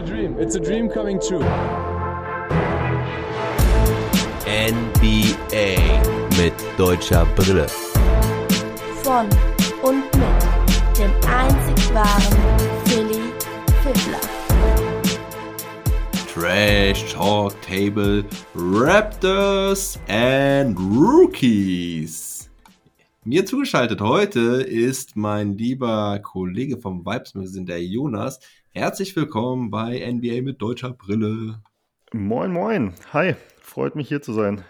[0.00, 0.36] a dream.
[0.38, 1.44] It's a dream coming true.
[4.46, 5.76] NBA
[6.38, 7.66] mit deutscher Brille.
[9.02, 9.28] Von
[9.82, 12.38] und mit dem einzig wahren
[12.86, 13.20] Philly
[13.82, 14.20] Fiddler.
[16.32, 22.48] Trash Talk Table Raptors and Rookies.
[23.24, 28.40] Mir zugeschaltet heute ist mein lieber Kollege vom Vibes Magazine, der Jonas.
[28.72, 31.60] Herzlich willkommen bei NBA mit deutscher Brille.
[32.12, 32.94] Moin, moin.
[33.12, 34.62] Hi, freut mich hier zu sein.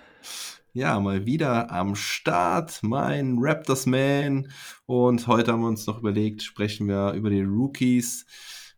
[0.72, 4.50] Ja, mal wieder am Start, mein Raptors-Man.
[4.86, 8.24] Und heute haben wir uns noch überlegt, sprechen wir über die Rookies.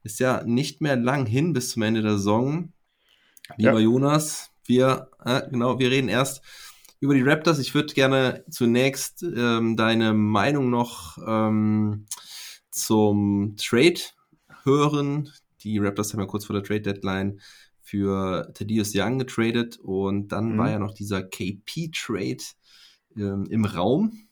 [0.02, 2.73] Ist ja nicht mehr lang hin bis zum Ende der Saison.
[3.56, 3.78] Lieber ja.
[3.78, 6.42] Jonas, wir, äh, genau, wir reden erst
[6.98, 7.61] über die Raptors.
[7.61, 12.06] Ich würde gerne zunächst ähm, deine Meinung noch ähm,
[12.73, 14.00] zum Trade
[14.65, 15.30] hören.
[15.62, 17.41] Die Raptors haben ja kurz vor der Trade Deadline
[17.83, 20.59] für Thaddeus Young getradet und dann mhm.
[20.59, 22.42] war ja noch dieser KP-Trade
[23.17, 24.28] ähm, im Raum,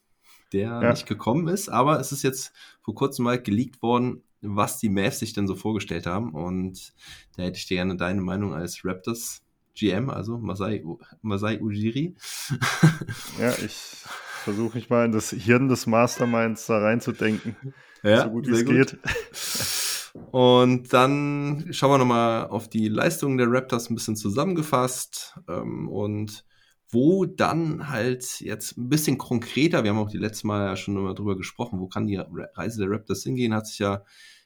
[0.53, 0.89] der ja.
[0.89, 5.19] nicht gekommen ist, aber es ist jetzt vor kurzem mal geleakt worden, was die Mavs
[5.19, 6.93] sich denn so vorgestellt haben und
[7.35, 9.43] da hätte ich dir gerne deine Meinung als Raptors
[9.75, 10.83] GM, also Masai,
[11.21, 12.15] Masai Ujiri.
[13.39, 14.03] ja, ich
[14.43, 17.55] versuche mich mal in das Hirn des Masterminds da reinzudenken,
[18.03, 18.97] ja, so gut wie es geht.
[20.31, 26.45] Und dann schauen wir nochmal auf die Leistungen der Raptors ein bisschen zusammengefasst ähm, und
[26.89, 30.97] wo dann halt jetzt ein bisschen konkreter, wir haben auch die letzte Mal ja schon
[30.97, 34.03] immer drüber gesprochen, wo kann die Reise der Raptors hingehen, hat sich ja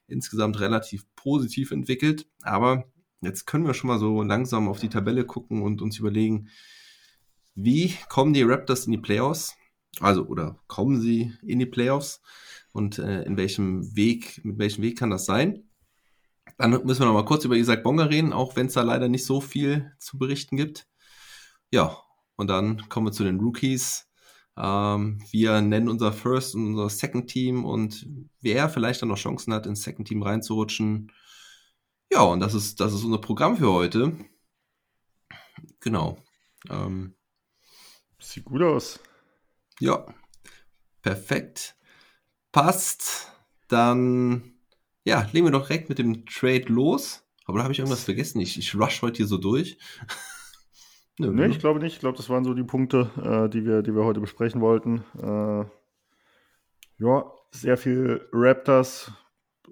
[0.08, 2.86] insgesamt relativ positiv entwickelt, aber
[3.22, 6.50] jetzt können wir schon mal so langsam auf die Tabelle gucken und uns überlegen,
[7.56, 9.56] wie kommen die Raptors in die Playoffs?
[10.00, 12.22] Also, oder kommen sie in die Playoffs?
[12.76, 15.64] Und äh, in welchem Weg, mit welchem Weg kann das sein.
[16.58, 19.08] Dann müssen wir noch mal kurz über Isaac Bonga reden, auch wenn es da leider
[19.08, 20.86] nicht so viel zu berichten gibt.
[21.72, 21.98] Ja,
[22.36, 24.10] und dann kommen wir zu den Rookies.
[24.58, 28.08] Ähm, wir nennen unser First und unser Second Team und
[28.42, 31.14] wer vielleicht dann noch Chancen hat, ins Second Team reinzurutschen.
[32.12, 34.18] Ja, und das ist, das ist unser Programm für heute.
[35.80, 36.18] Genau.
[36.70, 37.16] Ähm,
[38.20, 39.00] Sieht gut aus.
[39.80, 40.06] Ja,
[41.02, 41.78] perfekt
[42.56, 43.34] passt,
[43.68, 44.54] dann
[45.04, 47.28] ja, legen wir doch direkt mit dem Trade los.
[47.44, 48.40] Aber da habe ich irgendwas vergessen.
[48.40, 49.78] Ich, ich rush heute hier so durch.
[51.20, 51.96] Nö, nee, ich glaube nicht.
[51.96, 55.04] Ich glaube, das waren so die Punkte, äh, die, wir, die wir heute besprechen wollten.
[55.22, 55.66] Äh,
[57.04, 59.12] ja, sehr viel Raptors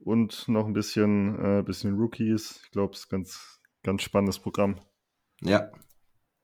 [0.04, 2.60] und noch ein bisschen, äh, bisschen Rookies.
[2.66, 4.76] Ich glaube, es ist ein ganz, ganz spannendes Programm.
[5.42, 5.72] Ja.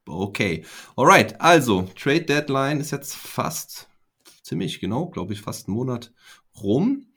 [0.08, 0.64] Okay.
[0.96, 3.89] Alright, also, Trade Deadline ist jetzt fast
[4.44, 6.14] ziemlich genau, glaube ich, fast einen Monat
[6.62, 7.08] rum.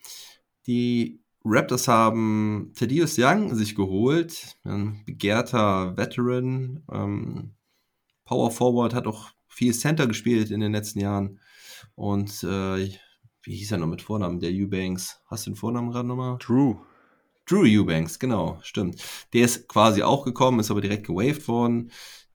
[0.66, 7.54] Die Raptors haben Thaddeus Young sich geholt, ein begehrter Veteran, ähm,
[8.24, 11.40] Power Forward, hat auch viel Center gespielt in den letzten Jahren.
[11.94, 12.88] Und äh,
[13.42, 14.38] wie hieß er noch mit Vornamen?
[14.38, 15.20] Der Eubanks.
[15.26, 16.38] Hast du den Vornamen gerade nochmal?
[16.38, 16.76] Drew.
[17.46, 19.02] Drew Eubanks, genau, stimmt.
[19.32, 21.90] Der ist quasi auch gekommen, ist aber direkt gewaved worden.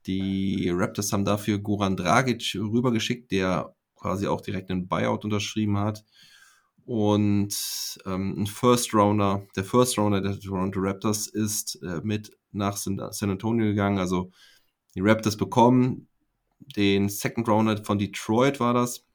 [0.05, 6.05] Die Raptors haben dafür Goran Dragic rübergeschickt, der quasi auch direkt einen Buyout unterschrieben hat.
[6.85, 12.77] Und ähm, ein First Rounder, der First Rounder der Toronto Raptors ist äh, mit nach
[12.77, 13.99] San Antonio gegangen.
[13.99, 14.31] Also
[14.95, 16.07] die Raptors bekommen
[16.59, 19.05] den Second Rounder von Detroit war das,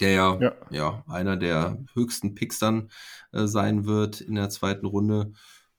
[0.00, 0.54] der ja, ja.
[0.70, 2.90] ja einer der höchsten Picks dann
[3.32, 5.32] äh, sein wird in der zweiten Runde.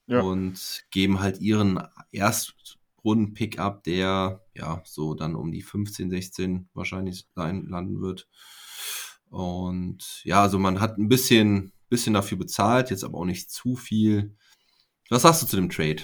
[0.08, 0.22] Ja.
[0.22, 1.82] Und geben halt ihren
[2.12, 8.28] Erst Runden-Pickup, der ja so dann um die 15, 16 wahrscheinlich sein, landen wird.
[9.30, 13.76] Und ja, also man hat ein bisschen, bisschen dafür bezahlt, jetzt aber auch nicht zu
[13.76, 14.36] viel.
[15.10, 16.04] Was sagst du zu dem Trade?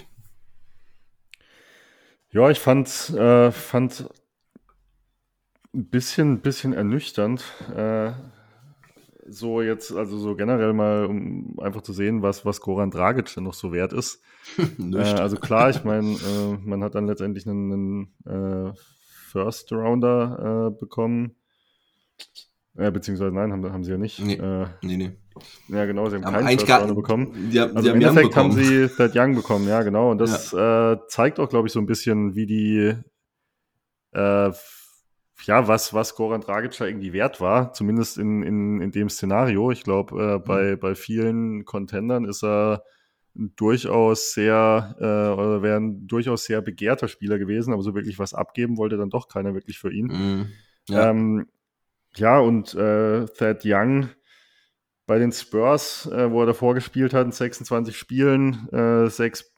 [2.32, 4.08] Ja, ich fand, äh, fand
[5.74, 7.44] ein bisschen, bisschen ernüchternd.
[7.74, 8.12] Äh,
[9.30, 13.44] so jetzt, also so generell mal, um einfach zu sehen, was, was Goran Dragic denn
[13.44, 14.22] noch so wert ist.
[14.78, 18.72] äh, also klar, ich meine, äh, man hat dann letztendlich einen, einen äh,
[19.30, 21.36] First Rounder äh, bekommen.
[22.76, 24.18] Äh, beziehungsweise nein, haben, haben sie ja nicht.
[24.20, 25.12] Nee, äh, nee, nee.
[25.68, 27.50] Ja, genau, sie haben Aber keinen First Rounder bekommen.
[27.50, 30.10] Die, also im Endeffekt haben sie Thad Young bekommen, ja, genau.
[30.10, 31.00] Und das ja.
[31.08, 32.94] zeigt auch, glaube ich, so ein bisschen, wie die
[35.44, 39.70] ja, was, was Goran Dragic irgendwie wert war, zumindest in, in, in dem Szenario.
[39.70, 40.78] Ich glaube, äh, bei, mhm.
[40.78, 42.84] bei vielen Contendern ist er
[43.34, 45.04] durchaus sehr, äh,
[45.40, 49.10] oder wäre ein durchaus sehr begehrter Spieler gewesen, aber so wirklich was abgeben wollte dann
[49.10, 50.06] doch keiner wirklich für ihn.
[50.06, 50.48] Mhm.
[50.88, 51.10] Ja.
[51.10, 51.46] Ähm,
[52.16, 54.10] ja, und äh, Thad Young
[55.06, 59.52] bei den Spurs, äh, wo er davor gespielt hat, in 26 Spielen, äh, sechs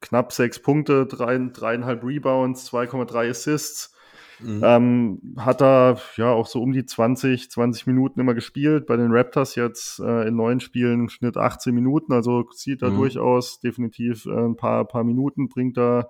[0.00, 3.94] knapp sechs Punkte, drei, dreieinhalb Rebounds, 2,3 Assists.
[4.42, 4.60] Mhm.
[4.64, 8.86] Ähm, hat da ja auch so um die 20, 20 Minuten immer gespielt.
[8.86, 12.90] Bei den Raptors jetzt äh, in neun Spielen im Schnitt 18 Minuten, also sieht da
[12.90, 12.96] Mhm.
[12.96, 16.08] durchaus definitiv äh, ein paar, paar Minuten, bringt da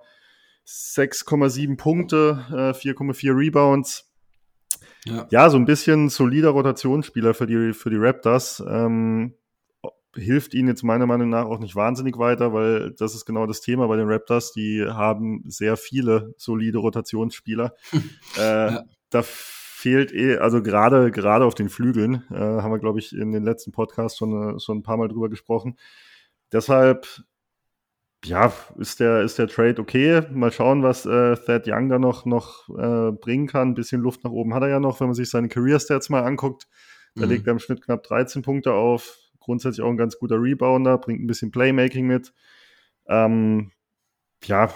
[0.65, 4.09] 6,7 Punkte, äh, 4,4 Rebounds.
[5.05, 5.27] Ja.
[5.29, 8.63] Ja, so ein bisschen solider Rotationsspieler für die, für die Raptors.
[8.67, 9.33] Ähm,
[10.15, 13.61] hilft ihnen jetzt meiner Meinung nach auch nicht wahnsinnig weiter, weil das ist genau das
[13.61, 14.51] Thema bei den Raptors.
[14.53, 17.73] Die haben sehr viele solide Rotationsspieler.
[18.37, 18.39] äh,
[18.73, 18.83] Ja.
[19.09, 23.31] Da fehlt eh, also gerade gerade auf den Flügeln, äh, haben wir, glaube ich, in
[23.31, 25.77] den letzten Podcasts schon, äh, schon ein paar Mal drüber gesprochen.
[26.51, 27.05] Deshalb,
[28.25, 30.21] ja, ist der, ist der Trade okay.
[30.31, 33.69] Mal schauen, was äh, Thad Young da noch, noch äh, bringen kann.
[33.69, 36.23] Ein bisschen Luft nach oben hat er ja noch, wenn man sich seine Career-Stats mal
[36.23, 36.67] anguckt.
[37.15, 37.31] Da Mhm.
[37.31, 39.17] legt er im Schnitt knapp 13 Punkte auf.
[39.43, 42.33] Grundsätzlich auch ein ganz guter Rebounder, bringt ein bisschen Playmaking mit.
[43.07, 43.71] Ähm,
[44.45, 44.73] ja,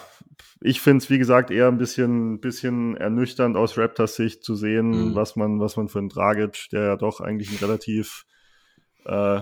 [0.62, 5.12] ich finde es, wie gesagt, eher ein bisschen, bisschen ernüchternd aus Raptors Sicht zu sehen,
[5.12, 5.16] Mhm.
[5.16, 8.26] was man, was man für einen Dragic, der ja doch eigentlich ein relativ
[9.06, 9.42] äh,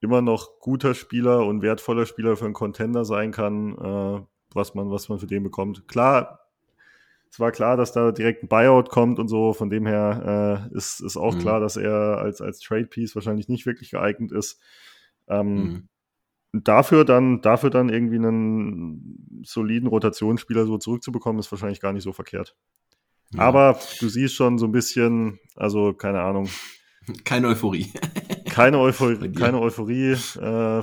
[0.00, 4.90] immer noch guter Spieler und wertvoller Spieler für einen Contender sein kann, äh, was man,
[4.90, 5.88] was man für den bekommt.
[5.88, 6.47] Klar,
[7.30, 10.76] es war klar, dass da direkt ein Buyout kommt und so, von dem her äh,
[10.76, 11.38] ist, ist auch Mhm.
[11.38, 14.60] klar, dass er als, als Trade-Piece wahrscheinlich nicht wirklich geeignet ist.
[15.28, 15.88] Ähm, Mhm.
[16.64, 22.12] dafür dann, dafür dann irgendwie einen soliden Rotationsspieler so zurückzubekommen, ist wahrscheinlich gar nicht so
[22.12, 22.56] verkehrt.
[23.34, 23.40] Ja.
[23.40, 26.48] Aber du siehst schon so ein bisschen, also keine Ahnung,
[27.24, 27.92] Keine Euphorie.
[28.46, 30.82] keine Euphorie, keine Euphorie, äh,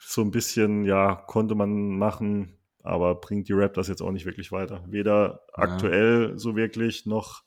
[0.00, 4.52] so ein bisschen, ja, konnte man machen, aber bringt die Raptors jetzt auch nicht wirklich
[4.52, 4.84] weiter.
[4.88, 5.62] Weder Ja.
[5.64, 7.42] aktuell so wirklich noch,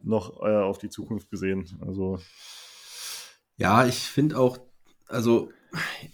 [0.00, 1.78] noch äh, auf die Zukunft gesehen.
[1.86, 2.18] Also,
[3.56, 4.58] Ja, ich finde auch,
[5.08, 5.50] also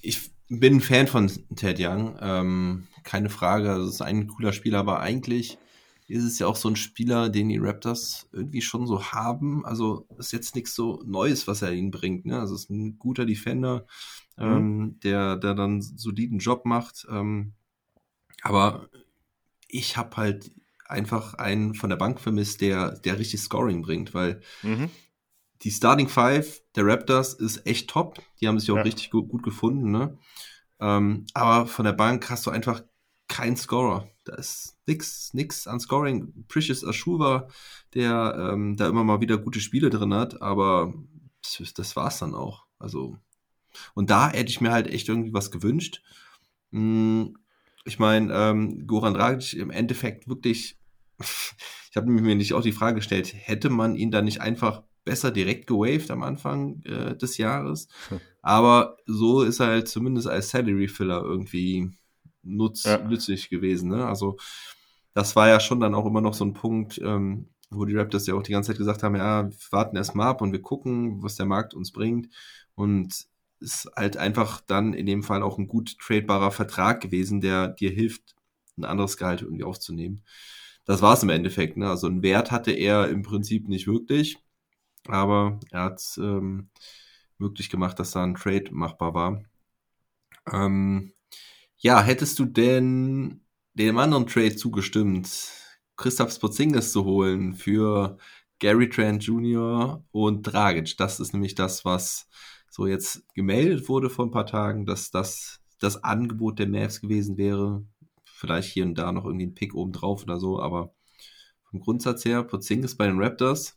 [0.02, 4.52] ich bin ein Fan von Ted Young, ähm, keine Frage, also es ist ein cooler
[4.52, 5.58] Spieler, aber eigentlich
[6.08, 9.66] ist es ja auch so ein Spieler, den die Raptors irgendwie schon so haben.
[9.66, 12.24] Also ist jetzt nichts so Neues, was er ihnen bringt.
[12.24, 12.40] Ne?
[12.40, 13.86] Also es ist ein guter Defender,
[14.38, 17.06] ähm, der, der dann einen soliden Job macht.
[17.10, 17.52] Ähm,
[18.48, 18.88] aber
[19.68, 20.52] ich habe halt
[20.86, 24.90] einfach einen von der Bank vermisst, der, der richtig Scoring bringt, weil mhm.
[25.62, 28.20] die Starting Five der Raptors ist echt top.
[28.40, 28.82] Die haben sich auch Ja.
[28.82, 30.18] richtig gut, gut gefunden, ne?
[30.80, 32.82] Ähm, aber von der Bank hast du einfach
[33.28, 34.08] keinen Scorer.
[34.24, 36.46] Da ist nix, nix an Scoring.
[36.48, 37.48] Precious Ashuva,
[37.94, 40.94] der ähm, da immer mal wieder gute Spiele drin hat, aber
[41.58, 42.66] das, das war's dann auch.
[42.78, 43.18] Also,
[43.94, 46.02] und da hätte ich mir halt echt irgendwie was gewünscht.
[46.72, 47.36] Hm,
[47.88, 50.78] Ich meine, ähm, Goran Dragic im Endeffekt wirklich,
[51.18, 55.30] ich habe mir nicht auch die Frage gestellt, hätte man ihn da nicht einfach besser
[55.30, 57.88] direkt gewaved am Anfang äh, des Jahres?
[58.10, 58.20] Hm.
[58.42, 61.90] Aber so ist er halt zumindest als Salary Filler irgendwie
[62.42, 62.98] nutz, Ja.
[62.98, 63.88] nützlich gewesen.
[63.88, 64.06] Ne?
[64.06, 64.36] Also
[65.14, 68.26] das war ja schon dann auch immer noch so ein Punkt, ähm, wo die Raptors
[68.26, 70.62] ja auch die ganze Zeit gesagt haben, ja, wir warten erst mal ab und wir
[70.62, 72.28] gucken, was der Markt uns bringt.
[72.74, 73.26] Und
[73.60, 77.90] ist halt einfach dann in dem Fall auch ein gut tradebarer Vertrag gewesen, der dir
[77.90, 78.36] hilft,
[78.76, 80.22] ein anderes Gehalt irgendwie aufzunehmen.
[80.84, 81.76] Das war es im Endeffekt.
[81.76, 81.88] Ne?
[81.88, 84.38] Also einen Wert hatte er im Prinzip nicht wirklich,
[85.06, 86.70] aber er hat es ähm,
[87.38, 89.42] möglich gemacht, dass da ein Trade machbar war.
[90.52, 91.12] Ähm,
[91.76, 93.42] ja, hättest du denn
[93.74, 95.28] dem anderen Trade zugestimmt,
[95.96, 98.18] Christoph Porzingis zu holen für
[98.58, 100.04] Gary Trent Jr.
[100.10, 100.96] und Dragic?
[100.96, 102.28] Das ist nämlich das, was
[102.78, 107.36] so jetzt gemeldet wurde vor ein paar Tagen, dass das das Angebot der Mavs gewesen
[107.36, 107.84] wäre.
[108.24, 110.94] Vielleicht hier und da noch irgendwie ein Pick oben drauf oder so, aber
[111.64, 113.76] vom Grundsatz her, Porzingis bei den Raptors.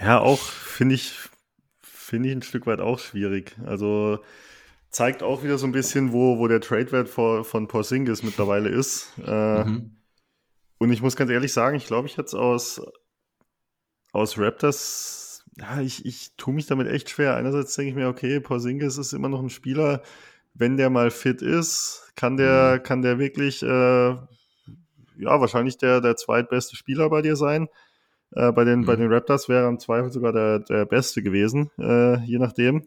[0.00, 1.14] Ja, auch finde ich,
[1.82, 3.56] finde ich ein Stück weit auch schwierig.
[3.64, 4.20] Also
[4.90, 9.12] zeigt auch wieder so ein bisschen, wo, wo der Trade-Wert von, Porzingis mittlerweile ist.
[9.18, 9.96] Äh, Mhm.
[10.78, 12.80] Und ich muss ganz ehrlich sagen, ich glaube, ich jetzt aus,
[14.12, 15.23] aus Raptors,
[15.58, 17.36] ja, ich, ich tue mich damit echt schwer.
[17.36, 20.02] Einerseits denke ich mir, okay, Porzingis ist immer noch ein Spieler,
[20.54, 26.16] wenn der mal fit ist, kann der, kann der wirklich, äh, ja, wahrscheinlich der, der
[26.16, 27.68] zweitbeste Spieler bei dir sein.
[28.32, 28.86] Äh, bei, den, Mhm.
[28.86, 32.84] bei den Raptors wäre er im Zweifel sogar der, der Beste gewesen, äh, je nachdem.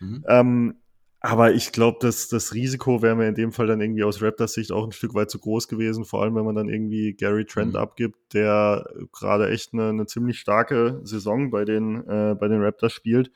[0.00, 0.24] Mhm.
[0.26, 0.74] Ähm,
[1.20, 4.52] aber ich glaube, dass das Risiko wäre mir in dem Fall dann irgendwie aus Raptors
[4.54, 7.44] Sicht auch ein Stück weit zu groß gewesen, vor allem wenn man dann irgendwie Gary
[7.44, 7.80] Trent Mhm.
[7.80, 12.92] abgibt, der gerade echt eine, eine ziemlich starke Saison bei den, äh, bei den Raptors
[12.92, 13.30] spielt.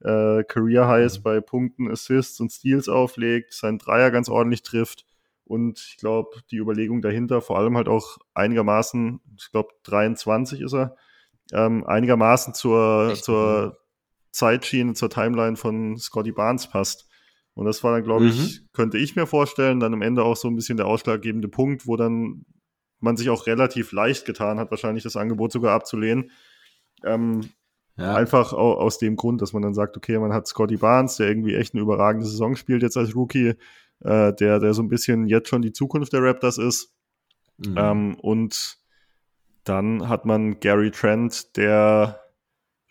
[0.00, 1.22] Äh, Career Highs Mhm.
[1.22, 5.06] bei Punkten, Assists und Steals auflegt, seinen Dreier ganz ordentlich trifft.
[5.44, 10.74] Und ich glaube, die Überlegung dahinter, vor allem halt auch einigermaßen, ich glaube 23 ist
[10.74, 10.96] er,
[11.52, 13.24] ähm, einigermaßen zur, Echt?
[13.24, 13.78] zur
[14.32, 17.08] Zeitschiene, zur Timeline von Scotty Barnes passt.
[17.54, 20.48] Und das war dann, glaube ich, könnte ich mir vorstellen, dann am Ende auch so
[20.48, 22.46] ein bisschen der ausschlaggebende Punkt, wo dann
[23.00, 26.30] man sich auch relativ leicht getan hat, wahrscheinlich das Angebot sogar abzulehnen.
[27.04, 27.42] Ähm,
[27.96, 28.14] ja.
[28.14, 31.54] Einfach aus dem Grund, dass man dann sagt, okay, man hat Scotty Barnes, der irgendwie
[31.54, 33.54] echt eine überragende Saison spielt jetzt als Rookie,
[34.00, 36.94] äh, der, der so ein bisschen jetzt schon die Zukunft der Raptors ist.
[37.58, 37.74] Mhm.
[37.76, 38.78] Ähm, und
[39.64, 42.20] dann hat man Gary Trent, der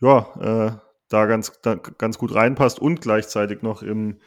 [0.01, 0.71] ja äh,
[1.09, 4.19] da ganz, da ganz gut reinpasst und gleichzeitig noch im,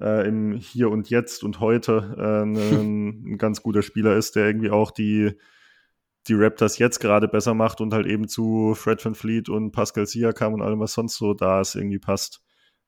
[0.00, 2.42] äh, im Hier und Jetzt und heute äh,
[2.80, 5.36] ein, ein ganz guter Spieler ist, der irgendwie auch die
[6.28, 10.06] die Raptors jetzt gerade besser macht und halt eben zu Fred Van Fleet und Pascal
[10.06, 12.40] Siakam und allem, was sonst so da ist, irgendwie passt.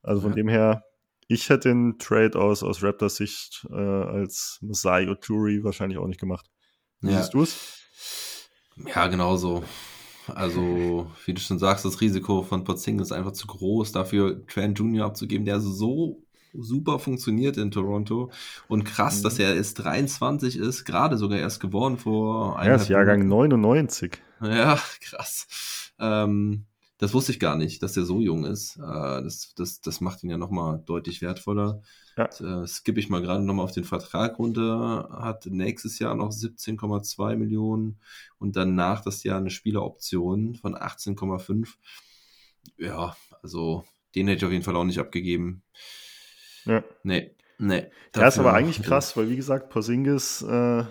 [0.02, 0.36] Also von ja.
[0.36, 0.84] dem her,
[1.28, 6.20] ich hätte den Trade aus, aus Raptors Sicht äh, als Masai Ujuri wahrscheinlich auch nicht
[6.20, 6.46] gemacht.
[7.00, 7.18] Wie ja.
[7.18, 8.48] siehst du es?
[8.94, 9.64] Ja, genau so.
[10.28, 14.78] Also, wie du schon sagst, das Risiko von Porzingis ist einfach zu groß, dafür Trent
[14.78, 15.06] Jr.
[15.06, 18.30] abzugeben, der so super funktioniert in Toronto.
[18.68, 19.22] Und krass, mhm.
[19.24, 22.70] dass er erst 23 ist, gerade sogar erst geworden vor einem.
[22.70, 24.18] Er ist Jahrgang 99.
[24.40, 25.92] Ja, krass.
[25.98, 26.66] Ähm,
[26.98, 28.76] das wusste ich gar nicht, dass er so jung ist.
[28.76, 28.80] Äh,
[29.22, 31.82] das, das, das macht ihn ja nochmal deutlich wertvoller.
[32.16, 32.24] Ja.
[32.24, 35.08] Äh, skippe ich mal gerade nochmal auf den Vertrag runter.
[35.20, 38.00] Hat nächstes Jahr noch 17,2 Millionen
[38.38, 41.74] und danach das Jahr eine Spieleroption von 18,5.
[42.78, 43.84] Ja, also
[44.14, 45.62] den hätte ich auf jeden Fall auch nicht abgegeben.
[46.66, 46.84] Ja.
[47.02, 47.86] Nee, nee.
[48.14, 50.84] Ja, ist aber eigentlich krass, weil wie gesagt, Porzingis äh,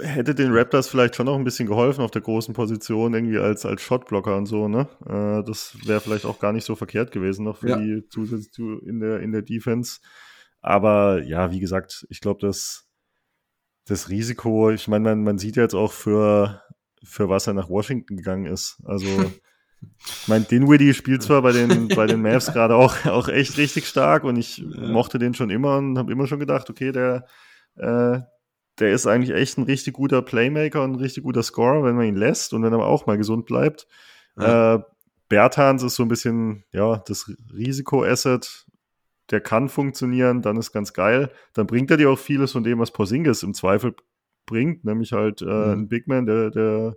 [0.00, 3.64] hätte den Raptors vielleicht schon noch ein bisschen geholfen auf der großen Position, irgendwie als,
[3.64, 4.88] als Shotblocker und so, ne?
[5.06, 7.76] Äh, das wäre vielleicht auch gar nicht so verkehrt gewesen noch für ja.
[7.76, 10.00] die Zusätze in der, in der Defense.
[10.60, 12.88] Aber ja, wie gesagt, ich glaube, dass
[13.86, 16.62] das Risiko, ich meine, man, man sieht jetzt auch für,
[17.02, 18.80] für was er nach Washington gegangen ist.
[18.84, 19.06] Also
[19.80, 23.86] Ich meine, Dinwiddie spielt zwar bei den, bei den Mavs gerade auch, auch echt richtig
[23.86, 24.88] stark und ich ja.
[24.88, 27.26] mochte den schon immer und habe immer schon gedacht, okay, der,
[27.76, 28.20] äh,
[28.78, 32.06] der ist eigentlich echt ein richtig guter Playmaker und ein richtig guter Scorer, wenn man
[32.06, 33.86] ihn lässt und wenn er auch mal gesund bleibt.
[34.36, 34.76] Ja.
[34.76, 34.82] Äh,
[35.28, 38.66] Bertans ist so ein bisschen, ja, das Risiko-Asset,
[39.30, 41.30] der kann funktionieren, dann ist ganz geil.
[41.52, 43.94] Dann bringt er dir auch vieles von dem, was Porzingis im Zweifel
[44.46, 45.72] bringt, nämlich halt äh, mhm.
[45.72, 46.96] ein Big Man, der, der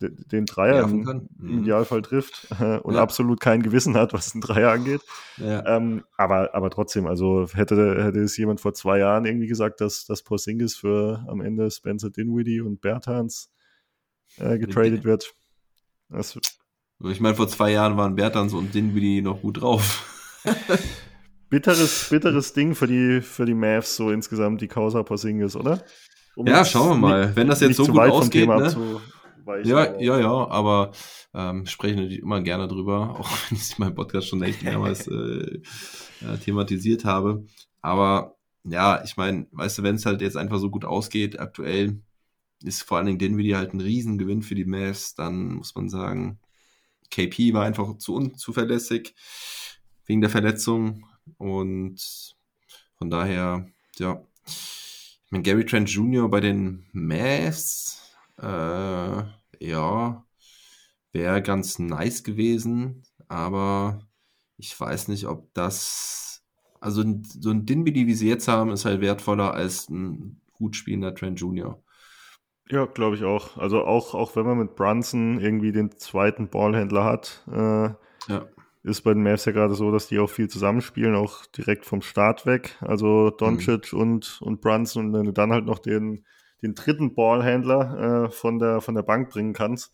[0.00, 1.60] den Dreier im, mhm.
[1.60, 3.02] Idealfall trifft äh, und ja.
[3.02, 5.02] absolut kein Gewissen hat, was den Dreier angeht.
[5.36, 5.64] Ja.
[5.66, 10.06] Ähm, aber, aber trotzdem, also hätte, hätte es jemand vor zwei Jahren irgendwie gesagt, dass,
[10.06, 13.50] dass Porzingis für am Ende Spencer Dinwiddie und Bertans
[14.38, 15.34] äh, getradet wird.
[16.08, 16.38] Das,
[17.04, 20.42] ich meine, vor zwei Jahren waren Bertans und Dinwiddie noch gut drauf.
[21.50, 25.82] bitteres, bitteres Ding für die, für die Mavs so insgesamt, die Causa Porzingis, oder?
[26.36, 27.26] Um ja, schauen wir mal.
[27.26, 29.00] Nicht, Wenn das jetzt so gut ausgeht, ne?
[29.64, 30.92] Ja, ja, ja, aber
[31.34, 34.62] ähm, spreche natürlich immer gerne drüber, auch wenn ich es in meinem Podcast schon echt
[34.62, 35.60] mehrmals äh,
[36.22, 37.44] äh, thematisiert habe.
[37.80, 42.00] Aber ja, ich meine, weißt du, wenn es halt jetzt einfach so gut ausgeht, aktuell
[42.62, 46.38] ist vor allen Dingen Dinwiddie halt ein Riesengewinn für die Mavs, dann muss man sagen,
[47.10, 49.14] KP war einfach zu unzuverlässig
[50.06, 51.06] wegen der Verletzung
[51.38, 52.36] und
[52.96, 53.66] von daher,
[53.98, 56.28] ja, ich meine, Gary Trent Jr.
[56.28, 57.99] bei den Mavs,
[58.40, 59.24] äh,
[59.60, 60.24] ja,
[61.12, 64.00] wäre ganz nice gewesen, aber
[64.56, 66.42] ich weiß nicht, ob das,
[66.80, 71.14] also so ein Dinwiddie, wie sie jetzt haben, ist halt wertvoller als ein gut spielender
[71.14, 71.82] Trent Jr.
[72.68, 73.56] Ja, glaube ich auch.
[73.56, 77.88] Also auch, auch wenn man mit Brunson irgendwie den zweiten Ballhändler hat, äh,
[78.32, 78.46] ja.
[78.84, 82.00] ist bei den Mavs ja gerade so, dass die auch viel zusammenspielen, auch direkt vom
[82.00, 82.76] Start weg.
[82.80, 83.98] Also Doncic mhm.
[83.98, 86.24] und, und Brunson und wenn du dann halt noch den
[86.62, 89.92] den dritten Ballhändler äh, von, der, von der Bank bringen kannst.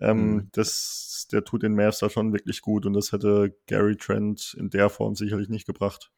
[0.00, 0.48] Ähm, mhm.
[0.52, 4.70] das, der tut den Mavs da schon wirklich gut und das hätte Gary Trent in
[4.70, 6.10] der Form sicherlich nicht gebracht.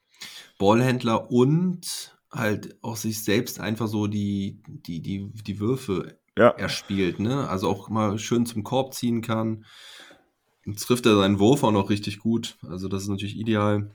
[0.59, 6.49] Ballhändler und halt auch sich selbst einfach so die, die, die, die Würfe ja.
[6.49, 7.49] erspielt, ne?
[7.49, 9.65] Also auch mal schön zum Korb ziehen kann.
[10.65, 12.59] Jetzt trifft er seinen Wurf auch noch richtig gut.
[12.69, 13.91] Also das ist natürlich ideal.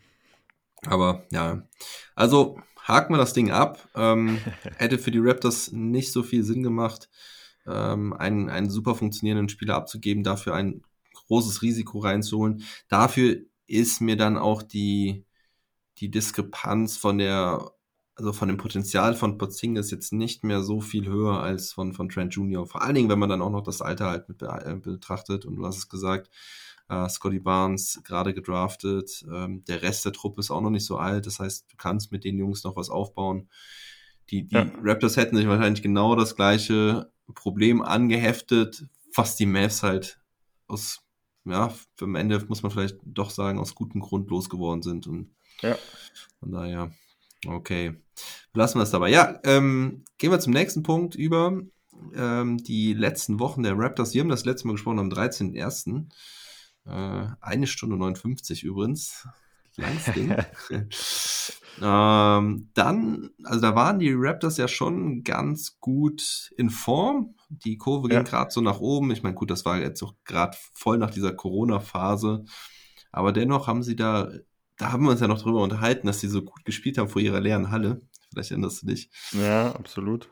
[0.85, 1.67] Aber ja,
[2.15, 3.87] also haken wir das Ding ab.
[3.95, 4.39] Ähm,
[4.77, 7.09] hätte für die Raptors nicht so viel Sinn gemacht,
[7.67, 10.81] ähm, einen, einen super funktionierenden Spieler abzugeben, dafür ein
[11.27, 12.63] großes Risiko reinzuholen.
[12.87, 15.25] Dafür ist mir dann auch die,
[15.99, 17.71] die Diskrepanz von der,
[18.15, 22.09] also von dem Potenzial von Porzingis jetzt nicht mehr so viel höher als von, von
[22.09, 22.67] Trent Jr.
[22.67, 25.55] Vor allen Dingen, wenn man dann auch noch das Alter halt mit äh, betrachtet und
[25.55, 26.29] du hast es gesagt,
[26.91, 29.25] äh, Scotty Barnes gerade gedraftet.
[29.33, 31.25] Ähm, der Rest der Truppe ist auch noch nicht so alt.
[31.25, 33.47] Das heißt, du kannst mit den Jungs noch was aufbauen.
[34.29, 34.69] Die, die ja.
[34.83, 40.19] Raptors hätten sich wahrscheinlich genau das gleiche Problem angeheftet, was die Mavs halt
[40.67, 41.01] aus,
[41.45, 45.07] ja, am Ende muss man vielleicht doch sagen, aus gutem Grund losgeworden sind.
[45.07, 45.77] Und Ja.
[46.39, 46.91] Von daher,
[47.47, 47.95] okay.
[48.53, 49.09] Lassen wir es dabei.
[49.09, 51.61] Ja, ähm, gehen wir zum nächsten Punkt über.
[52.15, 54.13] Ähm, die letzten Wochen der Raptors.
[54.13, 56.09] Wir haben das letzte Mal gesprochen am 13.01.
[56.85, 59.27] Äh, eine Stunde 59 übrigens.
[59.77, 60.35] Langes Ding.
[61.81, 67.35] ähm, dann, also da waren die Raptors ja schon ganz gut in Form.
[67.49, 68.23] Die Kurve ging Ja.
[68.23, 69.11] gerade so nach oben.
[69.11, 72.43] Ich meine, gut, das war jetzt auch gerade voll nach dieser Corona-Phase.
[73.11, 74.29] Aber dennoch haben sie da,
[74.77, 77.21] da haben wir uns ja noch drüber unterhalten, dass sie so gut gespielt haben vor
[77.21, 78.01] ihrer leeren Halle.
[78.29, 79.09] Vielleicht erinnerst du dich.
[79.33, 80.29] Ja, absolut.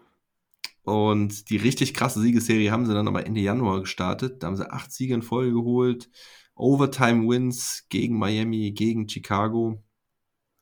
[0.90, 4.42] Und die richtig krasse Siegesserie haben sie dann aber Ende Januar gestartet.
[4.42, 6.10] Da haben sie acht Siege in Folge geholt.
[6.56, 9.84] Overtime-Wins gegen Miami, gegen Chicago.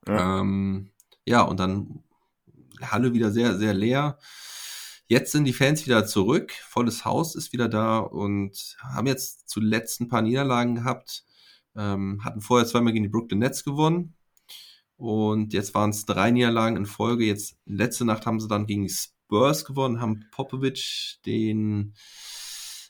[0.06, 0.42] Ja.
[0.42, 0.92] Ähm,
[1.26, 2.04] ja, und dann
[2.82, 4.20] Halle wieder sehr, sehr leer.
[5.08, 6.52] Jetzt sind die Fans wieder zurück.
[6.52, 11.24] Volles Haus ist wieder da und haben jetzt zuletzt ein paar Niederlagen gehabt.
[11.74, 14.14] Ähm, hatten vorher zweimal gegen die Brooklyn Nets gewonnen.
[14.98, 17.24] Und jetzt waren es drei Niederlagen in Folge.
[17.24, 18.94] Jetzt letzte Nacht haben sie dann gegen die
[19.28, 21.94] Spurs gewonnen, haben Popovic den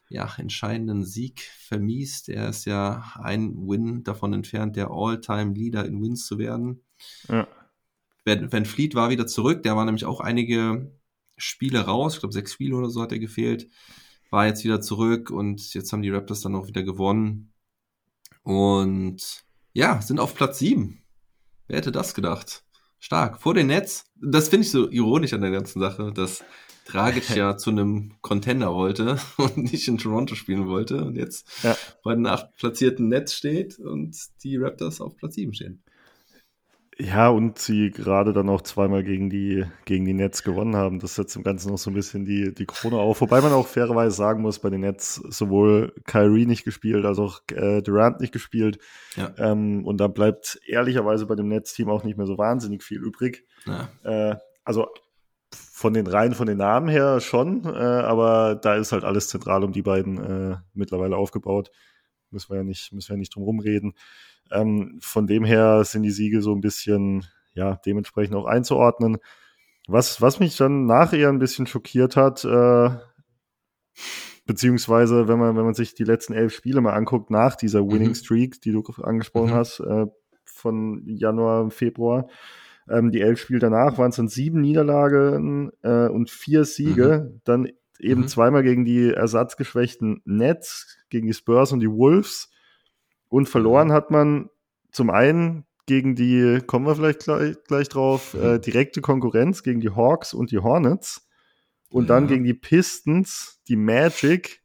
[0.08, 2.30] ja, entscheidenden Sieg vermiest.
[2.30, 6.84] Er ist ja ein Win davon entfernt, der All-Time-Leader in Wins zu werden.
[7.28, 7.48] Ja.
[8.24, 10.96] Van, Van Fleet war wieder zurück, der war nämlich auch einige
[11.38, 13.70] Spiele raus, ich glaube sechs Spiele oder so hat er gefehlt,
[14.30, 17.52] war jetzt wieder zurück und jetzt haben die Raptors dann auch wieder gewonnen.
[18.44, 21.02] Und ja, sind auf Platz sieben.
[21.68, 22.64] Wer hätte das gedacht?
[23.00, 23.42] Stark.
[23.42, 24.06] Vor den Nets.
[24.22, 26.44] Das finde ich so ironisch an der ganzen Sache, dass
[26.86, 31.76] Dragic ja zu einem Contender wollte und nicht in Toronto spielen wollte und jetzt Ja.
[32.04, 35.84] bei den acht platzierten Nets steht und die Raptors auf Platz sieben stehen.
[37.00, 41.00] Ja, und sie gerade dann auch zweimal gegen die, gegen die Nets gewonnen haben.
[41.00, 43.22] Das setzt im Ganzen noch so ein bisschen die, die Krone auf.
[43.22, 47.42] Wobei man auch fairerweise sagen muss, bei den Nets sowohl Kyrie nicht gespielt, als auch
[47.52, 48.80] äh, Durant nicht gespielt.
[49.16, 49.32] Ja.
[49.38, 53.46] Ähm, und da bleibt ehrlicherweise bei dem Nets-Team auch nicht mehr so wahnsinnig viel übrig.
[53.66, 53.90] Ja.
[54.04, 54.88] Äh, also
[55.52, 59.64] von den Reihen, von den Namen her schon, äh, aber da ist halt alles zentral
[59.64, 61.70] um die beiden äh, mittlerweile aufgebaut.
[62.32, 63.94] Müssen wir ja nicht, müssen wir ja nicht drum rumreden.
[64.52, 69.18] Ähm, von dem her sind die Siege so ein bisschen, ja, dementsprechend auch einzuordnen.
[69.88, 72.90] Was, was mich dann nachher ein bisschen schockiert hat, äh,
[74.46, 78.10] beziehungsweise wenn man, wenn man sich die letzten elf Spiele mal anguckt, nach dieser Winning
[78.10, 78.16] Mhm.
[78.16, 79.56] Streak, die du angesprochen Mhm.
[79.56, 80.06] hast, äh,
[80.46, 82.28] von Januar, Februar,
[82.90, 87.40] ähm, die elf Spiele danach waren es dann sieben Niederlagen äh, und vier Siege.
[87.44, 88.28] Dann eben Mhm.
[88.28, 92.50] zweimal gegen die ersatzgeschwächten Nets, gegen die Spurs und die Wolves.
[93.30, 94.50] Und verloren hat man
[94.92, 98.42] zum einen gegen die, kommen wir vielleicht gleich, gleich drauf, Mhm.
[98.44, 101.28] äh, direkte Konkurrenz gegen die Hawks und die Hornets.
[101.90, 102.30] Und dann Ja.
[102.32, 104.62] gegen die Pistons, die Magic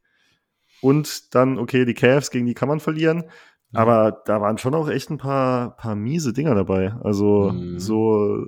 [0.81, 3.23] und dann, okay, die Cavs, gegen die kann man verlieren.
[3.71, 3.79] Ja.
[3.79, 6.93] Aber da waren schon auch echt ein paar, paar miese Dinger dabei.
[7.01, 7.79] Also Mhm.
[7.79, 8.45] so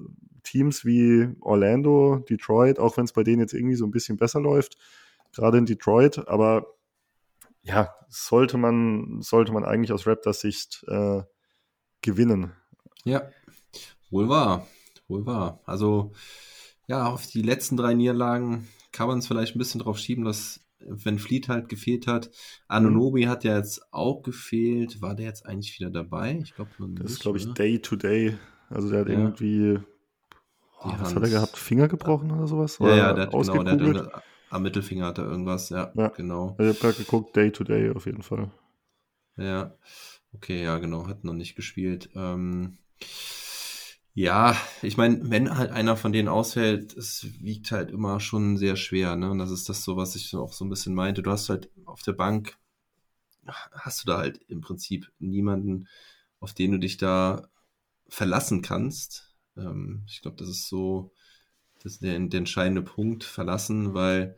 [0.56, 4.40] Teams wie Orlando, Detroit, auch wenn es bei denen jetzt irgendwie so ein bisschen besser
[4.40, 4.78] läuft,
[5.34, 6.66] gerade in Detroit, aber
[7.62, 11.24] ja, sollte man, sollte man eigentlich aus Raptors Sicht äh,
[12.02, 12.54] gewinnen.
[13.04, 13.30] Ja,
[14.10, 14.66] wohl wahr.
[15.10, 15.60] Wohl wahr.
[15.66, 16.14] Also,
[16.88, 20.62] ja, auf die letzten drei Niederlagen kann man es vielleicht ein bisschen drauf schieben, dass
[20.80, 22.30] wenn Fleet halt gefehlt hat.
[22.70, 25.02] Anunobi hat ja jetzt auch gefehlt.
[25.02, 26.40] War der jetzt eigentlich wieder dabei?
[26.44, 27.56] Ich glaube nur Das ist, glaube ich, oder?
[27.56, 28.38] Day to Day.
[28.70, 29.14] Also der hat Ja.
[29.14, 29.80] irgendwie,
[30.86, 31.58] oh, was hat er gehabt?
[31.58, 32.78] Finger gebrochen oder sowas?
[32.80, 35.70] Ja, Oder ja, der hat, genau, der hat am Mittelfinger hat er irgendwas.
[35.70, 36.08] Ja, Ja.
[36.10, 36.56] genau.
[36.60, 38.52] Ich habe gerade geguckt, Day to Day auf jeden Fall.
[39.38, 39.76] Ja,
[40.34, 42.10] okay, ja, genau, hat noch nicht gespielt.
[42.16, 42.78] Ähm,
[44.14, 48.78] ja, ich meine, wenn halt einer von denen ausfällt, es wiegt halt immer schon sehr
[48.78, 49.30] schwer, ne?
[49.30, 51.22] Und das ist das so, was ich auch so ein bisschen meinte.
[51.22, 52.58] Du hast halt auf der Bank,
[53.74, 55.88] hast du da halt im Prinzip niemanden,
[56.40, 57.50] auf den du dich da
[58.08, 59.25] verlassen kannst.
[59.58, 61.12] Ähm, ich glaube, das ist so,
[61.84, 64.38] das ist der, der entscheidende Punkt, verlassen, weil,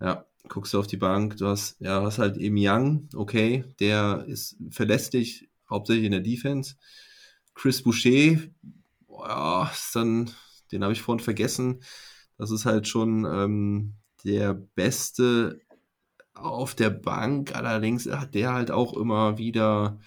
[0.00, 3.64] ja, guckst du auf die Bank, du hast, ja, du hast halt eben Young, okay,
[3.80, 6.76] der ist verlässlich, hauptsächlich in der Defense.
[7.54, 8.38] Chris Boucher,
[9.06, 10.30] boah, ist dann,
[10.72, 11.82] den habe ich vorhin vergessen.
[12.38, 15.60] Das ist halt schon ähm, der beste
[16.34, 17.54] auf der Bank.
[17.54, 19.98] Allerdings hat der halt auch immer wieder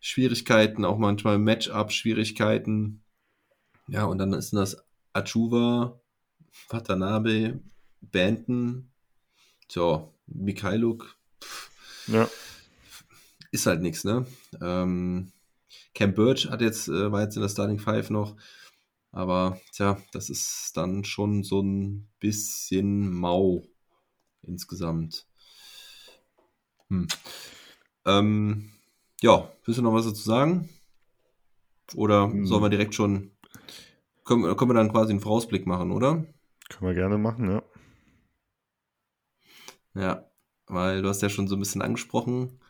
[0.00, 3.02] Schwierigkeiten, auch manchmal Matchup-Schwierigkeiten.
[3.88, 4.76] Ja, und dann ist das
[5.12, 6.00] Achuva,
[6.68, 7.60] Watanabe,
[8.00, 8.90] Banton,
[9.68, 11.16] so, Mikhailuk,
[12.08, 12.28] Ja,
[13.52, 14.26] ist halt nichts, ne?
[14.60, 15.32] Ähm,
[15.94, 18.36] Cam Birch hat jetzt, äh, war jetzt in der Starting Five noch,
[19.12, 23.64] aber tja, das ist dann schon so ein bisschen mau
[24.42, 25.26] insgesamt.
[26.90, 27.06] Hm.
[28.04, 28.70] Ähm,
[29.22, 30.68] ja, willst du noch was dazu sagen?
[31.94, 32.46] Oder Hm.
[32.46, 33.30] sollen wir direkt schon,
[34.26, 36.26] können, wir- können wir dann quasi einen Vorausblick machen, oder?
[36.68, 37.62] Können wir gerne machen, ja.
[39.94, 40.30] Ja,
[40.66, 42.60] weil du hast ja schon so ein bisschen angesprochen,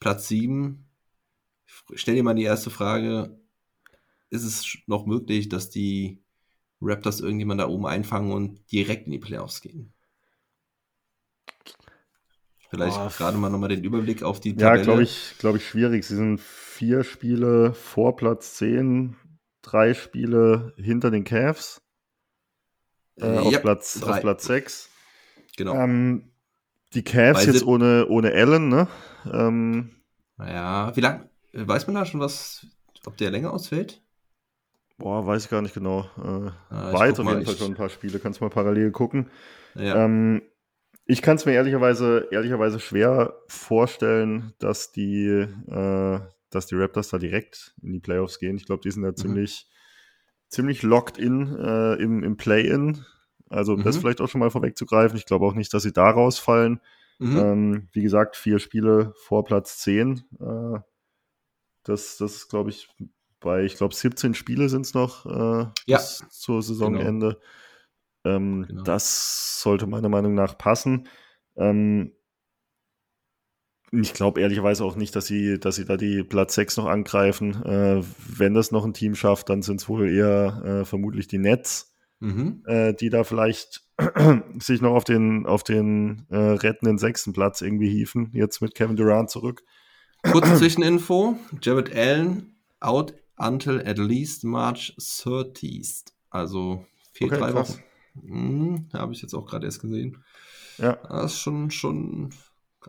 [0.00, 0.88] Platz 7.
[1.94, 3.40] Stell dir mal die erste Frage,
[4.30, 6.22] ist es noch möglich, dass die
[6.82, 9.94] Raptors irgendjemand da oben einfangen und direkt in die Playoffs gehen?
[12.70, 13.12] Vielleicht Boah.
[13.16, 14.76] gerade mal nochmal den Überblick auf die Ja, Tabelle.
[14.76, 16.04] glaube ich, glaube ich, schwierig.
[16.04, 19.14] Sie sind vier Spiele vor Platz 10,
[19.66, 21.82] drei Spiele hinter den Cavs.
[23.20, 24.12] Äh, Äh, auf, ja, Platz, drei.
[24.12, 24.90] auf Platz 6.
[25.56, 25.74] Genau.
[25.74, 26.30] Ähm,
[26.94, 28.88] die Cavs Weil jetzt ohne, ohne Allen, ne?
[29.32, 29.90] Ähm,
[30.38, 32.66] Ja, wie lang, weiß man da schon was,
[33.06, 34.02] ob der länger ausfällt?
[34.98, 36.02] boah, weiß ich gar nicht genau.
[36.18, 39.30] Äh, Ah, auf jeden Fall schon ein paar Spiele, kannst mal parallel gucken.
[39.74, 40.04] Ja.
[40.04, 40.42] Ähm,
[41.06, 47.18] ich kann es mir ehrlicherweise, ehrlicherweise schwer vorstellen, dass die, äh, dass die Raptors da
[47.18, 48.56] direkt in die Playoffs gehen.
[48.56, 49.66] Ich glaube, die sind da ziemlich,
[50.48, 53.04] ziemlich locked in äh, im, im Play-In.
[53.48, 54.00] Also um das Mhm.
[54.00, 55.16] vielleicht auch schon mal vorwegzugreifen.
[55.16, 56.80] Ich glaube auch nicht, dass sie da rausfallen.
[57.18, 57.36] mhm.
[57.36, 60.24] Ähm, wie gesagt, vier Spiele vor Platz 10.
[60.40, 60.80] Äh,
[61.84, 62.88] das, das ist, glaube ich,
[63.40, 65.98] bei, ich glaube, 17 Spiele sind es noch äh, Ja.
[65.98, 67.40] bis zur Saisonende.
[68.24, 68.82] Ähm, Genau.
[68.82, 71.06] Das sollte meiner Meinung nach passen.
[71.56, 72.12] Ähm,
[73.92, 77.62] ich glaube ehrlicherweise auch nicht, dass sie, dass sie da die Platz 6 noch angreifen.
[77.64, 81.38] Äh, wenn das noch ein Team schafft, dann sind es wohl eher äh, vermutlich die
[81.38, 82.62] Nets Mhm.
[82.66, 83.82] äh, die da vielleicht
[84.58, 88.96] sich noch auf den, auf den äh, rettenden sechsten Platz irgendwie hieven, jetzt mit Kevin
[88.96, 89.62] Durant zurück.
[90.22, 96.06] Kurze Zwischeninfo: Jared Allen out until at least March 30th.
[96.30, 97.78] Also fehlt Okay, drei krass.
[98.14, 98.32] Wochen.
[98.32, 100.24] Mhm, Habe ich jetzt auch gerade erst gesehen.
[100.78, 100.94] Ja.
[101.08, 102.30] Das ist schon, schon.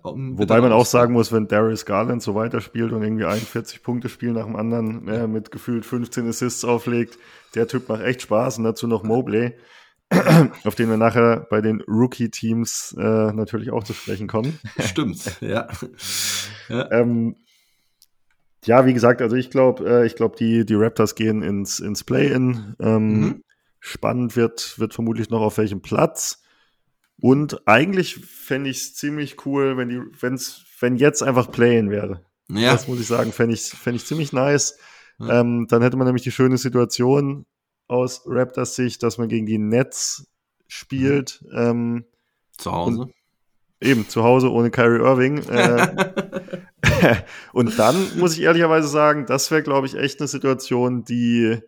[0.03, 4.31] Wobei man auch sagen muss, wenn Darius Garland so weiterspielt und irgendwie 41 Punkte Spiel
[4.31, 7.17] nach dem anderen äh, mit gefühlt 15 Assists auflegt,
[7.55, 9.53] der Typ macht echt Spaß und dazu noch Mobley,
[10.63, 14.60] auf den wir nachher bei den Rookie-Teams äh, natürlich auch zu sprechen kommen.
[14.79, 15.67] Stimmt, ja.
[16.69, 16.91] ja.
[16.91, 17.36] Ähm,
[18.65, 22.03] ja, wie gesagt, also ich glaube, äh, ich glaube, die, die Raptors gehen ins, ins
[22.03, 22.75] Play-In.
[22.79, 23.43] Ähm, Mhm.
[23.79, 26.41] Spannend wird, wird vermutlich noch auf welchem Platz.
[27.19, 32.23] Und eigentlich fände ich es ziemlich cool, wenn die, wenn's, wenn jetzt einfach Play-In wäre.
[32.49, 32.73] ja.
[32.73, 34.77] Das muss ich sagen, fände ich, fänd ich ziemlich nice.
[35.19, 35.41] Ja.
[35.41, 37.45] Ähm, dann hätte man nämlich die schöne Situation
[37.88, 40.27] aus Raptors Sicht, dass man gegen die Nets
[40.67, 41.43] spielt.
[41.56, 42.06] Ähm,
[42.58, 43.10] zu Hause.
[43.82, 45.39] eben zu Hause ohne Kyrie Irving.
[45.49, 46.06] Äh,
[47.53, 51.60] und dann muss ich ehrlicherweise sagen, das wäre, glaube ich, echt eine Situation, die,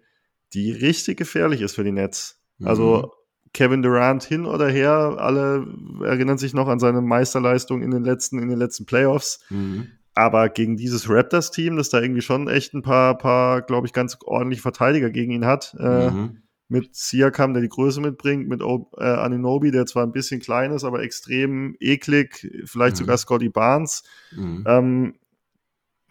[0.53, 2.39] die richtig gefährlich ist für die Nets.
[2.59, 2.67] Mhm.
[2.67, 3.13] Also
[3.53, 5.65] Kevin Durant hin oder her, alle
[6.03, 9.39] erinnern sich noch an seine Meisterleistung in den letzten, in den letzten Playoffs.
[9.49, 9.87] Mhm.
[10.13, 14.17] Aber gegen dieses Raptors-Team, das da irgendwie schon echt ein paar, paar, glaube ich, ganz
[14.25, 16.41] ordentliche Verteidiger gegen ihn hat, äh, Mhm.
[16.67, 20.71] mit Siakam, der die Größe mitbringt, mit o äh, Aninobi, der zwar ein bisschen klein
[20.71, 22.99] ist, aber extrem eklig, vielleicht Mhm.
[22.99, 24.03] sogar Scotty Barnes.
[24.31, 24.63] Mhm.
[24.67, 25.13] Ähm,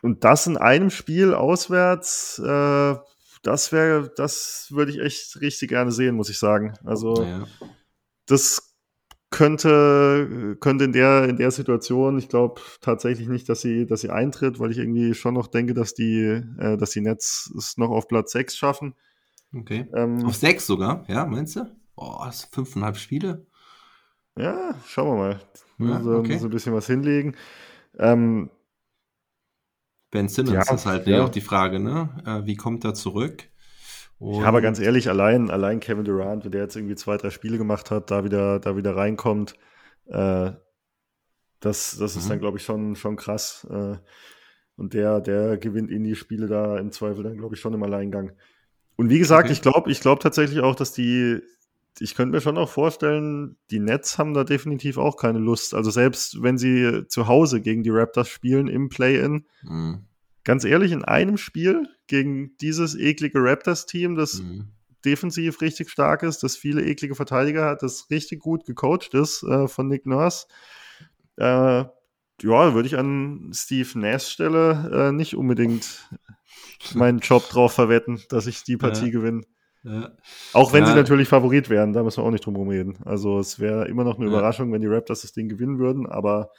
[0.03, 2.95] und das in einem Spiel auswärts, äh,
[3.43, 6.75] das wäre, das würde ich echt richtig gerne sehen, muss ich sagen.
[6.85, 7.47] Also ja.
[8.27, 8.77] das
[9.31, 14.11] könnte, könnte in der, in der Situation, ich glaube tatsächlich nicht, dass sie, dass sie
[14.11, 17.91] eintritt, weil ich irgendwie schon noch denke, dass die, äh, dass die Nets es noch
[17.91, 18.95] auf Platz 6 schaffen.
[19.55, 19.87] Okay.
[19.95, 21.65] Ähm, Auf sechs sogar, ja, meinst du?
[21.97, 23.47] Boah, das sind fünfeinhalb Spiele.
[24.37, 25.41] Ja, schauen wir mal.
[25.79, 26.39] Ja, Müssen so, okay.
[26.39, 27.35] so ein bisschen was hinlegen.
[27.99, 28.51] Ähm,
[30.11, 31.23] Ben Simmons Ja, ist halt ja.
[31.23, 32.11] auch die Frage, ne?
[32.27, 33.49] Äh, wie kommt er zurück?
[34.19, 37.31] Und ja, aber ganz ehrlich, allein, allein Kevin Durant, wenn der jetzt irgendwie zwei, drei
[37.31, 39.55] Spiele gemacht hat, da wieder, da wieder reinkommt,
[40.07, 40.53] äh,
[41.61, 42.31] das, das ist Mhm.
[42.31, 43.67] dann, glaube ich, schon, schon krass.
[43.71, 43.97] Äh,
[44.77, 47.83] und der, der gewinnt in die Spiele da im Zweifel dann, glaube ich, schon im
[47.83, 48.33] Alleingang.
[48.97, 49.53] Und wie gesagt, Okay.
[49.53, 51.41] ich glaube, ich glaube tatsächlich auch, dass die,
[52.01, 55.75] ich könnte mir schon auch vorstellen, die Nets haben da definitiv auch keine Lust.
[55.75, 60.05] Also selbst wenn sie zu Hause gegen die Raptors spielen im Play-In, Mhm.
[60.45, 64.69] ganz ehrlich, in einem Spiel gegen dieses eklige Raptors-Team, das Mhm.
[65.05, 69.67] defensiv richtig stark ist, das viele eklige Verteidiger hat, das richtig gut gecoacht ist äh,
[69.69, 70.47] von Nick Nurse,
[71.37, 71.85] äh,
[72.41, 76.09] ja, würde ich an Steve Nash Stelle äh, nicht unbedingt
[76.95, 79.11] meinen Job drauf verwetten, dass ich die Partie Ja.
[79.11, 79.43] gewinne.
[79.89, 80.13] Ja.
[80.53, 80.91] Auch wenn Ja.
[80.91, 82.99] sie natürlich Favorit wären, da müssen wir auch nicht drum herum reden.
[83.05, 84.27] Also es wäre immer noch eine.
[84.27, 86.51] Überraschung, wenn die Raptors das Ding gewinnen würden, aber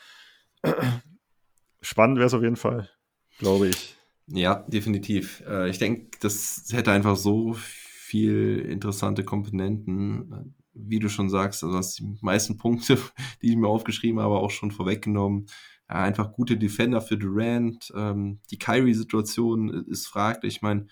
[1.81, 2.89] spannend wäre es auf jeden Fall,
[3.37, 3.95] glaube ich.
[4.27, 5.43] Ja, definitiv.
[5.47, 11.77] Äh, ich denke, das hätte einfach so viel interessante Komponenten, wie du schon sagst, also
[11.77, 12.97] hast die meisten Punkte,
[13.41, 15.47] die ich mir aufgeschrieben habe, auch schon vorweggenommen.
[15.87, 17.91] Einfach gute Defender für Durant.
[17.95, 20.57] Ähm, die Kyrie-Situation ist fraglich.
[20.57, 20.85] Ich meine,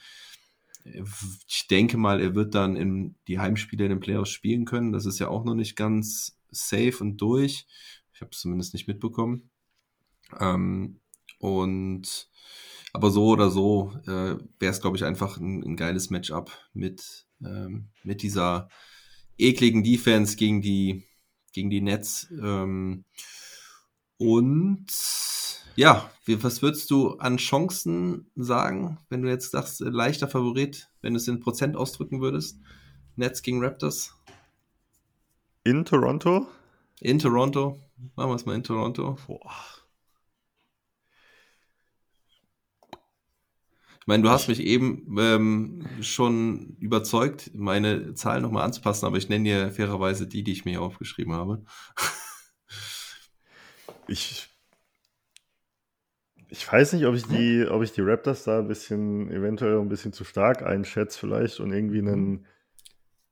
[1.47, 4.91] ich denke mal, er wird dann in die Heimspiele in den Playoffs spielen können.
[4.91, 7.65] Das ist ja auch noch nicht ganz safe und durch.
[8.13, 9.49] Ich habe es zumindest nicht mitbekommen.
[10.39, 10.99] Ähm,
[11.39, 12.29] und
[12.93, 17.27] aber so oder so äh, wäre es, glaube ich, einfach ein, ein geiles Matchup mit,
[17.43, 18.69] ähm, mit dieser
[19.37, 21.03] ekligen Defense gegen die,
[21.53, 22.27] gegen die Nets.
[22.31, 23.05] Ähm,
[24.17, 24.87] und
[25.77, 30.89] ja, wie, was würdest du an Chancen sagen, wenn du jetzt sagst, äh, leichter Favorit,
[31.01, 32.59] wenn du es in Prozent ausdrücken würdest?
[33.15, 34.15] Nets gegen Raptors?
[35.63, 36.47] In Toronto?
[36.99, 37.79] In Toronto.
[38.15, 39.17] Machen wir es mal in Toronto.
[39.27, 39.51] Boah.
[44.01, 49.29] Ich meine, du hast mich eben ähm, schon überzeugt, meine Zahlen nochmal anzupassen, aber ich
[49.29, 51.63] nenne dir fairerweise die, die ich mir aufgeschrieben habe.
[54.07, 54.56] ich
[56.49, 59.89] ich weiß nicht, ob ich die, ob ich die Raptors da ein bisschen, eventuell ein
[59.89, 62.45] bisschen zu stark einschätze, vielleicht und irgendwie einen.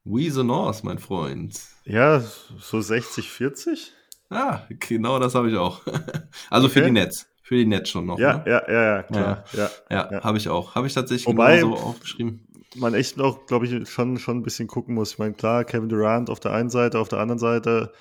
[0.03, 1.59] We the North, mein Freund.
[1.83, 3.93] Ja, so 60, 40?
[4.29, 5.81] Ah, genau das habe ich auch.
[6.49, 6.79] also okay.
[6.79, 7.27] für die Nets.
[7.41, 8.19] Für die Nets schon noch.
[8.19, 8.43] Ja, ne?
[8.47, 9.45] ja, ja, ja, klar.
[9.53, 10.23] Ja, ja, ja.
[10.23, 10.75] habe ich auch.
[10.75, 12.47] Habe ich tatsächlich Wobei, genau so aufgeschrieben.
[12.75, 15.13] Man echt noch, glaube ich, schon, schon ein bisschen gucken muss.
[15.13, 17.93] Ich meine, klar, Kevin Durant auf der einen Seite, auf der anderen Seite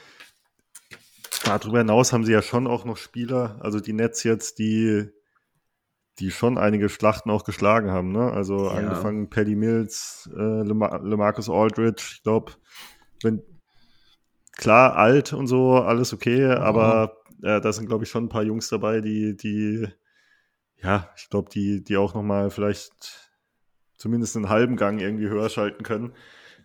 [1.45, 5.09] darüber hinaus haben sie ja schon auch noch Spieler, also die Nets jetzt, die,
[6.19, 8.33] die schon einige Schlachten auch geschlagen haben, ne?
[8.33, 8.73] Also ja.
[8.73, 12.53] angefangen Paddy Mills, äh, LeMarcus Aldridge, ich glaube,
[13.23, 13.43] wenn
[14.53, 16.63] klar alt und so, alles okay, mhm.
[16.63, 19.89] aber äh, da sind, glaube ich, schon ein paar Jungs dabei, die, die,
[20.83, 23.33] ja, ich glaube, die, die auch nochmal vielleicht
[23.97, 26.13] zumindest einen halben Gang irgendwie höher schalten können.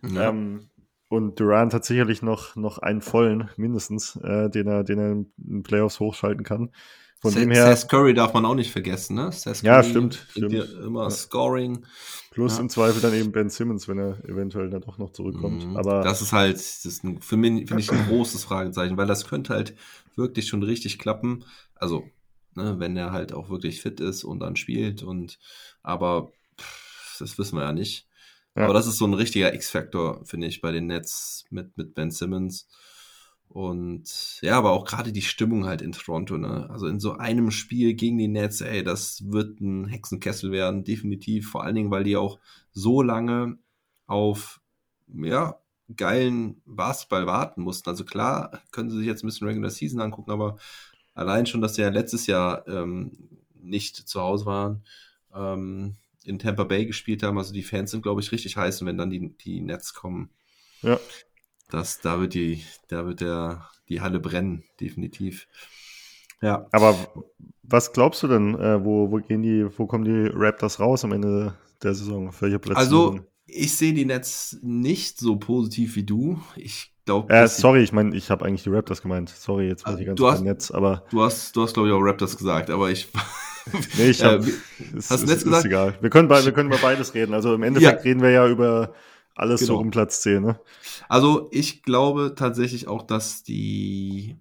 [0.03, 0.29] Ja.
[0.29, 0.69] Ähm,
[1.09, 5.63] und Durant hat sicherlich noch, noch einen vollen, mindestens, äh, den, er, den er in
[5.63, 6.71] Playoffs hochschalten kann.
[7.19, 7.75] Von Seth, dem her.
[7.75, 9.31] Seth Curry darf man auch nicht vergessen, ne?
[9.31, 10.25] Seth ja, stimmt.
[10.29, 10.53] stimmt.
[10.53, 11.09] immer ja.
[11.09, 11.85] Scoring.
[12.31, 12.61] Plus ja.
[12.61, 15.65] im Zweifel dann eben Ben Simmons, wenn er eventuell dann doch noch zurückkommt.
[15.65, 15.75] Mhm.
[15.75, 19.07] Aber das ist halt, das ist ein, für mich finde ich ein großes Fragezeichen, weil
[19.07, 19.75] das könnte halt
[20.15, 21.43] wirklich schon richtig klappen.
[21.75, 22.03] Also,
[22.55, 25.39] ne, wenn er halt auch wirklich fit ist und dann spielt und,
[25.81, 28.08] aber pff, das wissen wir ja nicht.
[28.55, 28.65] Ja.
[28.65, 32.11] Aber das ist so ein richtiger X-Faktor, finde ich, bei den Nets mit, mit Ben
[32.11, 32.67] Simmons.
[33.47, 36.69] Und ja, aber auch gerade die Stimmung halt in Toronto, ne?
[36.69, 41.49] Also in so einem Spiel gegen die Nets, ey, das wird ein Hexenkessel werden, definitiv.
[41.49, 42.39] Vor allen Dingen, weil die auch
[42.71, 43.57] so lange
[44.05, 44.61] auf,
[45.07, 45.59] ja,
[45.95, 47.89] geilen Basketball warten mussten.
[47.89, 50.57] Also klar, können sie sich jetzt ein bisschen Regular Season angucken, aber
[51.15, 54.83] allein schon, dass sie ja letztes Jahr ähm, nicht zu Hause waren,
[55.33, 55.95] ähm,
[56.29, 57.37] in Tampa Bay gespielt haben.
[57.37, 60.29] Also die Fans sind, glaube ich, richtig heiß, wenn dann die, die Nets kommen.
[60.81, 60.99] Ja.
[61.69, 65.47] Das, da wird die, da wird der, die Halle brennen, definitiv.
[66.41, 66.67] Ja.
[66.71, 66.95] Aber
[67.63, 71.11] was glaubst du denn, äh, wo, wo gehen die, wo kommen die Raptors raus am
[71.11, 72.29] Ende der Saison?
[72.29, 72.79] Auf welche Plätze?
[72.79, 76.39] Also, ich sehe die Nets nicht so positiv wie du.
[76.55, 77.33] Ich glaube.
[77.33, 79.29] Äh, sorry, ich meine, ich habe eigentlich die Raptors gemeint.
[79.29, 81.03] Sorry, jetzt bin ich ganz du Netz, aber.
[81.09, 83.07] Du hast, du hast, glaube ich, auch Raptors gesagt, aber ich
[83.97, 84.49] nee, ich hab, äh,
[84.95, 85.65] ist, hast du jetzt gesagt?
[85.65, 85.97] Ist egal.
[86.01, 87.33] Wir können, bei, wir können über beides reden.
[87.33, 88.03] Also im Endeffekt ja.
[88.03, 88.93] reden wir ja über
[89.35, 89.73] alles genau.
[89.73, 90.43] so um Platz 10.
[90.43, 90.59] Ne?
[91.07, 94.37] Also ich glaube tatsächlich auch, dass die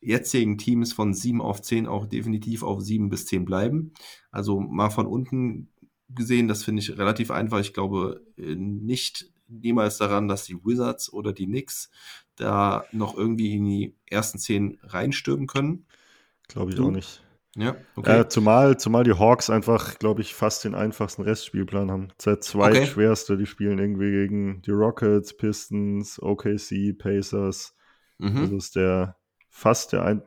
[0.00, 3.92] jetzigen Teams von 7 auf 10 auch definitiv auf 7 bis 10 bleiben.
[4.30, 5.68] Also mal von unten
[6.10, 7.60] gesehen, das finde ich relativ einfach.
[7.60, 11.90] Ich glaube äh, nicht niemals daran, dass die Wizards oder die Knicks
[12.36, 15.86] da noch irgendwie in die ersten 10 reinstürmen können.
[16.48, 17.22] Glaube ich auch nicht.
[17.54, 18.20] Ja, okay.
[18.20, 22.08] Äh, zumal, zumal die Hawks einfach, glaube ich, fast den einfachsten Restspielplan haben.
[22.18, 22.86] Seit zwei okay.
[22.86, 27.74] schwerste, die spielen irgendwie gegen die Rockets, Pistons, OKC, Pacers.
[28.18, 28.40] Mhm.
[28.40, 29.16] Das ist der
[29.50, 30.22] fast der, ein,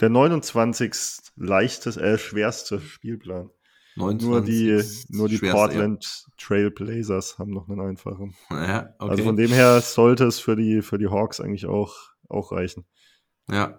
[0.00, 0.92] der 29.
[1.36, 3.50] leichteste, äh, schwerste Spielplan.
[3.96, 6.32] 29 nur die, nur die Portland ja.
[6.38, 8.34] Trail Blazers haben noch einen einfachen.
[8.50, 9.10] Ja, okay.
[9.10, 11.94] Also von dem her sollte es für die, für die Hawks eigentlich auch,
[12.30, 12.86] auch reichen.
[13.50, 13.78] Ja.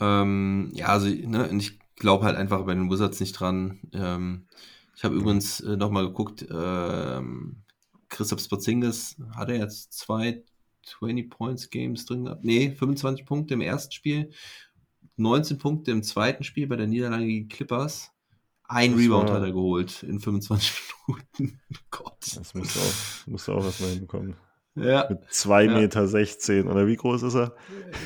[0.00, 3.80] Ähm, ja, also ne, ich glaube halt einfach bei den Wizards nicht dran.
[3.92, 4.46] Ähm,
[4.94, 7.62] ich habe übrigens äh, nochmal geguckt, ähm,
[8.08, 10.42] Christoph Sporzingis hat er jetzt zwei
[10.86, 12.44] 20 Points Games drin gehabt.
[12.44, 14.30] Nee, 25 Punkte im ersten Spiel,
[15.16, 18.12] 19 Punkte im zweiten Spiel bei der Niederlage gegen Clippers.
[18.68, 20.72] Ein das Rebound hat er geholt in 25
[21.06, 21.60] Minuten.
[21.90, 22.16] Gott.
[22.34, 24.36] Das musst du auch, musst du auch erstmal hinbekommen.
[24.76, 25.06] Ja.
[25.08, 25.80] Mit 2,16 ja.
[25.80, 26.68] Meter 16.
[26.68, 27.54] Oder wie groß ist er?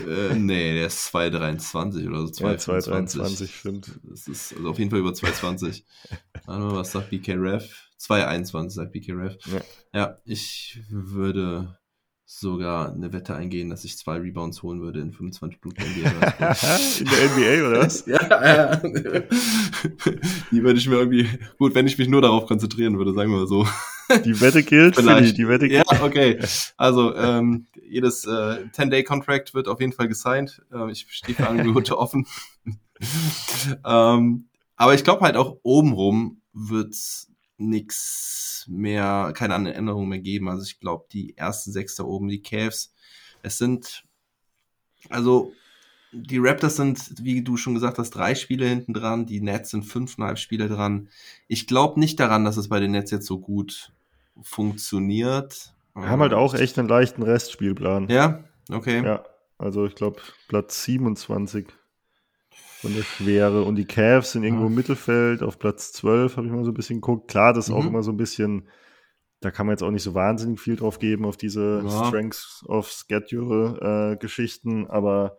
[0.08, 2.44] Äh, nee, der ist 2,23 oder so.
[2.44, 4.00] 2,23, ja, stimmt.
[4.04, 5.82] Das ist also auf jeden Fall über 2,20.
[6.46, 7.88] was sagt BK Ref?
[8.00, 9.36] 2,21 sagt BK Ref.
[9.46, 9.60] Ja.
[9.92, 11.76] ja, ich würde
[12.24, 16.10] sogar eine Wette eingehen, dass ich zwei Rebounds holen würde in 25 Minuten NBA.
[17.00, 18.06] in der NBA oder was?
[18.06, 18.76] ja, ja.
[20.52, 21.28] Die würde ich mir irgendwie,
[21.58, 23.66] gut, wenn ich mich nur darauf konzentrieren würde, sagen wir mal so.
[24.24, 25.84] Die Wette gilt, Philly, die Wette gilt.
[25.90, 26.38] Ja, okay.
[26.76, 30.62] Also, ähm, jedes äh, 10-Day-Contract wird auf jeden Fall gesigned.
[30.72, 32.26] Äh, ich stehe für Angebote offen.
[33.84, 34.46] ähm,
[34.76, 36.96] aber ich glaube halt auch obenrum wird
[37.58, 40.48] nix mehr, keine andere Änderung mehr geben.
[40.48, 42.92] Also ich glaube, die ersten sechs da oben, die Cavs,
[43.42, 44.04] es sind,
[45.08, 45.52] also
[46.12, 49.84] die Raptors sind, wie du schon gesagt hast, drei Spiele hinten dran, die Nets sind
[49.84, 51.08] fünfeinhalb Spiele dran.
[51.46, 53.92] Ich glaube nicht daran, dass es bei den Nets jetzt so gut
[54.42, 55.74] funktioniert.
[55.94, 58.08] Wir haben halt auch echt einen leichten Restspielplan.
[58.08, 59.02] Ja, okay.
[59.04, 59.24] Ja,
[59.58, 61.66] also ich glaube Platz 27
[62.80, 63.62] von der Schwere.
[63.64, 66.74] Und die Cavs sind irgendwo im Mittelfeld auf Platz 12, habe ich mal so ein
[66.74, 67.28] bisschen geguckt.
[67.28, 67.76] Klar, das ist mhm.
[67.76, 68.68] auch immer so ein bisschen,
[69.40, 72.06] da kann man jetzt auch nicht so wahnsinnig viel drauf geben, auf diese ja.
[72.06, 75.38] Strengths of Schedule-Geschichten, äh, aber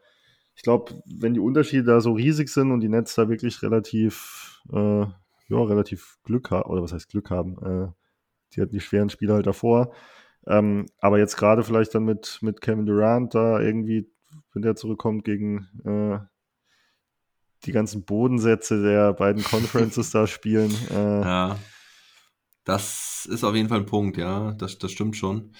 [0.55, 4.61] ich glaube, wenn die Unterschiede da so riesig sind und die Nets da wirklich relativ,
[4.71, 5.05] äh,
[5.47, 7.87] ja, relativ Glück haben, oder was heißt Glück haben, äh,
[8.55, 9.93] die hatten die schweren Spiele halt davor.
[10.47, 14.09] Ähm, aber jetzt gerade vielleicht dann mit, mit Kevin Durant da irgendwie,
[14.53, 16.19] wenn der zurückkommt gegen äh,
[17.65, 20.75] die ganzen Bodensätze der beiden Conferences da spielen.
[20.89, 21.59] Äh, ja.
[22.63, 25.51] Das ist auf jeden Fall ein Punkt, ja, das, das stimmt schon.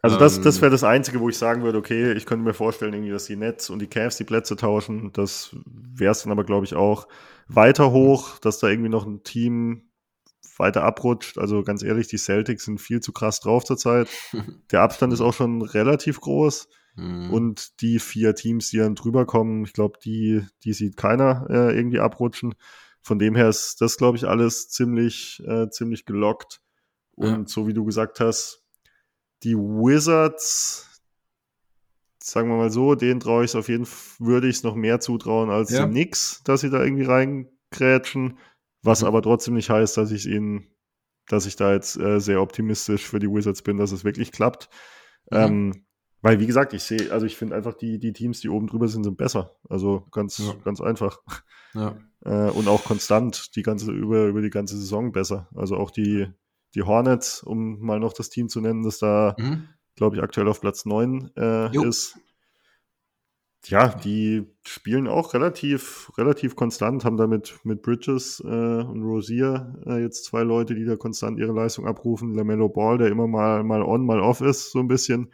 [0.00, 2.54] Also das, das ähm, wäre das Einzige, wo ich sagen würde, okay, ich könnte mir
[2.54, 5.12] vorstellen, irgendwie, dass die Nets und die Cavs die Plätze tauschen.
[5.12, 7.08] Das wäre es dann aber, glaube ich, auch
[7.46, 9.85] weiter hoch, dass da irgendwie noch ein Team
[10.58, 11.38] weiter abrutscht.
[11.38, 14.08] Also ganz ehrlich, die Celtics sind viel zu krass drauf zurzeit.
[14.70, 16.68] Der Abstand ist auch schon relativ groß.
[16.96, 17.30] Mhm.
[17.30, 21.76] Und die vier Teams, die dann drüber kommen, ich glaube, die, die sieht keiner äh,
[21.76, 22.54] irgendwie abrutschen.
[23.02, 26.60] Von dem her ist das, glaube ich, alles ziemlich, äh, ziemlich gelockt.
[27.14, 27.44] Und ja.
[27.46, 28.64] so wie du gesagt hast,
[29.42, 31.00] die Wizards,
[32.22, 34.74] sagen wir mal so, denen traue ich es auf jeden Fall, würde ich es noch
[34.74, 35.84] mehr zutrauen als ja.
[35.86, 38.38] den Knicks, dass sie da irgendwie reingrätschen.
[38.86, 40.68] Was aber trotzdem nicht heißt, dass ich ihnen,
[41.28, 44.68] dass ich da jetzt äh, sehr optimistisch für die Wizards bin, dass es wirklich klappt.
[45.30, 45.38] Mhm.
[45.38, 45.86] Ähm,
[46.22, 48.88] weil, wie gesagt, ich sehe, also ich finde einfach, die, die Teams, die oben drüber
[48.88, 49.56] sind, sind besser.
[49.68, 50.54] Also ganz, ja.
[50.64, 51.20] ganz einfach.
[51.74, 51.96] Ja.
[52.24, 55.48] Äh, und auch konstant die ganze, über, über die ganze Saison besser.
[55.54, 56.26] Also auch die,
[56.74, 59.68] die Hornets, um mal noch das Team zu nennen, das da, mhm.
[59.94, 62.18] glaube ich, aktuell auf Platz 9 äh, ist.
[63.68, 70.00] Ja, die spielen auch relativ, relativ konstant, haben damit mit Bridges äh, und Rosier äh,
[70.00, 72.34] jetzt zwei Leute, die da konstant ihre Leistung abrufen.
[72.34, 75.32] LaMelo Ball, der immer mal, mal on, mal off ist, so ein bisschen.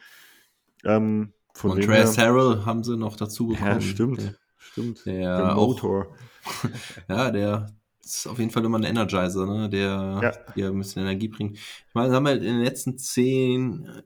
[0.84, 3.70] Ähm, von und Trace Harrell haben sie noch dazu bekommen.
[3.70, 4.18] Ja, stimmt.
[4.18, 5.06] Der, stimmt.
[5.06, 6.16] Der, der Motor.
[7.08, 7.66] ja, der
[8.02, 9.68] ist auf jeden Fall immer ein Energizer, ne?
[9.68, 10.52] der ja.
[10.54, 11.56] dir ein bisschen Energie bringt.
[11.56, 14.02] Ich meine, haben wir in den letzten zehn äh,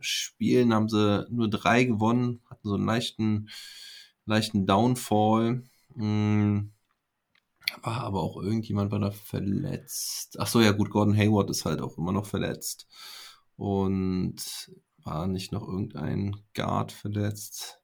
[0.00, 3.48] Spielen haben sie nur drei gewonnen, hatten so einen leichten,
[4.24, 5.62] leichten Downfall.
[5.94, 6.72] Hm.
[7.82, 10.36] War aber auch irgendjemand war da verletzt.
[10.38, 12.86] Ach so, ja gut, Gordon Hayward ist halt auch immer noch verletzt.
[13.56, 14.70] Und
[15.04, 17.80] war nicht noch irgendein Guard verletzt?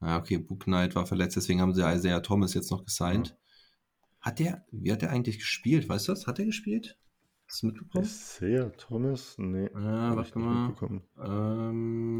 [0.00, 3.36] Ja, okay, Book Knight war verletzt, deswegen haben sie Isaiah Thomas jetzt noch gesigned.
[4.20, 5.88] Hat der, wie hat der eigentlich gespielt?
[5.88, 6.26] Weißt du das?
[6.26, 6.98] Hat er gespielt?
[7.48, 8.04] Hast du mitbekommen?
[8.04, 9.34] Isaiah Thomas?
[9.38, 9.68] Nee.
[9.74, 10.74] Ah, warte mal.
[11.22, 12.11] Ähm,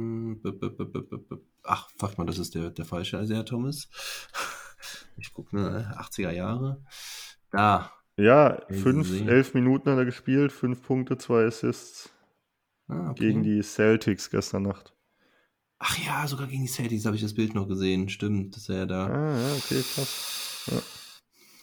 [1.64, 3.88] Ach, fuck mal, das ist der, der falsche Isaiah Thomas.
[5.18, 6.82] Ich gucke ne, 80er Jahre.
[7.52, 7.92] Da.
[8.16, 12.10] Ja, fünf, elf Minuten hat er gespielt, fünf Punkte, zwei Assists.
[12.88, 13.26] Ah, okay.
[13.26, 14.94] Gegen die Celtics gestern Nacht.
[15.78, 18.08] Ach ja, sogar gegen die Celtics habe ich das Bild noch gesehen.
[18.08, 19.06] Stimmt, das ist ja da.
[19.06, 20.70] Ah, ja, okay, krass.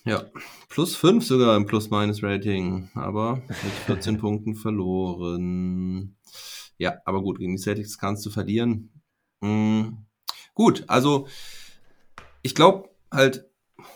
[0.04, 0.12] Ja.
[0.12, 0.26] ja.
[0.68, 6.18] plus 5 sogar im Plus-Minus-Rating, aber mit 14 Punkten verloren.
[6.80, 8.90] Ja, aber gut, gegen die Celtics kannst du verlieren.
[9.42, 10.06] Mhm.
[10.56, 11.28] Gut, also
[12.42, 13.46] ich glaube halt,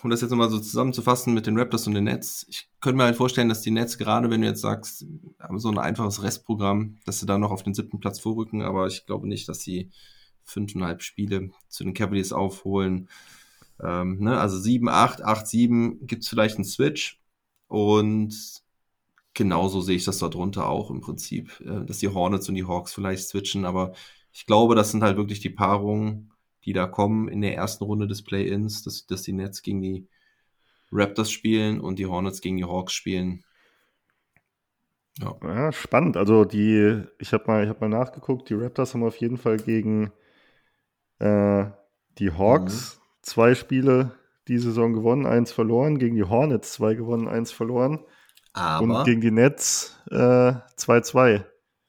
[0.04, 3.04] um das jetzt nochmal so zusammenzufassen mit den Raptors und den Nets, ich könnte mir
[3.04, 5.06] halt vorstellen, dass die Nets, gerade wenn du jetzt sagst,
[5.40, 8.88] haben so ein einfaches Restprogramm, dass sie da noch auf den siebten Platz vorrücken, aber
[8.88, 9.90] ich glaube nicht, dass sie
[10.44, 13.10] fünfeinhalb Spiele zu den Cavaliers aufholen.
[13.82, 14.40] Ähm, ne?
[14.40, 17.22] Also 7, 8, 8, 7 gibt es vielleicht einen Switch
[17.68, 18.63] und
[19.34, 22.68] genauso sehe ich das da drunter auch im Prinzip, äh, dass die Hornets und die
[22.68, 23.94] Hawks vielleicht switchen, aber
[24.32, 26.32] ich glaube, das sind halt wirklich die Paarungen,
[26.66, 30.08] die da kommen in der ersten Runde des Play-Ins, dass, dass die Nets gegen die
[30.92, 33.44] Raptors spielen und die Hornets gegen die Hawks spielen.
[35.20, 35.36] Ja.
[35.44, 36.18] ja spannend.
[36.18, 40.12] Also die, ich habe mal, ich mal nachgeguckt, die Raptors haben auf jeden Fall gegen
[41.20, 41.66] äh,
[42.18, 43.02] die Hawks mhm.
[43.22, 44.12] zwei Spiele
[44.48, 48.00] die Saison gewonnen, eins verloren, gegen die Hornets zwei gewonnen, eins verloren.
[48.54, 51.44] Aber, und gegen die Nets 2-2.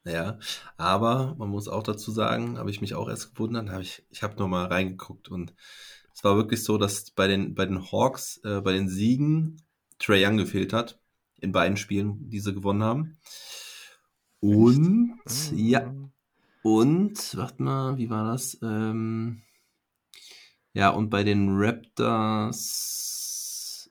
[0.04, 0.38] Äh, ja,
[0.76, 4.22] aber man muss auch dazu sagen, habe ich mich auch erst gewundert, habe ich, ich
[4.22, 5.54] habe nochmal reingeguckt und
[6.12, 9.62] es war wirklich so, dass bei den, bei den Hawks, äh, bei den Siegen
[9.98, 11.00] Trey Young gefehlt hat,
[11.40, 13.16] in beiden Spielen, die sie gewonnen haben.
[14.40, 15.18] Und,
[15.54, 15.92] ja,
[16.62, 18.58] und, warte mal, wie war das?
[18.62, 19.42] Ähm,
[20.74, 23.23] ja, und bei den Raptors,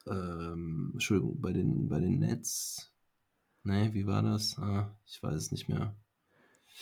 [0.06, 2.92] ähm, Entschuldigung, bei den, bei den Nets,
[3.62, 4.58] ne, wie war das?
[4.58, 5.96] Ah, ich weiß es nicht mehr.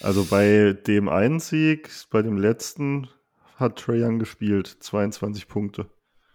[0.01, 3.09] Also bei dem einen Sieg, bei dem letzten,
[3.57, 5.91] hat Trae Young gespielt, 22 Punkte.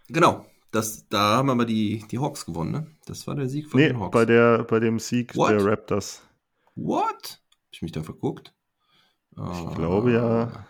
[0.08, 2.86] Genau, das, da haben aber die, die Hawks gewonnen, ne?
[3.06, 4.12] Das war der Sieg von Nee, den Hawks.
[4.12, 5.50] bei, der, bei dem Sieg What?
[5.50, 6.22] der Raptors.
[6.74, 7.42] What?
[7.42, 8.54] Hab ich mich da verguckt?
[9.32, 10.66] Ich glaube ja.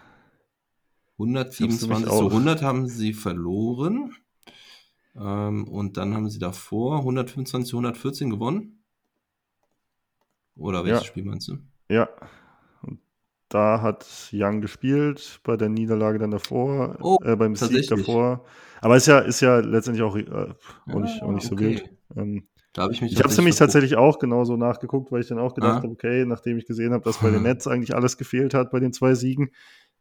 [1.18, 2.30] 127 Ich hab's zu nämlich auch.
[2.30, 4.14] 100 haben sie verloren.
[5.20, 8.82] Ähm, und dann haben sie davor 125 zu 114 gewonnen.
[10.56, 11.06] Oder welches Ja.
[11.06, 11.58] Spiel meinst du?
[11.88, 12.08] Ja.
[12.82, 13.00] Und
[13.48, 18.44] da hat Young gespielt, bei der Niederlage dann davor, Oh, äh, beim Sieg davor.
[18.80, 21.70] Aber ist ja, ist ja letztendlich auch, äh, auch, nicht, auch Ah, nicht so okay.
[21.70, 21.90] wild.
[22.16, 25.28] Ähm, Da habe ich mich ich habe es nämlich tatsächlich auch genauso nachgeguckt, weil ich
[25.28, 25.82] dann auch gedacht Ah.
[25.82, 27.42] habe, okay, nachdem ich gesehen habe, dass bei den.
[27.48, 29.50] Nets eigentlich alles gefehlt hat bei den zwei Siegen,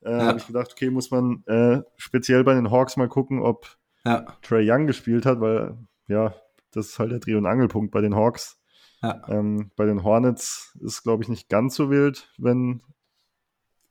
[0.01, 0.27] äh, Ja.
[0.27, 3.77] habe ich gedacht, okay, muss man äh, speziell bei den Hawks mal gucken, ob
[4.07, 5.77] Ja, Trey Young gespielt hat, weil
[6.07, 6.33] ja,
[6.71, 8.59] das ist halt der Dreh- und Angelpunkt bei den Hawks.
[9.01, 9.21] ja.
[9.27, 12.81] Ähm, bei den Hornets ist, glaube ich, nicht ganz so wild, wenn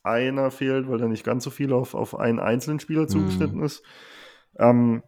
[0.02, 3.82] einer fehlt, weil da nicht ganz so viel auf, auf einen einzelnen Spieler zugeschnitten ist.
[4.58, 5.02] Ähm,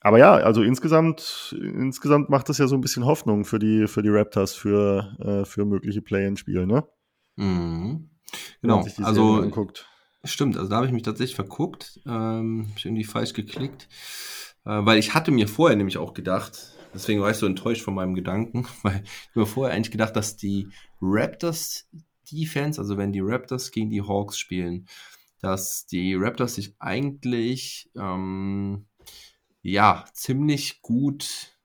[0.00, 4.02] aber ja, also insgesamt, insgesamt macht das ja so ein bisschen Hoffnung für die, für
[4.02, 6.86] die Raptors für, äh, für mögliche Play-in-Spiele, ne?
[7.36, 8.10] Mhm.
[8.60, 9.50] Wenn man Genau, sich die also.
[10.26, 12.00] Stimmt, also da habe ich mich tatsächlich verguckt.
[12.06, 13.88] Ähm, ich irgendwie falsch geklickt.
[14.64, 17.94] Äh, weil ich hatte mir vorher nämlich auch gedacht, deswegen war ich so enttäuscht von
[17.94, 20.68] meinem Gedanken, weil ich mir vorher eigentlich gedacht, dass die
[21.00, 21.88] Raptors
[22.30, 24.88] Defense, also wenn die Raptors gegen die Hawks spielen,
[25.40, 28.86] dass die Raptors sich eigentlich ähm,
[29.62, 31.56] ja ziemlich gut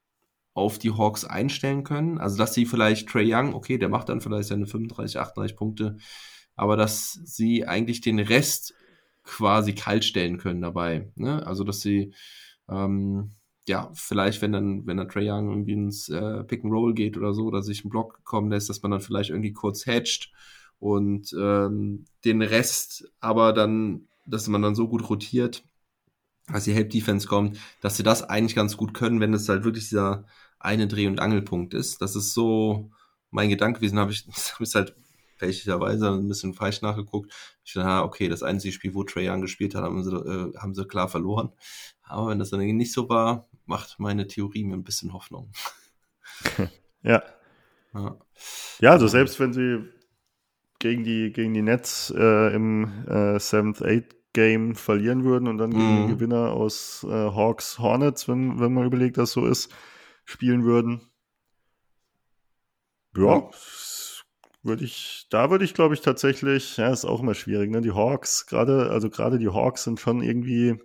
[0.53, 2.19] auf die Hawks einstellen können.
[2.19, 5.97] Also dass sie vielleicht Trey Young, okay, der macht dann vielleicht seine 35, 38 Punkte,
[6.61, 8.75] aber dass sie eigentlich den Rest
[9.23, 11.11] quasi kalt stellen können dabei.
[11.15, 11.43] Ne?
[11.47, 12.13] Also dass sie
[12.69, 13.31] ähm,
[13.67, 17.17] ja vielleicht, wenn dann, wenn dann Trey Young irgendwie ins äh, Pick and Roll geht
[17.17, 20.31] oder so, oder sich einen Block kommen lässt, dass man dann vielleicht irgendwie kurz hedgt
[20.77, 25.63] und ähm, den Rest aber dann, dass man dann so gut rotiert,
[26.45, 29.63] als die Help Defense kommt, dass sie das eigentlich ganz gut können, wenn es halt
[29.63, 30.25] wirklich dieser
[30.59, 32.03] eine Dreh- und Angelpunkt ist.
[32.03, 32.91] Das ist so
[33.31, 34.95] mein Gedanke gewesen, habe ich, habe ich halt
[35.41, 37.33] fälschlicherweise ein bisschen falsch nachgeguckt.
[37.65, 40.53] Ich dachte, ah, okay, das einzige Spiel, wo Trae Young gespielt hat, haben sie, äh,
[40.57, 41.51] haben sie klar verloren.
[42.03, 45.51] Aber wenn das dann nicht so war, macht meine Theorie mir ein bisschen Hoffnung.
[47.03, 47.23] Ja.
[47.93, 48.17] Ja.
[48.79, 49.85] Ja, also selbst wenn sie
[50.79, 55.71] gegen die, gegen die Nets äh, im äh, 7th, 8th Game verlieren würden und dann
[55.75, 56.07] gegen Mhm.
[56.07, 59.71] den Gewinner aus äh, Hawks Hornets, wenn, wenn man überlegt, dass so ist,
[60.25, 61.01] spielen würden.
[63.15, 63.49] Ja, Ja.
[64.63, 67.81] Würde ich, da würde ich, glaube ich, tatsächlich, ja, ist auch immer schwierig, ne?
[67.81, 70.77] Die Hawks, gerade, also gerade die Hawks sind schon irgendwie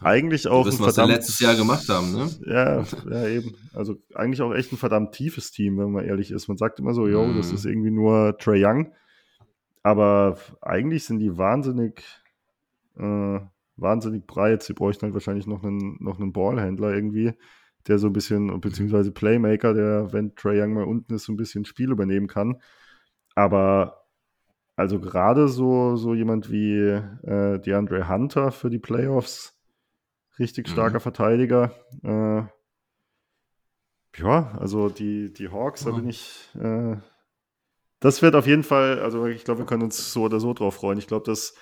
[0.00, 2.30] eigentlich auch wissen, ein was sie verdammt, letztes Jahr gemacht haben, ne?
[2.46, 3.54] Ja, ja, eben.
[3.72, 6.48] Also eigentlich auch echt ein verdammt tiefes Team, wenn man ehrlich ist.
[6.48, 7.54] Man sagt immer so, yo, das Mhm.
[7.54, 8.92] ist irgendwie nur Trey Young.
[9.82, 12.02] Aber eigentlich sind die wahnsinnig,
[12.98, 13.40] äh,
[13.76, 14.62] wahnsinnig breit.
[14.62, 17.32] Sie bräuchten halt wahrscheinlich noch einen, noch einen Ballhändler irgendwie,
[17.88, 21.36] der so ein bisschen, beziehungsweise Playmaker, der, wenn Trey Young mal unten ist, so ein
[21.36, 22.60] bisschen Spiel übernehmen kann.
[23.34, 24.04] Aber
[24.76, 29.58] also gerade so, so jemand wie äh, DeAndre Hunter für die Playoffs,
[30.38, 30.72] richtig Mhm.
[30.72, 31.72] starker Verteidiger.
[32.04, 32.42] Äh,
[34.20, 35.96] ja, also die, die Hawks, da Ja.
[35.96, 36.48] bin ich.
[36.54, 36.96] Äh,
[38.00, 40.76] das wird auf jeden Fall, also ich glaube, wir können uns so oder so drauf
[40.76, 40.98] freuen.
[40.98, 41.54] Ich glaube, dass,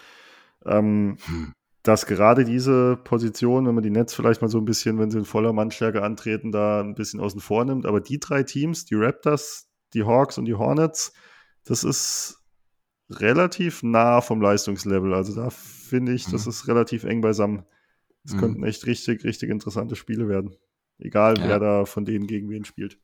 [0.66, 1.52] ähm, Hm.
[1.86, 5.18] Dass gerade diese Position, wenn man die Nets vielleicht mal so ein bisschen, wenn sie
[5.18, 7.86] in voller Mannstärke antreten, da ein bisschen außen vor nimmt.
[7.86, 11.12] Aber die drei Teams, die Raptors, die Hawks und die Hornets,
[11.64, 12.42] das ist
[13.08, 15.14] relativ nah vom Leistungslevel.
[15.14, 16.50] Also da finde ich, das Mhm.
[16.50, 17.64] ist relativ eng beisammen.
[18.24, 18.38] Es Mhm.
[18.40, 20.56] könnten echt richtig, richtig interessante Spiele werden.
[20.98, 21.46] Egal, Ja.
[21.48, 22.98] wer da von denen gegen wen spielt.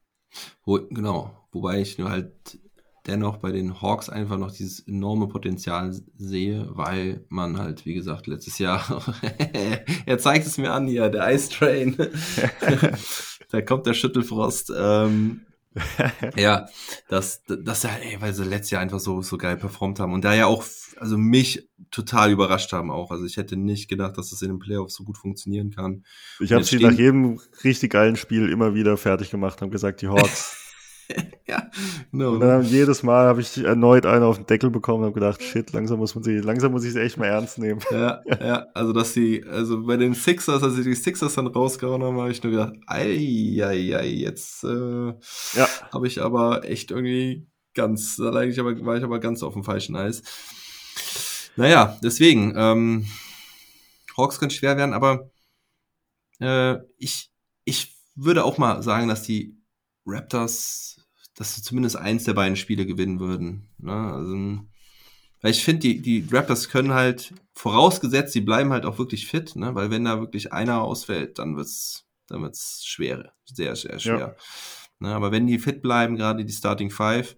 [0.65, 2.59] Wo, genau, wobei ich nur halt
[3.07, 8.27] dennoch bei den Hawks einfach noch dieses enorme Potenzial sehe, weil man halt, wie gesagt,
[8.27, 9.03] letztes Jahr,
[10.07, 11.97] er zeigt es mir an hier, der Ice Train,
[13.51, 14.73] da kommt der Schüttelfrost.
[14.77, 15.43] Ähm,
[16.37, 16.69] ja,
[17.09, 20.25] dass, dass ja, ey, weil sie letztes Jahr einfach so, so geil performt haben und
[20.25, 20.65] da ja auch,
[20.99, 23.11] also mich total überrascht haben auch.
[23.11, 26.05] Also ich hätte nicht gedacht, dass das in den Playoffs so gut funktionieren kann.
[26.41, 30.09] Ich habe sie nach jedem richtig geilen Spiel immer wieder fertig gemacht und gesagt, die
[30.09, 30.62] Hawks.
[31.47, 31.71] ja,
[32.11, 32.33] genau.
[32.33, 35.43] und dann jedes Mal habe ich erneut einen auf den Deckel bekommen und habe gedacht,
[35.43, 37.81] shit, langsam muss man sie, langsam muss ich sie echt mal ernst nehmen.
[37.91, 42.03] Ja, ja, also dass sie, also bei den Sixers, als sie die Sixers dann rausgehauen
[42.03, 45.09] haben, habe ich nur gedacht, ei, ei, ei, jetzt äh,
[45.55, 45.69] Ja.
[45.93, 49.55] habe ich aber echt irgendwie ganz, da lag ich aber, war ich aber ganz auf
[49.55, 50.23] dem falschen Eis.
[51.57, 53.07] Naja, deswegen, ähm,
[54.17, 55.31] Hawks können schwer werden, aber
[56.41, 57.31] äh, ich,
[57.65, 59.57] ich würde auch mal sagen, dass die
[60.07, 60.92] Raptors,
[61.43, 63.69] dass sie zumindest eins der beiden Spiele gewinnen würden.
[63.79, 63.93] Ne?
[63.93, 64.35] Also,
[65.41, 69.57] weil ich finde, die, die Raptors können halt, vorausgesetzt, sie bleiben halt auch wirklich fit,
[69.57, 69.75] ne?
[69.75, 74.19] weil wenn da wirklich einer ausfällt, dann wird's, dann wird's schwer, sehr, sehr schwer.
[74.19, 74.37] Ja.
[75.09, 75.15] Ne?
[75.17, 77.37] Aber wenn die fit bleiben, gerade die Starting Five,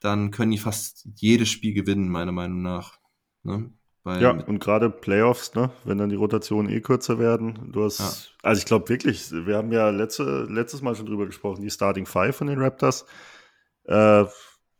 [0.00, 2.98] dann können die fast jedes Spiel gewinnen, meiner Meinung nach.
[3.42, 3.70] Ne?
[4.02, 7.70] Weil ja, und gerade Playoffs, ne, wenn dann die Rotationen eh kürzer werden.
[7.70, 8.08] Du hast, ja.
[8.42, 12.06] also ich glaube wirklich, wir haben ja letzte, letztes Mal schon drüber gesprochen, die Starting
[12.06, 13.04] Five von den Raptors.
[13.84, 14.24] Äh,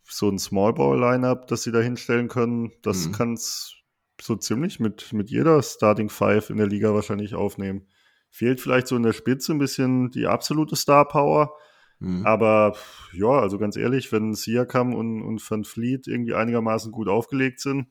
[0.05, 3.13] so ein Small Ball Lineup, das sie da hinstellen können, das mhm.
[3.13, 3.75] kann es
[4.21, 7.87] so ziemlich mit, mit jeder Starting Five in der Liga wahrscheinlich aufnehmen.
[8.31, 11.55] Fehlt vielleicht so in der Spitze ein bisschen die absolute Star Power.
[11.99, 12.27] Mhm.
[12.27, 12.77] Aber
[13.13, 17.89] ja, also ganz ehrlich, wenn Siakam und, und Van Fleet irgendwie einigermaßen gut aufgelegt sind,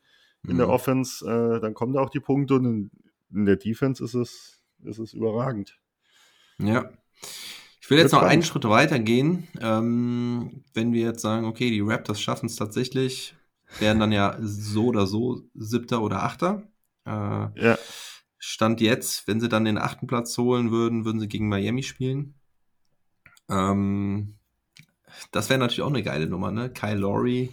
[0.47, 0.57] in mhm.
[0.57, 2.91] der Offense, äh, dann kommen da auch die Punkte und in,
[3.33, 5.79] in, der Defense ist es, ist es überragend.
[6.57, 6.91] Ja.
[7.91, 9.49] Ich will jetzt noch einen Schritt weiter gehen.
[9.59, 13.35] Ähm, wenn wir jetzt sagen, okay, die Raptors schaffen es tatsächlich,
[13.79, 16.63] wären dann ja so oder so Siebter oder Achter.
[17.05, 17.77] Äh, ja.
[18.37, 22.35] Stand jetzt, wenn sie dann den achten Platz holen würden, würden sie gegen Miami spielen.
[23.49, 24.35] Ähm,
[25.33, 26.69] das wäre natürlich auch eine geile Nummer, ne?
[26.69, 27.49] Kyle Lowry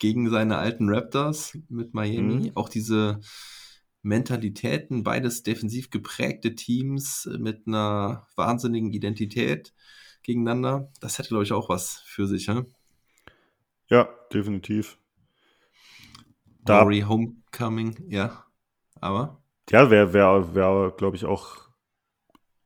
[0.00, 2.48] gegen seine alten Raptors mit Miami.
[2.48, 2.56] Mhm.
[2.56, 3.20] Auch diese
[4.02, 9.74] Mentalitäten, beides defensiv geprägte Teams mit einer wahnsinnigen Identität
[10.22, 10.90] gegeneinander.
[11.00, 12.46] Das hätte, glaube ich, auch was für sich.
[12.46, 12.62] He?
[13.88, 14.98] Ja, definitiv.
[16.64, 18.44] Dory Homecoming, ja.
[19.00, 19.42] Aber.
[19.70, 21.68] Ja, wäre, wär, wär, glaube ich, auch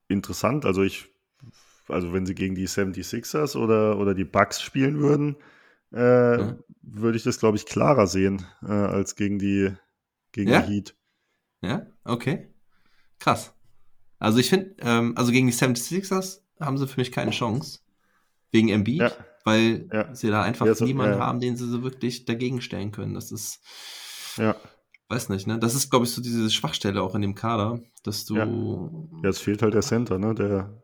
[0.09, 0.65] interessant.
[0.65, 1.09] Also ich,
[1.89, 5.37] also wenn sie gegen die 76ers oder, oder die Bucks spielen würden,
[5.93, 6.59] äh, ja.
[6.83, 9.73] würde ich das, glaube ich, klarer sehen äh, als gegen die,
[10.33, 10.63] gegen ja?
[10.63, 10.95] die Heat.
[11.65, 12.49] Ja, okay.
[13.19, 13.55] Krass.
[14.19, 17.81] Also ich finde, ähm, also gegen die 76ers haben sie für mich keine Chance.
[18.53, 19.13] Wegen Embiid, ja.
[19.45, 20.15] weil ja.
[20.15, 23.15] sie da einfach ja, so, niemanden haben, den sie so wirklich dagegen stellen können.
[23.15, 23.61] Das ist,
[24.37, 24.55] ja.
[25.09, 25.59] weiß nicht, ne?
[25.59, 28.37] Das ist, glaube ich, so diese Schwachstelle auch in dem Kader, dass du.
[28.37, 30.37] Ja, es fehlt halt der Center, ne?
[30.37, 30.83] Der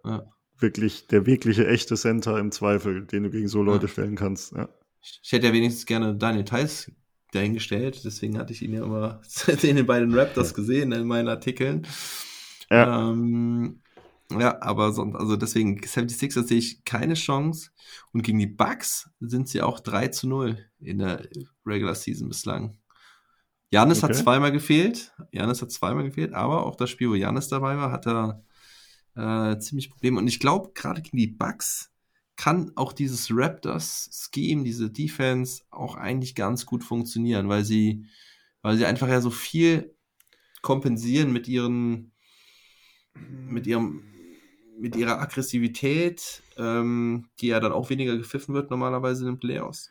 [0.61, 4.53] wirklich, der wirkliche echte Center im Zweifel, den du gegen so Leute stellen kannst.
[4.53, 4.69] Ja.
[5.01, 6.91] Ich hätte ja wenigstens gerne Daniel Theiss
[7.33, 9.21] dahingestellt, deswegen hatte ich ihn ja immer
[9.63, 11.87] in den beiden Raptors gesehen in meinen Artikeln.
[12.71, 13.11] Ja.
[13.11, 13.81] Ähm,
[14.39, 17.71] ja, aber sonst, also deswegen 76ers sehe ich keine Chance.
[18.13, 21.29] Und gegen die Bucks sind sie auch 3 zu 0 in der
[21.67, 22.79] Regular Season bislang.
[23.71, 24.13] Janis okay.
[24.13, 25.13] hat zweimal gefehlt.
[25.33, 28.45] Janis hat zweimal gefehlt, aber auch das Spiel, wo Janis dabei war, hat er
[29.17, 30.19] äh, ziemlich Probleme.
[30.19, 31.93] Und ich glaube, gerade gegen die Bucks
[32.41, 38.07] kann auch dieses Raptors-Scheme, diese Defense auch eigentlich ganz gut funktionieren, weil sie,
[38.63, 39.95] weil sie einfach ja so viel
[40.63, 42.13] kompensieren mit ihren,
[43.15, 44.05] mit ihrem,
[44.79, 49.91] mit ihrer Aggressivität, ähm, die ja dann auch weniger gepfiffen wird normalerweise in den Playoffs.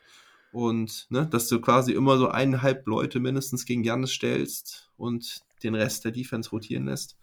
[0.52, 5.76] Und ne, dass du quasi immer so eineinhalb Leute mindestens gegen Janis stellst und den
[5.76, 7.16] Rest der Defense rotieren lässt.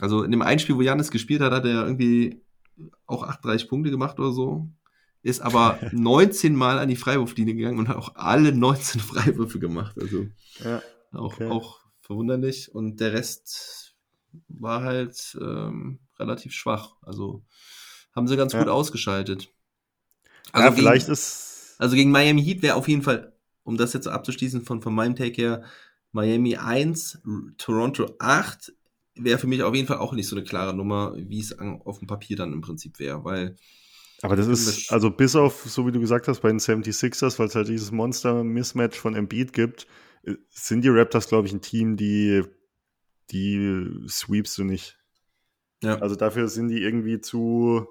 [0.00, 2.40] Also in dem Einspiel, wo Janis gespielt hat, hat er irgendwie
[3.06, 4.68] auch 38 Punkte gemacht oder so,
[5.22, 9.96] ist aber 19 Mal an die Freiwurflinie gegangen und hat auch alle 19 Freiwürfe gemacht.
[10.00, 10.26] Also
[10.62, 11.46] ja, okay.
[11.46, 12.74] auch, auch verwunderlich.
[12.74, 13.94] Und der Rest
[14.48, 16.96] war halt ähm, relativ schwach.
[17.02, 17.44] Also
[18.14, 18.60] haben sie ganz ja.
[18.60, 19.50] gut ausgeschaltet.
[20.52, 21.76] Also ja, gegen, vielleicht ist.
[21.78, 23.32] Also gegen Miami Heat wäre auf jeden Fall,
[23.64, 25.64] um das jetzt abzuschließen von, von meinem Take her,
[26.12, 27.22] Miami 1,
[27.58, 28.72] Toronto 8
[29.16, 31.98] wäre für mich auf jeden Fall auch nicht so eine klare Nummer, wie es auf
[31.98, 33.56] dem Papier dann im Prinzip wäre, weil.
[34.22, 37.46] Aber das ist, also bis auf, so wie du gesagt hast, bei den 76ers, weil
[37.46, 39.86] es halt dieses Monster-Mismatch von Embiid gibt,
[40.22, 42.42] äh, sind die Raptors, glaube ich, ein Team, die,
[43.30, 44.98] die sweepst du nicht.
[45.82, 45.98] Ja.
[45.98, 47.86] Also dafür sind die irgendwie zu,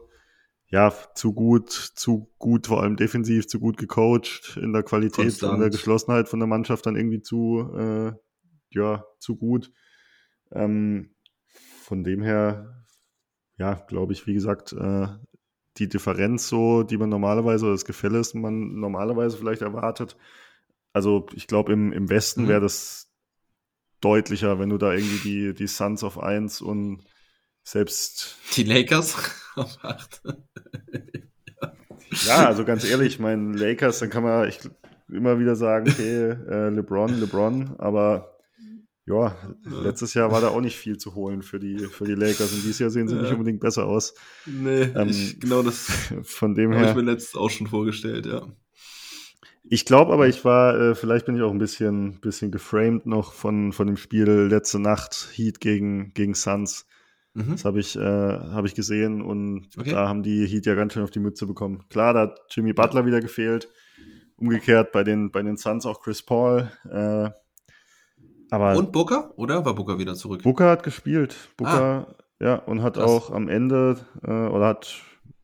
[0.68, 5.54] ja, zu gut, zu gut, vor allem defensiv, zu gut gecoacht, in der Qualität Konstant.
[5.54, 8.14] und der Geschlossenheit von der Mannschaft dann irgendwie zu, äh,
[8.72, 9.72] ja, zu gut.
[10.52, 11.12] Ähm,
[11.84, 12.86] von dem her,
[13.58, 15.08] ja, glaube ich, wie gesagt, äh,
[15.78, 20.16] die Differenz so, die man normalerweise, oder das Gefälle ist, man normalerweise vielleicht erwartet.
[20.94, 22.48] Also ich glaube, im, im Westen mhm.
[22.48, 23.12] wäre das
[24.02, 27.04] deutlicher, wenn du da irgendwie die, die Suns auf 1 und
[27.64, 28.38] selbst.
[28.56, 29.16] Die Lakers
[29.56, 30.22] auf 8.
[32.26, 34.60] ja, also ganz ehrlich, ich meine, Lakers, dann kann man ich,
[35.10, 38.33] immer wieder sagen, okay, äh, LeBron, LeBron, aber
[39.06, 39.36] ja,
[39.66, 42.64] letztes Jahr war da auch nicht viel zu holen für die, für die Lakers und
[42.64, 43.22] dieses Jahr sehen sie ja.
[43.22, 44.14] nicht unbedingt besser aus.
[44.45, 45.88] Nee, ähm, ich, genau das
[46.24, 46.74] von dem.
[46.74, 48.47] Habe ich mir letztes auch schon vorgestellt, ja.
[49.66, 53.34] Ich glaube aber, ich war, äh, vielleicht bin ich auch ein bisschen, bisschen geframed noch
[53.34, 56.86] von, von dem Spiel letzte Nacht, Heat gegen, gegen Suns.
[57.34, 57.51] Mhm.
[57.51, 59.91] Das habe ich, äh, hab ich gesehen und Okay.
[59.91, 61.86] da haben die Heat ja ganz schön auf die Mütze bekommen.
[61.89, 63.70] Klar, da hat Jimmy Butler wieder gefehlt.
[64.36, 66.70] Umgekehrt bei den, bei den Suns auch Chris Paul.
[66.89, 67.30] Äh,
[68.54, 69.34] aber Und Booker?
[69.36, 70.43] Oder war Booker wieder zurück?
[70.43, 71.36] Booker hat gespielt.
[71.58, 73.06] Booker, ja, und hat Krass.
[73.10, 75.01] auch am Ende, äh, oder hat,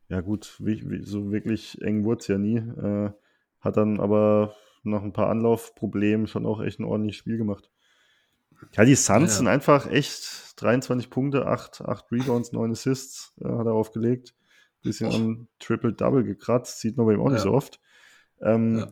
[0.08, 2.58] ja gut, wie, wie, so wirklich eng wurde es ja nie.
[2.58, 3.10] Äh,
[3.60, 4.54] hat dann aber
[4.84, 7.70] nach ein paar Anlaufproblemen schon auch echt ein ordentliches Spiel gemacht.
[8.72, 13.48] Ja, die Suns Ja, sind einfach echt 23 Punkte, 8, 8 Rebounds, 9 Assists äh,
[13.48, 14.34] hat er aufgelegt.
[14.82, 17.50] Bisschen an Triple-Double gekratzt, sieht man bei ihm auch nicht Ja.
[17.50, 17.80] so oft.
[18.40, 18.88] Ähm, Ja.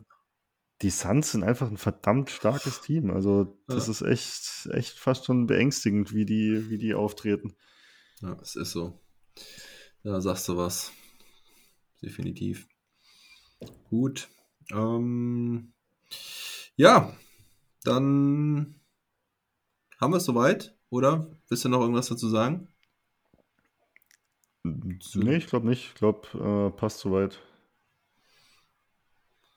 [0.81, 3.11] Die Suns sind einfach ein verdammt starkes Team.
[3.11, 3.91] Also, das Ja.
[3.91, 7.55] ist echt, echt fast schon beängstigend, wie die, wie die auftreten.
[8.21, 9.01] Ja, es ist so.
[10.03, 10.91] Da sagst du was.
[12.01, 12.67] Definitiv.
[13.89, 14.29] Gut.
[14.71, 15.73] Ähm,
[16.77, 17.13] ja,
[17.83, 18.79] dann
[19.99, 21.29] haben wir es soweit, oder?
[21.49, 22.69] Willst du noch irgendwas dazu sagen?
[24.63, 25.87] Nee, ich glaube nicht.
[25.87, 27.39] Ich glaube, äh, passt soweit.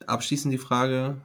[0.08, 1.20] Abschließend die Frage.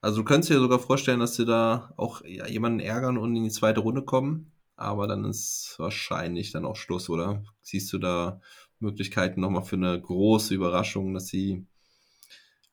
[0.00, 3.44] Also du könntest dir sogar vorstellen, dass sie da auch ja, jemanden ärgern und in
[3.44, 7.42] die zweite Runde kommen, aber dann ist wahrscheinlich dann auch Schluss, oder?
[7.62, 8.40] Siehst du da
[8.78, 11.66] Möglichkeiten nochmal für eine große Überraschung, dass sie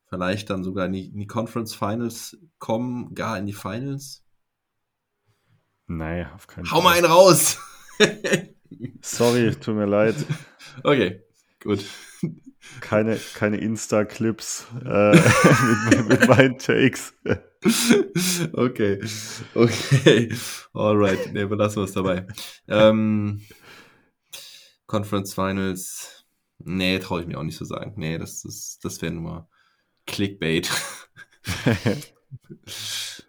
[0.06, 4.22] vielleicht dann sogar in die, in die Conference Finals kommen, gar in die Finals?
[5.86, 7.58] Nee, auf keinen Hau mal einen raus!
[9.02, 10.14] Sorry, tut mir leid.
[10.82, 11.22] okay,
[11.60, 11.84] gut.
[12.80, 15.16] Keine, keine Insta-Clips äh,
[15.90, 17.14] mit, mit meinen Takes.
[18.52, 19.00] okay,
[19.54, 20.34] okay,
[20.72, 22.26] alright, ne, belassen wir es dabei.
[22.68, 23.42] Ähm,
[24.86, 26.24] Conference Finals,
[26.58, 27.94] nee, traue ich mir auch nicht zu sagen.
[27.96, 29.48] Nee, das ist, das wäre nur
[30.06, 30.70] Clickbait.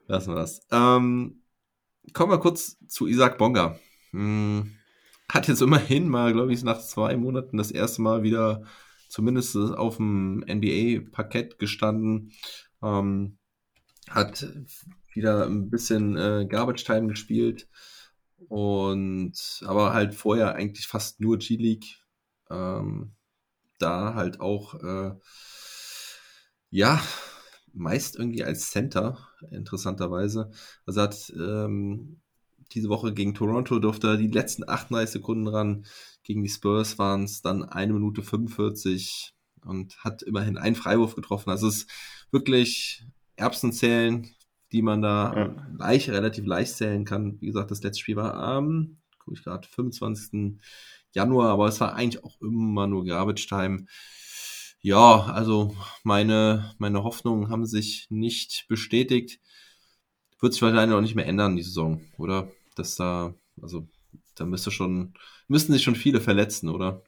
[0.07, 0.61] Lassen wir das.
[0.71, 1.41] Ähm,
[2.13, 3.79] kommen wir kurz zu Isaac Bonga.
[4.11, 4.75] Hm,
[5.29, 8.63] hat jetzt immerhin mal, glaube ich, nach zwei Monaten das erste Mal wieder
[9.09, 12.31] zumindest auf dem NBA-Parkett gestanden.
[12.81, 13.37] Ähm,
[14.09, 14.47] hat
[15.13, 17.67] wieder ein bisschen äh, Garbage Time gespielt
[18.49, 22.01] und aber halt vorher eigentlich fast nur G-League.
[22.49, 23.15] Ähm,
[23.79, 25.15] da halt auch äh,
[26.69, 27.01] ja
[27.73, 29.17] meist irgendwie als Center
[29.51, 30.51] interessanterweise.
[30.85, 32.21] Also hat ähm,
[32.75, 35.85] diese Woche gegen Toronto durfte er die letzten 38 Sekunden ran.
[36.23, 41.49] Gegen die Spurs waren es dann eine Minute 45 und hat immerhin einen Freiwurf getroffen.
[41.49, 41.91] Also es ist
[42.31, 43.03] wirklich
[43.37, 44.27] Erbsenzählen,
[44.71, 45.67] die man da Ja.
[45.77, 47.39] leicht, relativ leicht zählen kann.
[47.41, 50.59] Wie gesagt, das letzte Spiel war am, gucke ich gerade, 25.
[51.13, 53.85] Januar, aber es war eigentlich auch immer nur Garbage Time.
[54.81, 59.39] Ja, also meine, meine Hoffnungen haben sich nicht bestätigt.
[60.41, 62.51] Wird sich wahrscheinlich auch nicht mehr ändern, die Saison, oder?
[62.75, 63.87] Dass da, also,
[64.35, 65.13] da müsste schon,
[65.47, 67.03] müssten sich schon viele verletzen, oder?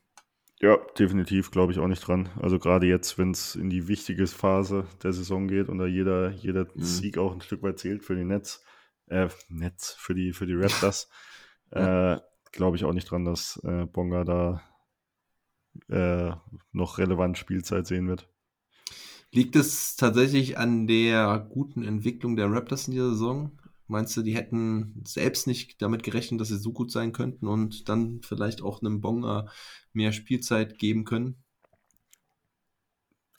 [0.59, 2.30] Ja, definitiv glaube ich auch nicht dran.
[2.41, 6.32] Also gerade jetzt, wenn es in die wichtige Phase der Saison geht und da jeder,
[6.32, 6.84] jeder Mhm.
[6.84, 8.63] Sieg auch ein Stück weit zählt für die Netz,
[9.07, 11.09] äh, Netz, für die, für die Raptors,
[11.72, 12.18] äh,
[12.51, 14.63] glaube ich auch nicht dran, dass äh, Bonga da
[15.89, 16.32] äh,
[16.72, 18.30] noch relevant Spielzeit sehen wird.
[19.32, 23.51] Liegt es tatsächlich an der guten Entwicklung der Raptors in dieser Saison?
[23.88, 27.89] Meinst du, die hätten selbst nicht damit gerechnet, dass sie so gut sein könnten und
[27.89, 29.47] dann vielleicht auch einem Bonga
[29.93, 31.43] mehr Spielzeit geben können?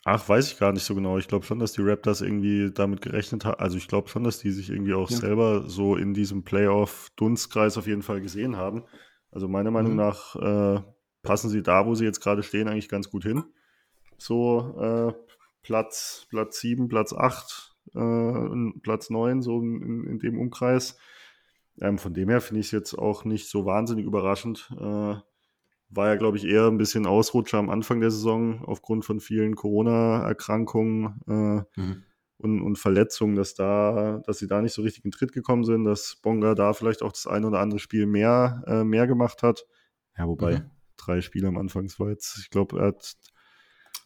[0.05, 1.17] Ach, weiß ich gar nicht so genau.
[1.17, 3.59] Ich glaube schon, dass die Raptors irgendwie damit gerechnet haben.
[3.59, 5.19] Also ich glaube schon, dass die sich irgendwie auch Ja.
[5.19, 8.85] selber so in diesem Playoff-Dunstkreis auf jeden Fall gesehen haben.
[9.31, 9.95] Also meiner Meinung Mhm.
[9.95, 10.81] nach äh,
[11.21, 13.43] passen sie da, wo sie jetzt gerade stehen, eigentlich ganz gut hin.
[14.17, 15.13] So äh,
[15.63, 20.97] Platz, Platz 7, Platz 8, äh, Platz 9, so in, in dem Umkreis.
[21.81, 24.69] Ähm, von dem her finde ich es jetzt auch nicht so wahnsinnig überraschend.
[24.77, 25.15] Äh,
[25.91, 29.55] war ja, glaube ich, eher ein bisschen Ausrutscher am Anfang der Saison aufgrund von vielen
[29.55, 32.03] Corona-Erkrankungen äh, Mhm.
[32.37, 35.83] und, und Verletzungen, dass da, dass sie da nicht so richtig in Tritt gekommen sind,
[35.83, 39.65] dass Bonga da vielleicht auch das eine oder andere Spiel mehr, äh, mehr gemacht hat.
[40.17, 40.71] Ja, wobei Mhm.
[40.95, 43.15] drei Spiele am Anfang, war jetzt, ich glaube, er hat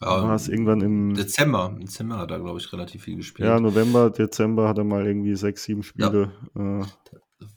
[0.04, 1.72] Ja, war es irgendwann im Dezember.
[1.74, 3.48] Im Dezember hat er, glaube ich, relativ viel gespielt.
[3.48, 6.32] ja, November, Dezember hat er mal irgendwie sechs, sieben Spiele.
[6.56, 6.84] Äh,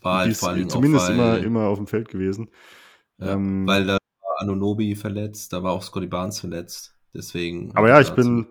[0.00, 2.48] war halt vor allen zumindest auch, immer, weil, immer auf dem Feld gewesen.
[3.18, 6.94] ja, ähm, weil da war Anunobi verletzt, da war auch Scotty Barnes verletzt.
[7.14, 8.46] Deswegen Aber ja, ich bin-.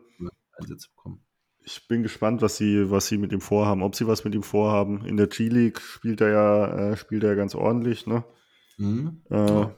[1.67, 4.43] Ich bin gespannt, was sie, was sie mit ihm vorhaben, ob sie was mit ihm
[4.43, 5.03] vorhaben.
[5.03, 8.23] In der G-League spielt er ja, äh, spielt er ja ganz ordentlich, ne?
[8.77, 9.21] Mhm.
[9.31, 9.75] Äh, Ja.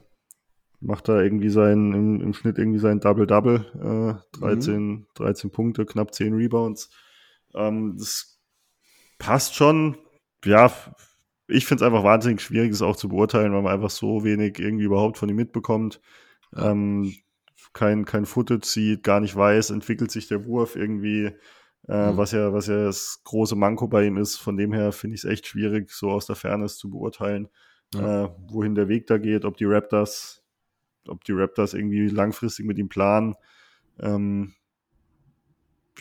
[0.80, 5.06] Macht da irgendwie sein, im, im Schnitt irgendwie sein Double-Double, äh, 13, mhm.
[5.14, 6.90] 13 Punkte, knapp 10 Rebounds.
[7.54, 8.40] Ähm, das
[9.18, 9.96] passt schon.
[10.44, 10.72] Ja,
[11.48, 14.58] ich finde es einfach wahnsinnig schwierig, es auch zu beurteilen, weil man einfach so wenig
[14.58, 16.00] irgendwie überhaupt von ihm mitbekommt.
[16.56, 17.12] Ähm,
[17.72, 21.32] kein, kein Footage sieht, gar nicht weiß, entwickelt sich der Wurf irgendwie,
[21.88, 22.16] äh, mhm.
[22.16, 24.36] was ja, was ja das große Manko bei ihm ist.
[24.36, 27.48] Von dem her finde ich es echt schwierig, so aus der Fairness zu beurteilen,
[27.94, 28.24] ja.
[28.24, 30.37] äh, wohin der Weg da geht, ob die Raptors,
[31.08, 33.34] ob die Raptors irgendwie langfristig mit ihm planen.
[33.98, 34.54] Ähm,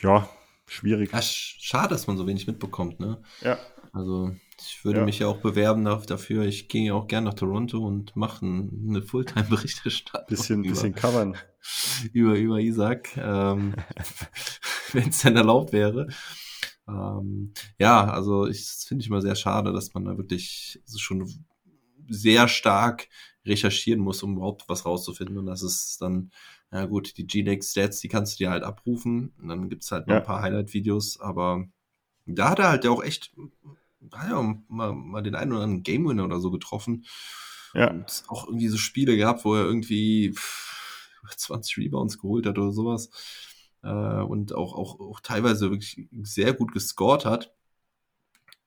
[0.01, 0.30] ja,
[0.68, 1.12] schwierig.
[1.12, 3.22] Ja, schade, dass man so wenig mitbekommt, ne?
[3.41, 3.58] Ja.
[3.93, 5.05] Also ich würde ja.
[5.05, 6.45] mich ja auch bewerben dafür.
[6.45, 10.28] Ich gehe ja auch gerne nach Toronto und mache eine Fulltime-Berichterstattung.
[10.28, 11.38] Bisschen, über, bisschen covern.
[12.14, 13.76] Über, über Isaac, ähm,
[14.93, 16.08] wenn es denn erlaubt wäre.
[16.88, 21.28] Ähm, ja, also ich finde ich immer sehr schade, dass man da wirklich schon
[22.08, 23.10] sehr stark
[23.48, 25.38] recherchieren muss, um überhaupt was rauszufinden.
[25.38, 26.32] Und das ist dann,
[26.72, 29.34] ja gut, die G-League-Stats, die kannst du dir halt abrufen.
[29.41, 30.20] Und dann gibt's halt noch ja.
[30.22, 31.66] ein paar Highlight-Videos, aber
[32.26, 33.34] da hat er halt ja auch echt
[34.14, 37.06] hat ja mal, mal den einen oder anderen Game Winner oder so getroffen.
[37.74, 37.89] Ja.
[37.91, 40.36] Und auch irgendwie so Spiele gehabt, wo er irgendwie
[41.36, 43.10] 20 Rebounds geholt hat oder sowas.
[43.84, 47.54] Äh, und auch, auch, auch teilweise wirklich sehr gut gescored hat.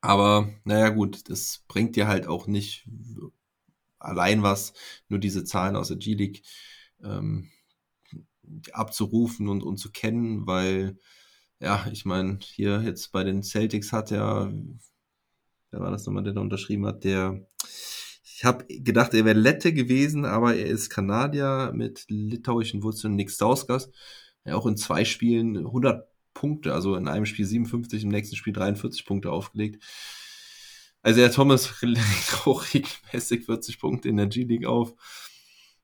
[0.00, 2.88] Aber naja, gut, das bringt dir halt auch nicht
[4.00, 4.72] allein was,
[5.08, 6.42] nur diese Zahlen aus der G-League
[7.02, 7.50] ähm,
[8.72, 10.98] abzurufen und, und zu kennen, weil,
[11.60, 14.52] ja, ich meine, hier jetzt bei den Celtics hat er
[15.70, 17.46] wer war das nochmal, der da unterschrieben hat, der,
[18.24, 23.30] ich habe gedacht, er wäre Lette gewesen, aber er ist Kanadier mit litauischen Wurzeln, Nick
[23.30, 23.90] Stauskas,
[24.44, 28.52] der auch in zwei Spielen 100 Punkte, also in einem Spiel 57, im nächsten Spiel
[28.52, 29.82] 43 Punkte aufgelegt.
[31.02, 31.72] Also der Thomas
[32.44, 34.94] auch regelmäßig 40 Punkte in der G-League auf.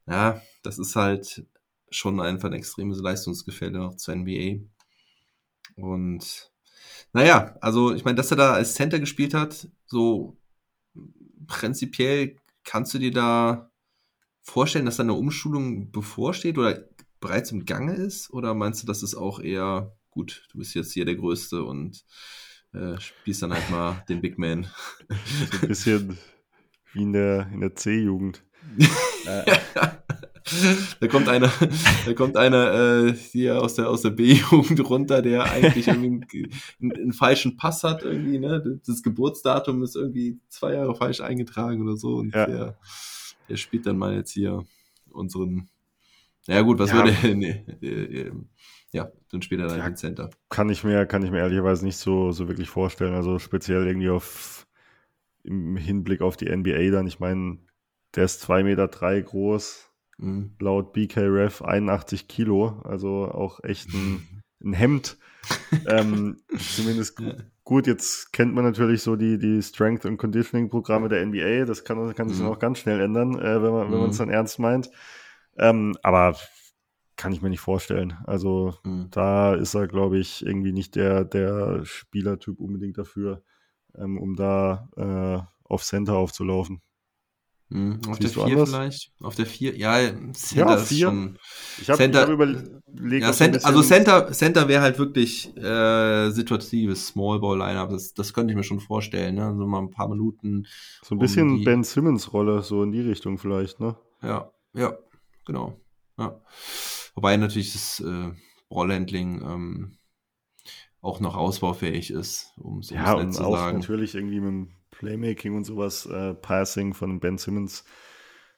[0.07, 1.47] Ja, das ist halt
[1.91, 4.61] schon einfach ein extremes Leistungsgefälle auch zur NBA.
[5.77, 6.51] Und
[7.13, 10.37] naja, also ich meine, dass er da als Center gespielt hat, so
[11.47, 13.71] prinzipiell kannst du dir da
[14.43, 16.85] vorstellen, dass da eine Umschulung bevorsteht oder
[17.21, 18.31] bereits im Gange ist?
[18.31, 22.05] Oder meinst du, das ist auch eher gut, du bist jetzt hier der Größte und
[22.77, 24.67] äh, dann halt mal den Big Man?
[25.51, 26.19] So ein bisschen
[26.93, 28.43] wie in der, in der C-Jugend.
[31.01, 31.53] da kommt einer,
[32.05, 36.51] da kommt einer äh, hier aus der aus der B-Jugend runter, der eigentlich irgendwie
[36.81, 38.81] einen, einen, falschen Pass hat irgendwie, ne?
[38.87, 42.47] Das Geburtsdatum ist irgendwie zwei Jahre falsch eingetragen oder so und ja.
[42.47, 42.79] der,
[43.49, 44.65] der spielt dann mal jetzt hier
[45.11, 45.69] unseren.
[46.47, 46.97] Ja gut, was ja.
[46.97, 48.31] würde nee, äh,
[48.97, 50.31] ja, dann spielt er dann ja, den Center.
[50.49, 53.15] Kann ich mir, kann ich mir ehrlicherweise nicht so, so wirklich vorstellen.
[53.15, 54.67] Also speziell irgendwie auf
[55.45, 57.07] im Hinblick auf die NBA dann.
[57.07, 57.59] Ich meine,
[58.17, 59.87] der ist zwei Meter drei groß,
[60.19, 60.53] Mhm.
[60.61, 65.19] Laut BKRF 81 Kilo, also auch echt ein, ein Hemd.
[65.87, 67.35] ähm, zumindest ja.
[67.63, 71.67] gut, jetzt kennt man natürlich so die, die Strength- und Conditioning-Programme der NBA.
[71.67, 72.47] Das kann, kann sich mhm.
[72.47, 74.11] auch ganz schnell ändern, äh, wenn man mhm.
[74.11, 74.91] es dann ernst meint.
[75.59, 76.37] Ähm, aber
[77.17, 78.15] kann ich mir nicht vorstellen.
[78.25, 79.09] Also mhm.
[79.11, 83.43] da ist er, glaube ich, irgendwie nicht der, der Spielertyp unbedingt dafür,
[83.97, 86.83] ähm, um da äh, auf Center aufzulaufen.
[87.71, 89.13] Hm, auf Siehst der 4 vielleicht?
[89.21, 89.77] Auf der 4?
[89.77, 89.99] Ja,
[90.33, 91.07] Center ja, vier.
[91.09, 91.39] Schon,
[91.81, 92.81] ich habe hab überlegt,
[93.25, 97.91] ja, Center, also Center, Center wäre halt wirklich äh, situatives Small Ball Lineup.
[97.91, 99.35] Das, das könnte ich mir schon vorstellen.
[99.35, 99.53] Ne?
[99.59, 100.67] So mal ein paar Minuten.
[101.03, 103.97] So ein bisschen die, Ben Simmons Rolle, so in die Richtung vielleicht, ne?
[104.23, 104.97] Ja, ja,
[105.45, 105.77] genau.
[106.19, 106.41] Ja.
[107.17, 108.31] Wobei natürlich das äh,
[108.69, 109.99] Ballhandling ähm,
[111.01, 113.79] auch noch ausbaufähig ist, um so ja, und zu auch sagen.
[113.79, 117.85] natürlich irgendwie mit dem Playmaking und sowas, äh, Passing von Ben Simmons.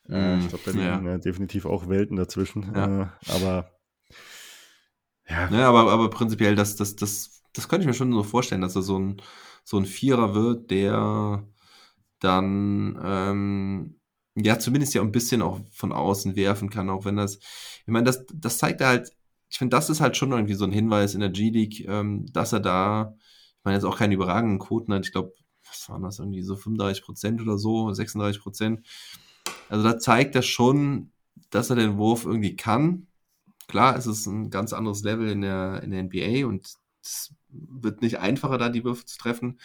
[0.08, 1.14] Äh, mm, ich glaube, da liegen ja.
[1.14, 2.72] äh, definitiv auch Welten dazwischen.
[2.74, 3.02] Ja.
[3.02, 3.70] Äh, aber
[5.28, 5.48] ja.
[5.50, 5.68] ja.
[5.68, 8.82] aber, aber prinzipiell, das, das, das, das könnte ich mir schon so vorstellen, dass er
[8.82, 9.22] so ein,
[9.62, 11.46] so ein Vierer wird, der
[12.18, 13.97] dann ähm,
[14.44, 18.04] ja zumindest ja ein bisschen auch von außen werfen kann, auch wenn das, ich meine,
[18.04, 19.12] das, das zeigt er halt,
[19.48, 22.52] ich finde, das ist halt schon irgendwie so ein Hinweis in der G-League, ähm, dass
[22.52, 23.14] er da,
[23.58, 25.32] ich meine, jetzt auch keine überragenden Quoten hat, ich glaube,
[25.66, 28.86] was waren das, irgendwie so 35 Prozent oder so, 36 Prozent.
[29.68, 31.12] Also da zeigt er schon,
[31.50, 33.06] dass er den Wurf irgendwie kann.
[33.66, 36.66] Klar, es ist ein ganz anderes Level in der, in der NBA und
[37.02, 39.58] es wird nicht einfacher, da die Würfe zu treffen.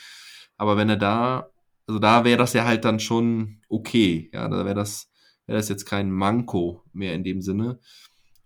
[0.57, 1.49] Aber wenn er da,
[1.87, 4.29] also da wäre das ja halt dann schon okay.
[4.33, 5.09] Ja, da wäre das,
[5.45, 7.79] wäre das jetzt kein Manko mehr in dem Sinne.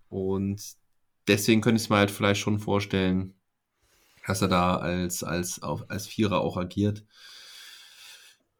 [0.08, 0.62] Und
[1.28, 3.34] deswegen könnte ich es mir halt vielleicht schon vorstellen,
[4.26, 7.04] dass er da als, als, als Vierer auch agiert.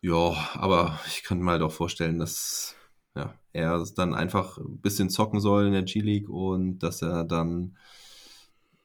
[0.00, 2.76] Ja, aber ich könnte mir halt auch vorstellen, dass,
[3.16, 7.76] ja, er dann einfach ein bisschen zocken soll in der G-League und dass er dann,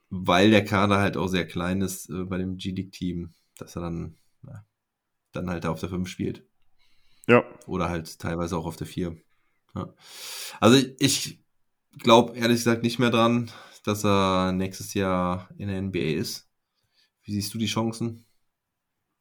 [0.10, 4.18] weil der Kader halt auch sehr klein ist äh, bei dem G-League-Team, dass er dann,
[5.34, 6.46] dann halt auf der 5 spielt.
[7.28, 7.44] Ja.
[7.68, 9.18] Oder halt teilweise auch auf der 4.
[9.76, 9.94] Ja.
[10.60, 11.40] Also ich
[12.00, 13.52] glaube ehrlich gesagt nicht mehr dran,
[13.84, 16.50] dass er nächstes Jahr in der NBA ist.
[17.24, 18.26] Wie siehst du die Chancen?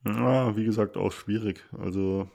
[0.04, 1.64] Ja, wie gesagt, auch schwierig.
[1.78, 2.28] Also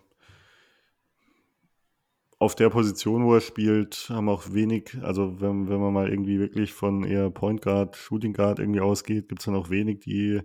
[2.39, 6.39] auf der Position, wo er spielt, haben auch wenig, also wenn, wenn man mal irgendwie
[6.39, 10.41] wirklich von eher Point Guard, Shooting Guard irgendwie ausgeht, gibt es dann auch wenig, die,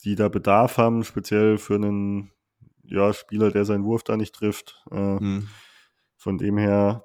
[0.00, 2.30] die da Bedarf haben, speziell für einen
[2.84, 4.84] ja, Spieler, der seinen Wurf da nicht trifft.
[4.90, 5.48] Äh, hm.
[6.16, 7.04] Von dem her,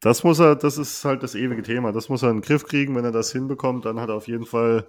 [0.00, 1.92] das muss er, das ist halt das ewige Thema.
[1.92, 2.94] Das muss er in den Griff kriegen.
[2.94, 4.86] Wenn er das hinbekommt, dann hat er auf jeden Fall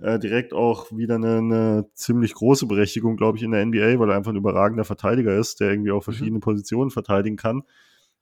[0.00, 4.10] äh, direkt auch wieder eine, eine ziemlich große Berechtigung, glaube ich, in der NBA, weil
[4.10, 6.04] er einfach ein überragender Verteidiger ist, der irgendwie auch mhm.
[6.04, 6.42] verschiedene mhm.
[6.42, 7.62] Positionen verteidigen kann.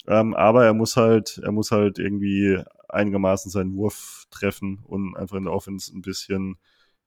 [0.08, 5.36] Ähm, aber er muss halt, er muss halt irgendwie einigermaßen seinen Wurf treffen und einfach
[5.36, 6.56] in der Offense ein bisschen,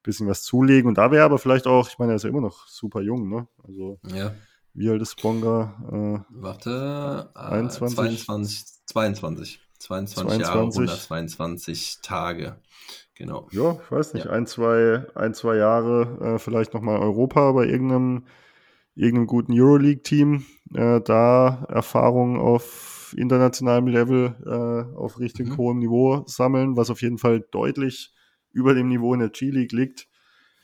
[0.02, 0.88] bisschen was zulegen.
[0.88, 3.28] Und da wäre aber vielleicht auch, ich meine, er ist ja immer noch super jung,
[3.28, 3.48] ne?
[3.64, 4.32] Also ja.
[4.72, 5.74] Wie alt ist Bonga?
[5.92, 8.24] Äh, Warte, 21?
[8.24, 9.60] 22, 22.
[9.78, 12.56] 22, 22 Jahre, 122 Tage.
[13.14, 13.48] Genau.
[13.50, 14.30] Ja, ich weiß nicht, ja.
[14.30, 18.26] ein, zwei, ein, zwei Jahre äh, vielleicht nochmal Europa bei irgendeinem,
[18.94, 20.46] irgendeinem guten Euroleague-Team.
[20.74, 25.56] Äh, da Erfahrung auf internationalem Level, äh, auf richtig mhm.
[25.56, 28.14] hohem Niveau sammeln, was auf jeden Fall deutlich
[28.52, 30.08] über dem Niveau in der G-League liegt.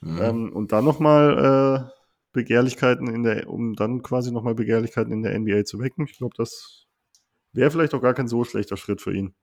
[0.01, 0.18] Mhm.
[0.20, 1.97] Ähm, und dann nochmal äh,
[2.32, 6.07] Begehrlichkeiten in der, um dann quasi nochmal Begehrlichkeiten in der NBA zu wecken.
[6.09, 6.87] Ich glaube, das
[7.53, 9.34] wäre vielleicht auch gar kein so schlechter Schritt für ihn.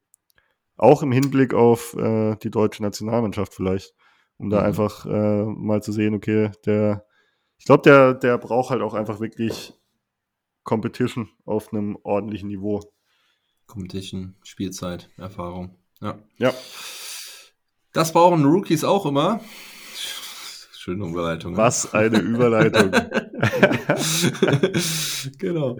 [0.77, 3.93] Auch im Hinblick auf äh, die deutsche Nationalmannschaft vielleicht,
[4.37, 4.65] um da mhm.
[4.65, 7.05] einfach äh, mal zu sehen, okay, der,
[7.57, 9.73] ich glaube, der, der braucht halt auch einfach wirklich
[10.63, 12.81] Competition auf einem ordentlichen Niveau.
[13.65, 15.75] Competition, Spielzeit, Erfahrung.
[15.99, 16.19] Ja.
[16.37, 16.53] Ja.
[17.93, 19.39] Das brauchen Rookies auch immer.
[20.75, 21.51] Schöne Überleitung.
[21.51, 21.57] Ne?
[21.59, 22.91] Was eine Überleitung.
[25.37, 25.77] genau.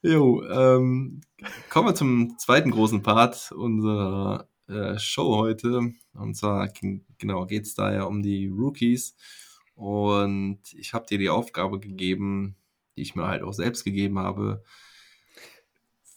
[0.00, 1.20] Jo, ähm,
[1.68, 5.92] kommen wir zum zweiten großen Part unserer äh, Show heute.
[6.14, 6.72] Und zwar
[7.18, 9.14] genau geht es da ja um die Rookies.
[9.74, 12.56] Und ich habe dir die Aufgabe gegeben,
[12.96, 14.64] die ich mir halt auch selbst gegeben habe.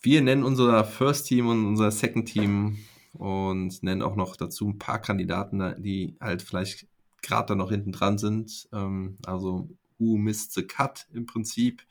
[0.01, 2.77] Wir nennen unser First Team und unser Second Team
[3.13, 6.87] und nennen auch noch dazu ein paar Kandidaten, die halt vielleicht
[7.21, 8.67] gerade da noch hinten dran sind.
[8.73, 11.83] Ähm, also who missed the cut im Prinzip.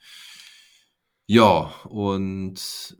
[1.25, 2.97] Ja, und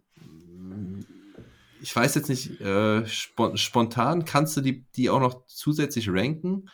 [1.82, 6.70] ich weiß jetzt nicht, äh, spontan kannst du die, die auch noch zusätzlich ranken?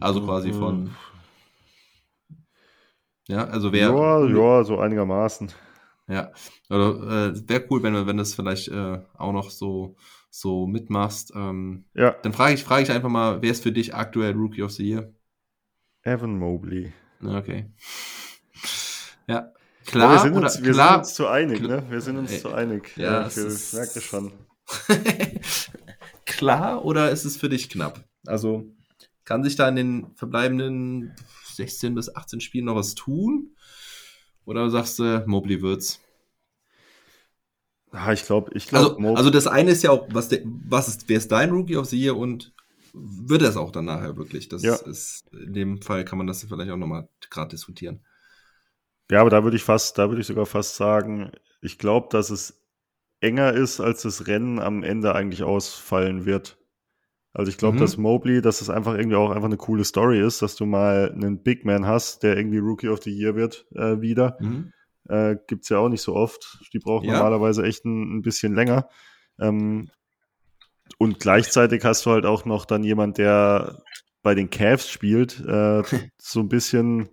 [0.00, 0.94] Also quasi von.
[3.28, 3.90] Ja, also wer.
[3.90, 5.52] Ja, ja, so einigermaßen.
[6.08, 6.32] Ja,
[6.68, 9.96] also, äh, wäre cool, wenn, wenn das vielleicht äh, auch noch so
[10.30, 11.32] so mitmachst.
[11.34, 12.14] Ähm, ja.
[12.22, 14.88] Dann frage ich, frage ich einfach mal, wer ist für dich aktuell Rookie of the
[14.88, 15.12] Year?
[16.02, 16.92] Evan Mobley.
[17.22, 17.70] Okay.
[19.26, 19.52] Ja.
[19.84, 21.82] Klar, wir, sind uns, wir klar, sind uns zu einig, ne?
[21.88, 22.94] Wir sind uns äh, zu einig.
[22.96, 24.32] Ja, ja ich merke schon.
[26.26, 28.04] klar oder ist es für dich knapp?
[28.26, 28.66] Also
[29.24, 31.14] kann sich da in den verbleibenden
[31.54, 33.54] 16 bis 18 Spielen noch was tun?
[34.48, 36.00] Oder sagst du, Mobley wird's?
[37.90, 38.96] Ah, ich glaube, ich glaube.
[38.96, 41.76] Also, also das eine ist ja auch, was, de, was ist, wer ist dein Rookie
[41.76, 42.54] of the Year und
[42.94, 44.48] wird es auch dann nachher wirklich?
[44.48, 44.74] Das ja.
[44.74, 48.00] ist, in dem Fall kann man das vielleicht auch nochmal gerade diskutieren.
[49.10, 51.30] Ja, aber da würde ich fast, da würde ich sogar fast sagen,
[51.60, 52.58] ich glaube, dass es
[53.20, 56.57] enger ist, als das Rennen am Ende eigentlich ausfallen wird.
[57.32, 57.80] Also ich glaube, mhm.
[57.80, 61.12] dass Mobley, dass es einfach irgendwie auch einfach eine coole Story ist, dass du mal
[61.12, 64.36] einen Big Man hast, der irgendwie Rookie of the Year wird äh, wieder.
[64.40, 64.72] Mhm.
[65.08, 66.58] Äh, Gibt es ja auch nicht so oft.
[66.72, 67.14] Die brauchen ja.
[67.14, 68.88] normalerweise echt ein, ein bisschen länger.
[69.38, 69.90] Ähm,
[70.98, 73.82] und gleichzeitig hast du halt auch noch dann jemand, der
[74.22, 75.82] bei den Cavs spielt, äh,
[76.18, 77.08] so ein bisschen,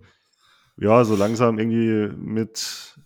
[0.76, 2.98] ja, so langsam irgendwie mit,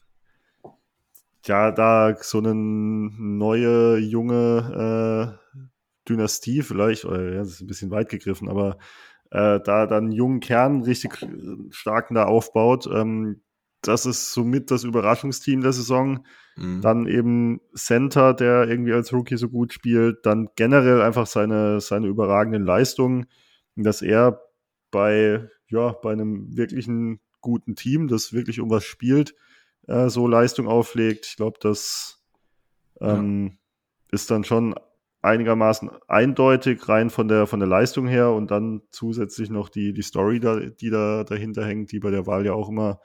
[1.47, 5.57] ja, da so eine neue, junge äh,
[6.09, 8.79] Dynastie vielleicht, oder ja, das ist ein bisschen weit gegriffen, aber
[9.31, 11.19] äh, da dann einen jungen Kern richtig
[11.71, 13.43] starken da aufbaut, ähm,
[13.83, 16.25] das ist somit das Überraschungsteam der Saison.
[16.57, 16.81] Mhm.
[16.83, 20.27] Dann eben Center, der irgendwie als Rookie so gut spielt.
[20.27, 23.27] Dann generell einfach seine, seine überragenden Leistungen,
[23.77, 24.43] dass er
[24.91, 29.35] bei, ja, bei einem wirklichen guten Team, das wirklich um was spielt,
[29.87, 31.27] äh, so Leistung auflegt.
[31.27, 32.23] Ich glaube, das
[33.01, 33.59] ähm, ja.
[34.13, 34.75] ist dann schon
[35.23, 40.03] einigermaßen eindeutig rein von der, von der Leistung her und dann zusätzlich noch die, die
[40.03, 43.01] Story, da, die da dahinter hängt, die bei der Wahl ja auch immer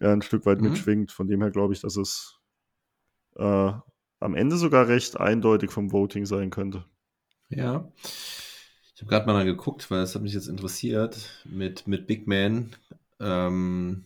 [0.00, 0.70] äh, ein Stück weit Mhm.
[0.70, 1.12] mitschwingt.
[1.12, 2.40] Von dem her glaube ich, dass es
[3.36, 3.72] äh,
[4.20, 6.84] am Ende sogar recht eindeutig vom Voting sein könnte.
[7.48, 7.90] Ja.
[8.94, 12.76] Ich habe gerade mal geguckt, weil es hat mich jetzt interessiert mit, mit Big Man.
[13.18, 14.04] Ähm,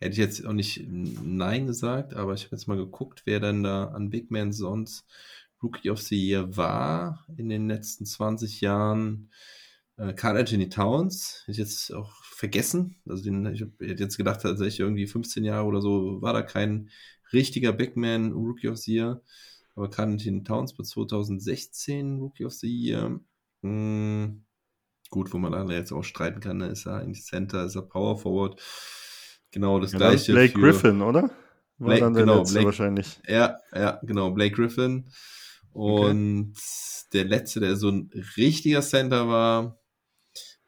[0.00, 3.62] hätte ich jetzt auch nicht Nein gesagt, aber ich habe jetzt mal geguckt, wer denn
[3.62, 5.06] da an Big Man sonst
[5.66, 9.30] Rookie of the Year war in den letzten 20 Jahren.
[9.96, 12.96] Äh, Carl Anthony Towns, hätte ich jetzt auch vergessen.
[13.08, 16.90] Also den, ich hätte jetzt gedacht, tatsächlich irgendwie 15 Jahre oder so war da kein
[17.32, 19.22] richtiger Big Man Rookie of the Year.
[19.74, 23.18] Aber Carl Anthony Towns bei 2016 Rookie of the Year.
[23.62, 24.44] Hm,
[25.10, 26.68] gut, wo man dann jetzt auch streiten kann, ne?
[26.68, 28.60] ist er eigentlich Center, ist er Power Forward.
[29.50, 30.32] Genau das Ja, ist gleiche.
[30.32, 31.30] Blake Griffin, oder?
[31.78, 33.18] War Blake- dann der genau, Blake- wahrscheinlich.
[33.28, 35.08] Ja, ja, genau, Blake Griffin.
[35.76, 36.54] Und
[37.12, 39.78] der letzte, der so ein richtiger Center war,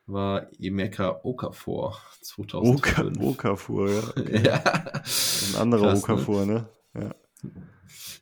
[0.07, 3.19] war Emeka Okafor Oka, 2005.
[3.21, 4.03] Okafor, ja.
[4.17, 4.43] Okay.
[4.45, 4.63] Ja.
[4.65, 6.15] Ein anderer Krass, ne?
[6.15, 6.69] Okafor, ne?
[6.95, 7.15] Ja.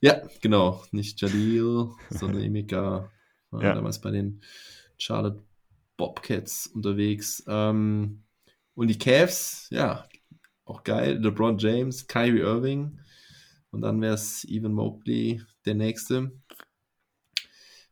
[0.01, 0.83] Ja, genau.
[0.91, 3.11] Nicht Jalil, sondern Emeka
[3.51, 3.73] war Ja.
[3.73, 4.41] damals bei den
[4.97, 5.43] Charlotte
[5.97, 7.43] Bobcats unterwegs.
[7.47, 8.23] Ähm,
[8.75, 10.05] und die Cavs, ja,
[10.65, 11.17] auch geil.
[11.21, 12.99] LeBron James, Kyrie Irving.
[13.71, 16.31] Und dann wäre es Evan Mobley, der nächste.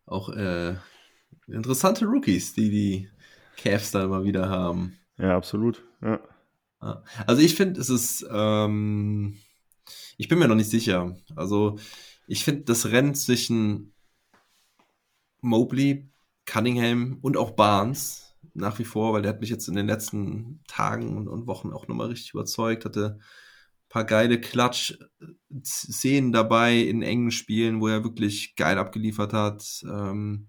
[0.05, 0.75] Auch äh,
[1.47, 3.09] interessante Rookies, die die
[3.57, 4.97] Cavs da immer wieder haben.
[5.17, 5.83] ja, absolut.
[6.01, 6.19] Ja.
[7.25, 9.37] Also ich finde, es ist, ähm,
[10.17, 11.15] ich bin mir noch nicht sicher.
[11.35, 11.79] Also
[12.27, 13.93] ich finde das Rennen zwischen
[15.41, 16.09] Mobley,
[16.45, 20.61] Cunningham und auch Barnes nach wie vor, weil der hat mich jetzt in den letzten
[20.67, 23.19] Tagen und, und Wochen auch nochmal richtig überzeugt, hatte
[23.95, 29.85] paar geile Klatsch-Szenen dabei in engen Spielen, wo er wirklich geil abgeliefert hat.
[29.85, 30.47] Ähm,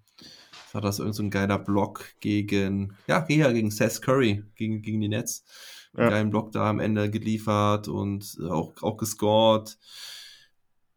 [0.73, 5.07] war das irgend so ein geiler Block gegen, ja, gegen Seth Curry, gegen, gegen die
[5.07, 5.45] Nets.
[5.93, 6.01] Ja.
[6.01, 9.79] Einen geilen Block da am Ende geliefert und auch, auch gescored.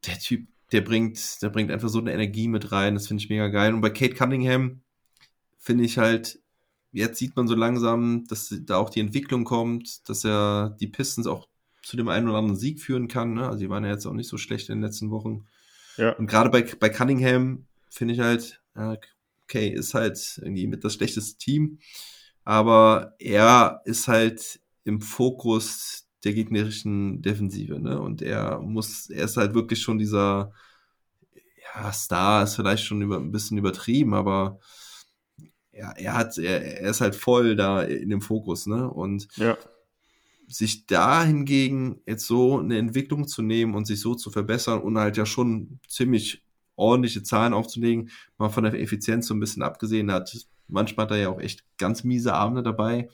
[0.08, 3.30] Der Typ, der bringt, der bringt einfach so eine Energie mit rein, das finde ich
[3.30, 3.76] mega geil.
[3.76, 4.82] Und bei Kate Cunningham
[5.60, 6.40] finde ich halt,
[6.94, 11.28] jetzt sieht man so langsam, dass da auch die Entwicklung kommt, dass er die Pistons
[11.28, 11.48] auch
[11.90, 13.34] zu dem einen oder anderen Sieg führen kann.
[13.34, 13.48] Ne?
[13.48, 15.48] Also die waren ja jetzt auch nicht so schlecht in den letzten Wochen.
[15.98, 16.12] Ja.
[16.12, 18.62] Und gerade bei, bei Cunningham finde ich halt,
[19.44, 21.80] okay, ist halt irgendwie mit das schlechteste Team,
[22.46, 28.00] aber er ist halt im Fokus der gegnerischen Defensive, ne?
[28.00, 30.54] Und er muss, er ist halt wirklich schon dieser,
[31.74, 34.60] ja, Star ist vielleicht schon über, ein bisschen übertrieben, aber
[35.72, 38.88] ja, er hat, er, er ist halt voll da in dem Fokus, ne?
[38.88, 39.58] Und Ja.
[40.50, 44.98] Sich da hingegen jetzt so eine Entwicklung zu nehmen und sich so zu verbessern und
[44.98, 46.44] halt ja schon ziemlich
[46.76, 50.36] ordentliche Zahlen aufzulegen, mal von der Effizienz so ein bisschen abgesehen hat.
[50.68, 53.10] Manchmal hat er ja auch echt ganz miese Abende dabei.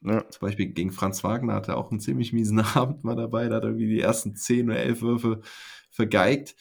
[0.00, 0.28] Ja.
[0.30, 3.48] Zum Beispiel gegen Franz Wagner hat er auch einen ziemlich miesen Abend mal dabei.
[3.48, 5.40] Da hat er irgendwie die ersten 10 oder 11 Würfe
[5.90, 6.54] vergeigt.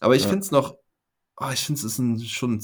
[0.00, 0.28] Aber ich Ja.
[0.30, 0.76] finde es noch,
[1.38, 2.60] oh, ich finde es ist ein, schon ein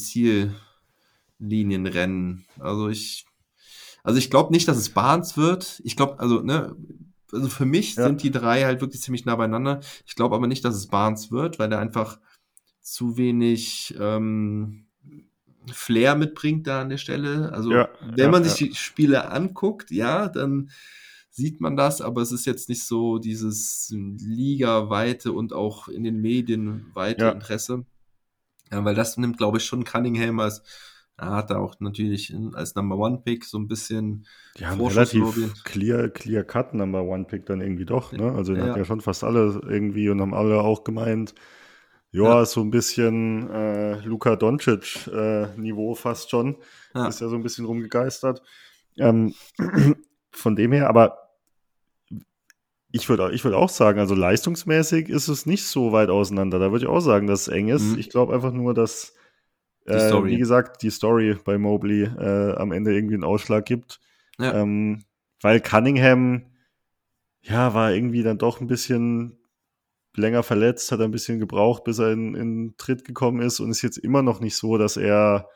[1.39, 2.47] Ziellinienrennen.
[2.59, 3.27] Also ich,
[4.09, 5.83] also ich glaube nicht, dass es Barnes wird.
[5.85, 6.75] Ich glaube, also, ne,
[7.31, 8.05] also für mich Ja.
[8.05, 9.81] sind die drei halt wirklich ziemlich nah beieinander.
[10.07, 12.19] Ich glaube aber nicht, dass es Barnes wird, weil er einfach
[12.81, 14.87] zu wenig ähm,
[15.71, 17.53] Flair mitbringt da an der Stelle.
[17.53, 20.71] Also Ja, wenn ja, man sich die Spiele anguckt, ja, dann
[21.29, 26.23] sieht man das, aber es ist jetzt nicht so dieses Liga-weite und auch in den
[26.23, 27.27] Medien weite.
[27.27, 27.85] Interesse.
[28.71, 30.63] Weil das nimmt, glaube ich, schon Cunningham als,
[31.19, 35.63] er hat da auch natürlich als Number One Pick so ein bisschen Die haben relativ
[35.65, 38.33] clear, clear Cut Number One Pick dann irgendwie doch, ne?
[38.33, 38.69] Also den Ja.
[38.71, 41.35] hatten ja schon fast alle irgendwie und haben alle auch gemeint,
[42.13, 42.45] ja, Ja.
[42.47, 46.57] so ein bisschen äh, Luka Doncic äh, Niveau fast schon.
[46.95, 47.07] Ja.
[47.09, 48.43] Ist ja so ein bisschen rumgegeistert.
[48.97, 49.35] Ähm,
[50.31, 51.19] von dem her, aber
[52.91, 56.59] ich würde ich würd auch sagen, also leistungsmäßig ist es nicht so weit auseinander.
[56.59, 57.83] Da würde ich auch sagen, dass es eng ist.
[57.83, 57.99] Mhm.
[57.99, 59.15] Ich glaube einfach nur, dass,
[59.91, 60.31] äh, Story.
[60.31, 64.01] wie gesagt, die Story bei Mobley äh, am Ende irgendwie einen Ausschlag gibt.
[64.39, 64.55] Ja.
[64.55, 65.05] Ähm,
[65.43, 66.43] weil Cunningham,
[67.43, 69.39] ja, war irgendwie dann doch ein bisschen
[70.17, 73.83] länger verletzt, hat ein bisschen gebraucht, bis er in, in Tritt gekommen ist und ist
[73.83, 75.49] jetzt immer noch nicht so, dass er,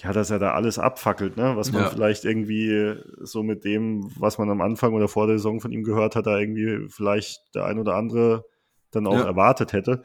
[0.00, 1.56] ja, dass er da alles abfackelt, ne?
[1.56, 1.88] Was man Ja.
[1.88, 5.82] vielleicht irgendwie so mit dem, was man am Anfang oder vor der Saison von ihm
[5.82, 8.44] gehört hat, da irgendwie vielleicht der ein oder andere
[8.92, 9.24] dann auch Ja.
[9.24, 10.04] erwartet hätte.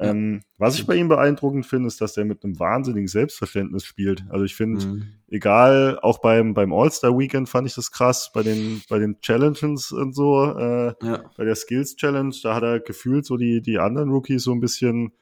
[0.00, 4.24] Ähm, was ich bei ihm beeindruckend finde, ist, dass er mit einem wahnsinnigen Selbstverständnis spielt.
[4.28, 5.06] Also ich finde, Mhm.
[5.28, 10.14] egal, auch beim, beim All-Star-Weekend fand ich das krass, bei den, bei den Challenges und
[10.14, 11.30] so, äh, Ja.
[11.36, 15.12] bei der Skills-Challenge, da hat er gefühlt so die, die anderen Rookies so ein bisschen,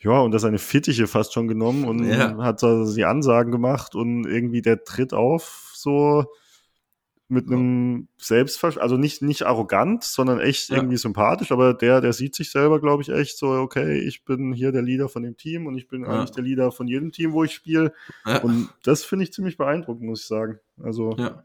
[0.00, 2.36] ja, unter seine Fittiche fast schon genommen und Ja.
[2.38, 6.26] hat so die Ansagen gemacht und irgendwie der tritt auf, so,
[7.28, 10.76] mit einem Selbstverständnis, also nicht, nicht arrogant, sondern echt Ja.
[10.76, 14.52] irgendwie sympathisch, aber der, der sieht sich selber, glaube ich, echt so, okay, ich bin
[14.52, 16.08] hier der Leader von dem Team und ich bin Ja.
[16.08, 17.92] eigentlich der Leader von jedem Team, wo ich spiele.
[18.26, 18.42] Ja.
[18.42, 20.58] Und das finde ich ziemlich beeindruckend, muss ich sagen.
[20.82, 21.44] Also, Ja.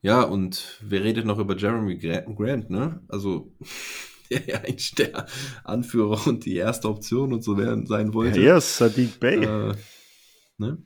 [0.00, 3.02] Ja, und wer redet noch über Jeremy Gra- Grant, ne?
[3.08, 3.52] Also,
[4.30, 5.26] der ja eigentlich der
[5.64, 8.40] Anführer und die erste Option und so werden sein wollte.
[8.40, 9.44] er ist Sadiq Bey.
[9.44, 9.74] Äh,
[10.58, 10.78] ne?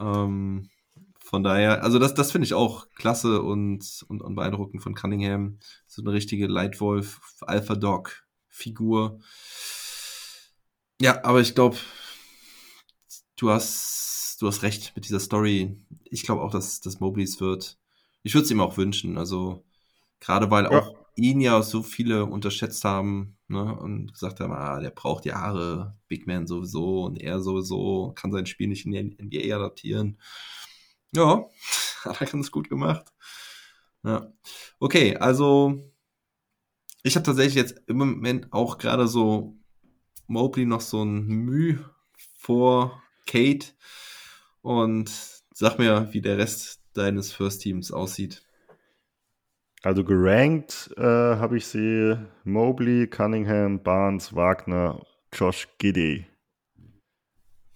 [0.00, 0.68] ähm,
[1.28, 5.58] von daher, also das, das finde ich auch klasse und, und, und beeindruckend von Cunningham.
[5.86, 9.20] So eine richtige Leitwolf, Alpha Dog Figur.
[11.02, 11.76] Ja, aber ich glaube,
[13.36, 15.76] du hast, du hast recht mit dieser Story.
[16.04, 17.78] Ich glaube auch, dass, dass Mobleys wird.
[18.22, 19.18] Ich würde es ihm auch wünschen.
[19.18, 19.64] Also,
[20.20, 20.80] gerade weil Ja.
[20.80, 25.96] auch ihn ja so viele unterschätzt haben, ne, und gesagt haben, ah, der braucht Jahre,
[26.08, 30.18] Big Man sowieso und er sowieso, kann sein Spiel nicht in die NBA adaptieren.
[31.14, 31.48] Ja,
[32.04, 33.12] hat er ganz gut gemacht.
[34.04, 34.32] Ja.
[34.78, 35.80] Okay, also
[37.02, 39.56] ich habe tatsächlich jetzt im Moment auch gerade so
[40.26, 41.84] Mobley noch so ein Mühe
[42.38, 43.68] vor Kate
[44.62, 45.10] und
[45.54, 48.42] sag mir, wie der Rest deines First Teams aussieht.
[49.82, 55.00] Also gerankt äh, habe ich sie Mobley, Cunningham, Barnes, Wagner,
[55.32, 56.26] Josh Giddy.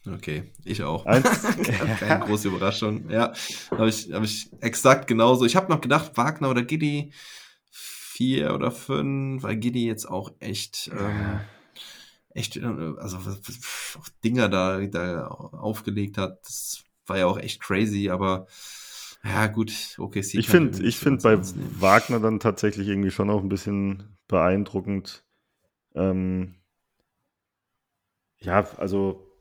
[0.07, 1.05] Okay, ich auch.
[2.00, 3.09] Keine, große Überraschung.
[3.09, 3.32] Ja,
[3.70, 5.44] habe ich, hab ich exakt genauso.
[5.44, 7.12] Ich habe noch gedacht, Wagner oder Giddy
[7.70, 11.40] vier oder fünf, weil Giddy jetzt auch echt, ähm,
[12.30, 12.64] echt, äh,
[12.98, 16.40] also auch Dinger da, da aufgelegt hat.
[16.44, 18.46] Das war ja auch echt crazy, aber
[19.24, 20.20] ja gut, okay.
[20.32, 21.38] Ich finde ich find bei
[21.78, 25.24] Wagner dann tatsächlich irgendwie schon auch ein bisschen beeindruckend.
[25.94, 26.57] Ähm,
[28.40, 29.31] ja, also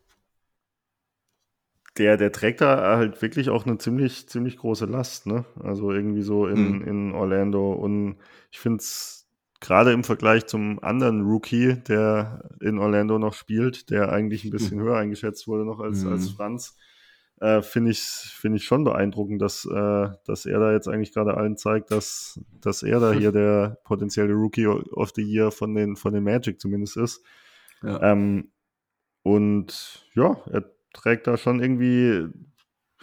[1.98, 5.46] der, der trägt da halt wirklich auch eine ziemlich, ziemlich große Last, ne?
[5.60, 6.82] Also irgendwie so in, Mhm.
[6.88, 7.74] in Orlando.
[7.74, 8.16] Und
[8.50, 9.28] ich finde es
[9.60, 14.80] gerade im Vergleich zum anderen Rookie, der in Orlando noch spielt, der eigentlich ein bisschen
[14.82, 16.12] höher eingeschätzt wurde noch als, Mhm.
[16.14, 16.78] als Franz,
[17.42, 21.36] äh, finde ich, finde ich schon beeindruckend, dass, äh, dass er da jetzt eigentlich gerade
[21.36, 25.96] allen zeigt, dass, dass er da hier der potenzielle Rookie of the Year von den,
[25.96, 27.24] von den Magic zumindest ist.
[27.84, 28.02] Ja.
[28.12, 28.52] Ähm,
[29.24, 30.64] und ja, er
[30.94, 32.28] trägt da schon irgendwie,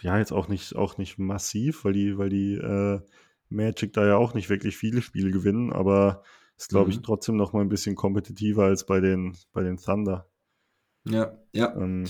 [0.01, 3.01] ja, jetzt auch nicht, auch nicht massiv, weil die, weil die äh,
[3.49, 6.23] Magic da ja auch nicht wirklich viele Spiele gewinnen, aber
[6.57, 7.01] ist, glaube ich, Mhm.
[7.01, 10.27] trotzdem noch mal ein bisschen kompetitiver als bei den, bei den Thunder.
[11.05, 12.03] Ja, ja, Ähm,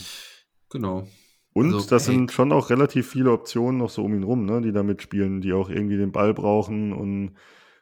[0.69, 1.07] genau.
[1.53, 2.05] und Also, das hey.
[2.05, 5.41] sind schon auch relativ viele Optionen noch so um ihn rum, ne, die da mitspielen,
[5.41, 7.33] die auch irgendwie den Ball brauchen und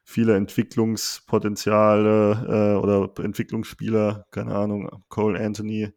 [0.04, 5.92] viele Entwicklungspotenziale äh, oder Entwicklungsspieler, keine Ahnung, Cole Anthony,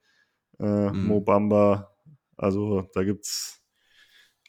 [0.61, 1.07] äh, Mhm.
[1.09, 1.91] Mo Bamba.
[2.37, 3.63] Also da gibt's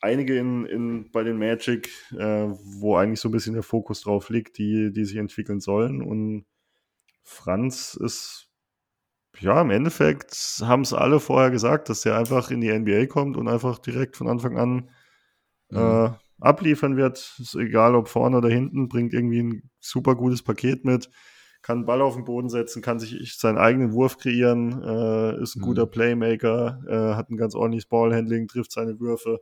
[0.02, 4.30] einige in, in, bei den Magic, äh, wo eigentlich so ein bisschen der Fokus drauf
[4.30, 6.02] liegt, die, die sich entwickeln sollen.
[6.02, 6.46] Und
[7.24, 8.50] Franz ist
[9.40, 13.38] ja, im Endeffekt haben es alle vorher gesagt, dass der einfach in die NBA kommt
[13.38, 14.90] und einfach direkt von Anfang an
[15.72, 16.06] Mhm.
[16.08, 16.10] äh,
[16.40, 17.36] abliefern wird.
[17.40, 21.10] Ist egal, ob vorne oder hinten, bringt irgendwie ein super gutes Paket mit,
[21.62, 25.56] kann einen Ball auf den Boden setzen, kann sich seinen eigenen Wurf kreieren, äh, ist
[25.56, 25.66] ein Mhm.
[25.66, 29.42] guter Playmaker, äh, hat ein ganz ordentliches Ballhandling, trifft seine Würfe,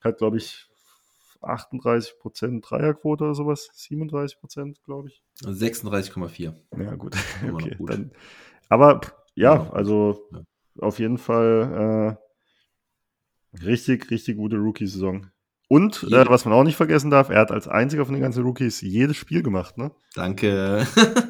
[0.00, 0.66] hat, glaube ich,
[1.40, 5.22] 38% Dreierquote oder sowas, 37%, glaube ich.
[5.44, 6.54] 36,4.
[6.76, 7.16] Ja, gut.
[7.52, 7.90] Okay, gut.
[7.90, 8.10] Dann,
[8.68, 9.00] aber
[9.34, 10.40] ja, also Ja.
[10.80, 12.16] auf jeden Fall
[13.54, 15.26] äh, richtig, richtig gute Rookie-Saison.
[15.68, 18.42] Und äh, was man auch nicht vergessen darf, er hat als einziger von den ganzen
[18.42, 19.90] Rookies jedes Spiel gemacht, ne?
[20.14, 20.86] Danke.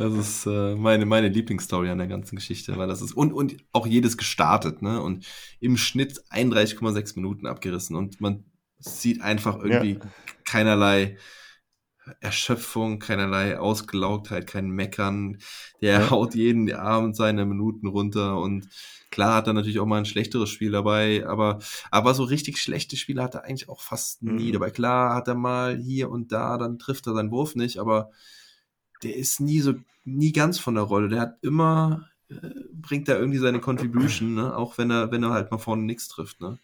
[0.00, 3.56] Das ist äh, meine, meine Lieblingsstory an der ganzen Geschichte, weil das ist und, und
[3.72, 5.02] auch jedes gestartet, ne?
[5.02, 5.26] Und
[5.60, 8.44] im Schnitt 31,6 Minuten abgerissen und man
[8.78, 9.98] sieht einfach irgendwie
[10.44, 11.18] keinerlei
[12.20, 15.38] Erschöpfung, keinerlei Ausgelaugtheit, kein Meckern.
[15.82, 16.10] Der Ja.
[16.10, 18.68] haut jeden Abend seine Minuten runter und
[19.10, 21.58] klar hat er natürlich auch mal ein schlechteres Spiel dabei, aber,
[21.90, 24.52] aber so richtig schlechte Spiele hat er eigentlich auch fast nie Mhm.
[24.54, 24.70] dabei.
[24.70, 28.10] Klar hat er mal hier und da, dann trifft er seinen Wurf nicht, aber
[29.02, 29.74] der ist nie so,
[30.04, 31.08] nie ganz von der Rolle.
[31.08, 32.36] Der hat immer, äh,
[32.72, 34.56] bringt da irgendwie seine Contribution, ne?
[34.56, 36.40] auch wenn er, wenn er halt mal vorne nichts trifft.
[36.40, 36.58] Ne?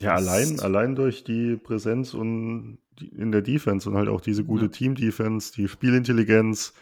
[0.00, 4.20] Ja, Das- allein, allein durch die Präsenz und die, in der Defense und halt auch
[4.20, 4.70] diese gute Ja.
[4.70, 6.72] Team-Defense, die Spielintelligenz,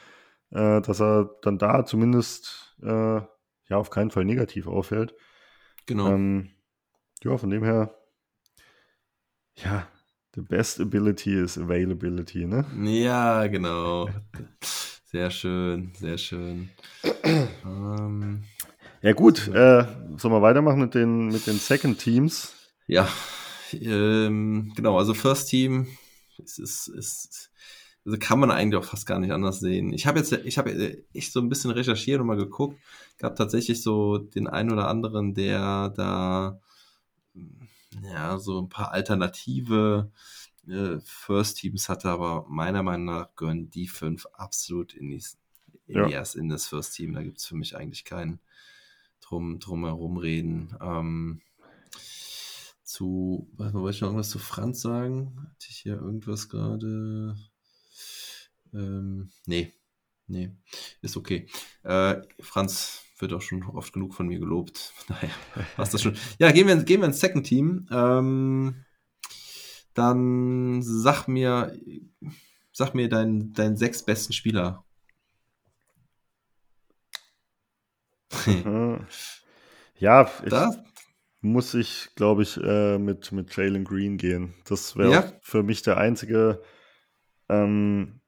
[0.50, 3.20] äh, dass er dann da zumindest äh,
[3.68, 5.14] ja auf keinen Fall negativ auffällt.
[5.86, 6.08] Genau.
[6.12, 6.50] Ähm,
[7.24, 7.96] ja, von dem her,
[9.56, 9.88] ja,
[10.34, 12.66] the best ability is availability, ne?
[12.84, 14.08] Ja, genau.
[15.06, 16.70] Sehr schön, sehr schön.
[17.64, 18.44] ähm,
[19.02, 19.84] Ja, gut, äh,
[20.16, 22.52] sollen wir weitermachen mit den, mit den Second Teams?
[22.88, 23.08] ja,
[23.72, 25.86] ähm, genau, also First Team
[26.42, 27.50] es ist, ist
[28.04, 29.92] also kann man eigentlich auch fast gar nicht anders sehen.
[29.92, 32.78] Ich habe jetzt, ich habe echt so ein bisschen recherchiert und mal geguckt.
[33.18, 36.60] Gab tatsächlich so den einen oder anderen, der da
[38.02, 40.10] ja so ein paar alternative
[40.68, 45.22] äh, First Teams hatte, aber meiner Meinung nach gehören die fünf absolut in, die,
[45.86, 46.22] in, ja.
[46.22, 47.14] die, in das First Team.
[47.14, 48.40] Da gibt es für mich eigentlich keinen
[49.20, 50.76] drum, drum herum reden.
[50.80, 51.40] Ähm,
[52.82, 55.36] zu, was wollte ich noch irgendwas zu Franz sagen?
[55.50, 57.36] Hatte ich hier irgendwas gerade?
[58.72, 59.72] Ähm, nee,
[60.26, 60.52] nee,
[61.02, 61.48] ist okay.
[61.82, 64.92] Äh, Franz wird auch schon oft genug von mir gelobt.
[65.08, 65.30] Naja,
[65.76, 66.16] passt das schon.
[66.38, 67.88] Ja, gehen wir, gehen wir ins Second Team.
[67.90, 68.85] Ähm,
[69.96, 71.76] dann sag mir,
[72.72, 74.84] sag mir deinen dein sechs besten Spieler.
[79.98, 80.78] ja, ich das?
[81.40, 84.54] muss ich, glaube ich, äh, mit, mit Jalen Green gehen.
[84.64, 85.32] Das wäre ja?
[85.42, 86.62] für mich der einzige
[87.48, 88.20] ähm,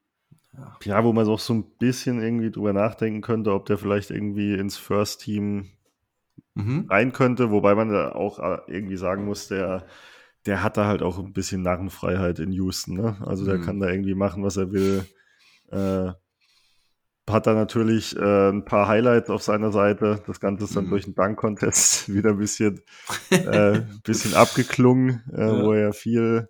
[0.83, 4.53] ja, wo man auch so ein bisschen irgendwie drüber nachdenken könnte, ob der vielleicht irgendwie
[4.53, 5.69] ins First Team
[6.55, 6.87] mhm.
[6.89, 9.85] rein könnte, wobei man da auch äh, irgendwie sagen muss, der,
[10.49, 12.95] der hat da halt auch ein bisschen Narrenfreiheit in Houston.
[12.95, 13.17] Ne?
[13.23, 13.65] Also der mhm.
[13.65, 15.05] kann da irgendwie machen, was er will.
[15.71, 16.11] Äh,
[17.29, 20.23] hat da natürlich äh, ein paar Highlights auf seiner Seite.
[20.25, 20.89] Das Ganze ist dann mhm.
[20.89, 22.81] durch einen Dunk-Contest wieder ein bisschen,
[23.29, 25.63] äh, bisschen abgeklungen, äh, ja.
[25.63, 26.49] wo er viel,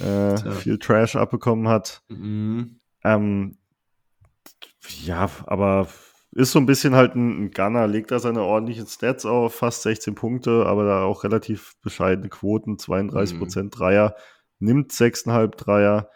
[0.00, 2.02] äh, viel Trash abbekommen hat.
[2.08, 2.80] Mhm.
[3.04, 3.58] Ähm,
[5.04, 5.86] ja, aber
[6.32, 9.82] ist so ein bisschen halt ein, ein Gunner, legt da seine ordentlichen Stats auf, fast
[9.82, 13.78] 16 Punkte, aber da auch relativ bescheidene Quoten, 32 Prozent mhm.
[13.78, 14.16] Dreier,
[14.58, 16.10] nimmt 6,5 Dreier,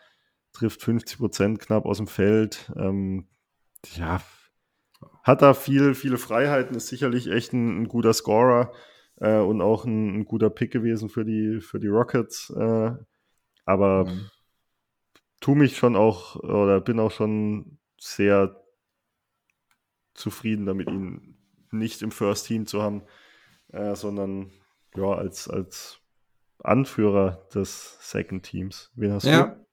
[0.53, 2.73] trifft 50 Prozent knapp aus dem Feld.
[2.77, 3.29] Ähm,
[3.95, 4.21] ja,
[5.23, 8.73] hat da viel, viele Freiheiten, ist sicherlich echt ein, ein guter Scorer
[9.21, 12.51] äh, und auch ein, ein, guter Pick gewesen für die, für die Rockets.
[12.51, 12.93] Äh,
[13.65, 14.31] aber mhm
[15.41, 18.57] tu mich schon auch oder bin auch schon sehr
[20.17, 21.37] zufrieden damit, ihn
[21.71, 23.03] nicht im First Team zu haben,
[23.73, 24.51] äh, sondern
[24.97, 25.99] ja, als, als
[26.63, 28.91] Anführer des Second Teams.
[28.95, 29.47] Wen hast ja.
[29.47, 29.67] du?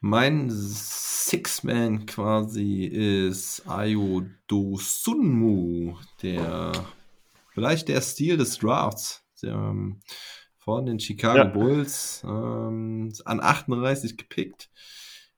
[0.00, 6.72] Mein Six-Man quasi ist Ayo Dosunmu, der
[7.52, 9.22] vielleicht der Stil des Drafts.
[9.42, 10.00] Der, ähm,
[10.66, 11.44] von den Chicago ja.
[11.44, 14.68] Bulls ähm, an 38 gepickt.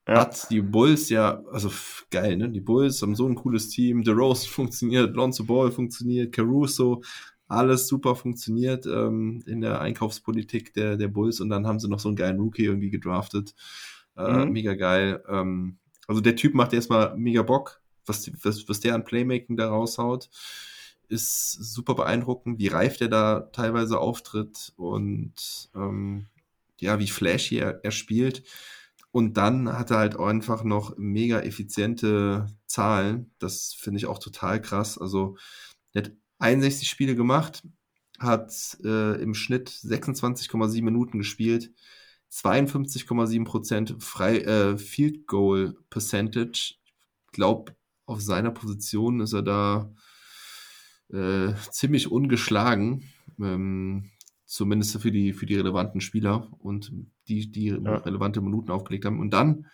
[0.09, 0.20] Ja.
[0.20, 1.70] Hat die Bulls ja, also
[2.10, 2.48] geil, ne?
[2.48, 4.02] Die Bulls haben so ein cooles Team.
[4.05, 7.02] The Rose funktioniert, Lonzo Ball funktioniert, Caruso,
[7.47, 12.01] alles super funktioniert ähm, in der Einkaufspolitik der, der Bulls und dann haben sie noch
[12.01, 13.55] so einen geilen Rookie irgendwie gedraftet.
[14.16, 14.52] Äh, mhm.
[14.52, 15.22] Mega geil.
[15.28, 15.76] Ähm,
[16.06, 20.30] also der Typ macht erstmal mega Bock, was, was, was der an Playmaking da raushaut
[21.09, 26.26] ist super beeindruckend, wie reif der da teilweise auftritt und ähm,
[26.80, 28.43] ja, wie flashy er, er spielt.
[29.10, 33.32] Und dann hat er halt einfach noch mega effiziente Zahlen.
[33.39, 34.98] Das finde ich auch total krass.
[34.98, 35.36] Also,
[35.93, 37.62] er hat 61 Spiele gemacht,
[38.18, 41.72] hat äh, im Schnitt 26,7 Minuten gespielt,
[42.30, 46.74] 52,7 Prozent frei äh, Field Goal Percentage.
[47.26, 47.74] Ich glaube,
[48.06, 49.93] auf seiner Position ist er da
[51.10, 53.05] äh, ziemlich ungeschlagen,
[53.39, 54.10] ähm,
[54.44, 56.93] zumindest für die, für die relevanten Spieler und
[57.28, 57.96] die, die ja.
[57.96, 59.20] relevante Minuten aufgelegt haben.
[59.20, 59.66] Und dann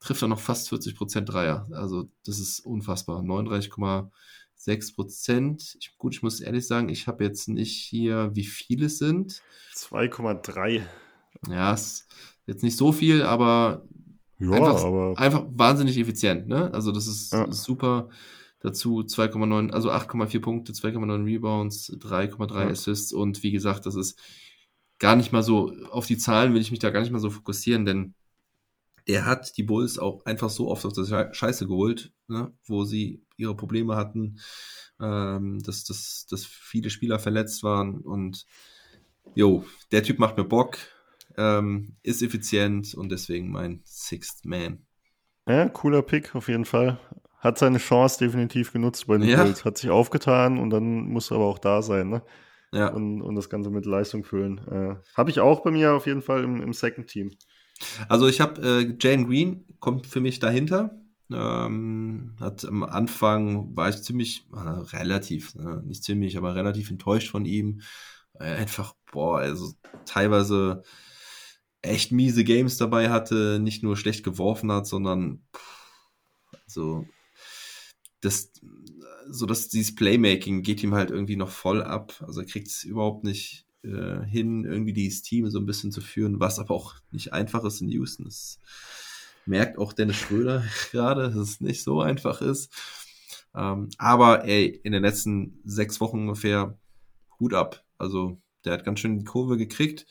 [0.00, 1.68] trifft er noch fast 40 Prozent Dreier.
[1.72, 3.20] Also das ist unfassbar.
[3.20, 5.76] 39,6 Prozent.
[5.80, 9.42] Ich, gut, ich muss ehrlich sagen, ich habe jetzt nicht hier, wie viele es sind.
[9.74, 10.82] 2,3.
[11.48, 12.06] Ja, ist
[12.46, 13.84] jetzt nicht so viel, aber,
[14.38, 16.48] ja, einfach, aber einfach wahnsinnig effizient.
[16.48, 16.72] Ne?
[16.72, 17.50] Also das ist, ja.
[17.50, 18.08] super.
[18.60, 22.68] Dazu 2,9, also 8,4 Punkte, 2,9 Rebounds, 3,3 ja.
[22.68, 24.20] Assists und wie gesagt, das ist
[25.02, 27.28] gar nicht mal so, auf die Zahlen will ich mich da gar nicht mal so
[27.28, 28.14] fokussieren, denn
[29.08, 33.20] der hat die Bulls auch einfach so oft auf der Scheiße geholt, ne, wo sie
[33.36, 34.38] ihre Probleme hatten,
[35.00, 38.46] ähm, dass, dass, dass viele Spieler verletzt waren und
[39.34, 40.78] jo, der Typ macht mir Bock,
[41.36, 44.86] ähm, ist effizient und deswegen mein Sixth Man.
[45.48, 47.00] Ja, cooler Pick auf jeden Fall
[47.40, 49.42] hat seine Chance definitiv genutzt bei den ja.
[49.42, 49.64] Bulls.
[49.64, 52.22] Hat sich aufgetan und dann muss er aber auch da sein, ne?
[52.72, 52.88] Ja.
[52.88, 54.58] Und, und das Ganze mit Leistung füllen.
[54.68, 57.30] Äh, habe ich auch bei mir auf jeden Fall im, im Second Team.
[58.08, 60.98] Also ich habe äh, Jane Green, kommt für mich dahinter.
[61.30, 67.30] Ähm, hat am Anfang war ich ziemlich, äh, relativ, äh, nicht ziemlich, aber relativ enttäuscht
[67.30, 67.80] von ihm.
[68.34, 69.72] Einfach, boah, also
[70.06, 70.82] teilweise
[71.82, 75.82] echt miese Games dabei hatte, nicht nur schlecht geworfen hat, sondern pff,
[76.64, 77.06] also
[78.22, 78.52] das,
[79.28, 82.14] so dass dieses Playmaking geht ihm halt irgendwie noch voll ab.
[82.26, 86.00] Also er kriegt es überhaupt nicht äh, hin, irgendwie dieses Team so ein bisschen zu
[86.00, 88.24] führen, was aber auch nicht einfach ist in Houston.
[88.24, 88.60] Das
[89.44, 92.72] merkt auch Dennis Schröder gerade, dass es nicht so einfach ist.
[93.54, 96.78] Ähm, aber ey, in den letzten sechs Wochen ungefähr
[97.38, 97.84] Hut ab.
[97.98, 100.06] Also der hat ganz schön die Kurve gekriegt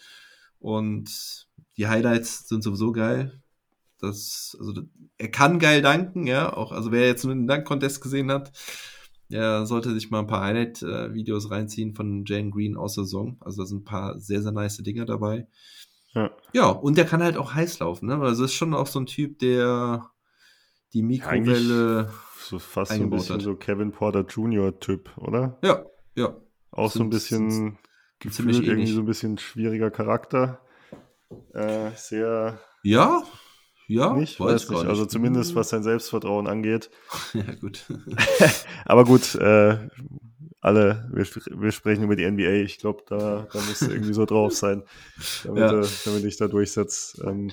[0.59, 1.47] und
[1.77, 3.40] die Highlights sind sowieso geil.
[4.01, 4.73] Das, also
[5.17, 6.53] er kann geil danken, ja.
[6.53, 8.51] Auch, also wer jetzt nur den Dank-Contest gesehen hat,
[9.29, 13.37] der sollte sich mal ein paar Highlight-Videos reinziehen von Jane Green aus der Saison.
[13.39, 15.47] Also da sind ein paar sehr, sehr nice Dinger dabei.
[16.13, 16.31] Ja.
[16.51, 18.17] ja, und der kann halt auch heiß laufen, ne?
[18.19, 20.09] Also ist schon auch so ein Typ, der
[20.93, 22.09] die Mikrowelle.
[22.09, 23.41] Ja, so fast so ein bisschen hat.
[23.43, 24.77] so Kevin Porter Jr.
[24.79, 25.57] Typ, oder?
[25.63, 26.35] Ja, ja.
[26.71, 27.77] Auch sind, so ein bisschen
[28.19, 30.59] gefühlt irgendwie so ein bisschen schwieriger Charakter.
[31.53, 32.59] Äh, sehr.
[32.83, 33.23] Ja,
[33.91, 34.85] ja, nicht, weiß, weiß nicht.
[34.85, 36.89] Also zumindest was sein Selbstvertrauen angeht.
[37.33, 37.85] ja, gut.
[38.85, 39.77] Aber gut, äh,
[40.61, 42.63] alle, wir, wir, sprechen über die NBA.
[42.63, 44.83] Ich glaube, da, da muss irgendwie so drauf sein,
[45.43, 45.81] damit, ja.
[45.81, 47.21] äh, damit ich da durchsetze.
[47.25, 47.51] Ähm,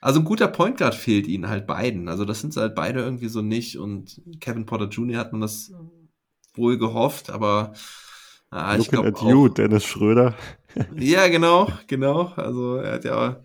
[0.00, 2.08] also ein guter Point Guard fehlt ihnen halt beiden.
[2.08, 3.78] Also das sind sie halt beide irgendwie so nicht.
[3.78, 5.18] Und Kevin Porter Jr.
[5.18, 5.72] hat man das
[6.54, 7.72] wohl gehofft, aber
[8.50, 10.34] ah, ich glaube you, Dennis Schröder.
[10.96, 12.32] ja, genau, genau.
[12.36, 13.42] Also er hat ja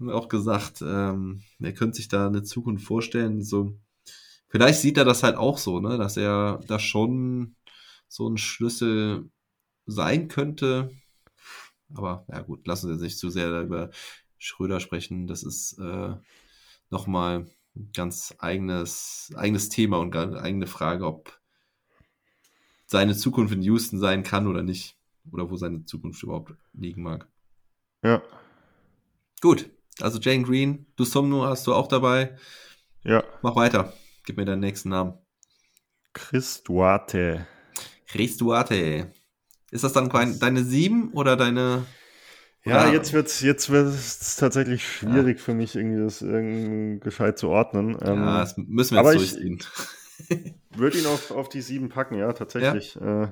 [0.00, 3.42] auch gesagt, ähm, er könnte sich da eine Zukunft vorstellen.
[3.42, 3.78] So,
[4.48, 7.56] vielleicht sieht er das halt auch so, ne, dass er da schon
[8.08, 9.30] so ein Schlüssel
[9.86, 10.90] sein könnte.
[11.94, 13.90] Aber ja gut, lassen Sie nicht zu sehr über
[14.38, 15.26] Schröder sprechen.
[15.26, 16.14] Das ist äh,
[16.90, 21.40] nochmal ein ganz eigenes, eigenes Thema und eine eigene Frage, ob
[22.86, 24.96] seine Zukunft in Houston sein kann oder nicht.
[25.32, 27.28] Oder wo seine Zukunft überhaupt liegen mag.
[28.02, 28.22] Ja.
[29.40, 29.68] Gut,
[30.00, 32.36] also Jane Green, du Somno hast du auch dabei.
[33.04, 33.24] Ja.
[33.42, 33.92] Mach weiter.
[34.24, 35.14] Gib mir deinen nächsten Namen.
[36.12, 37.46] Chris Duarte.
[38.06, 39.12] Chris Duarte.
[39.70, 40.08] Ist das dann
[40.38, 41.86] deine sieben oder deine
[42.66, 45.44] ja, jetzt wird's jetzt wird's tatsächlich schwierig ja.
[45.44, 47.96] für mich, irgendwie das irgendwie gescheit zu ordnen.
[48.00, 49.62] Ja, ähm, das müssen wir jetzt durchziehen.
[50.74, 52.96] Würde ihn auf, auf die sieben packen, ja, tatsächlich.
[52.96, 53.24] Ja.
[53.24, 53.28] Äh,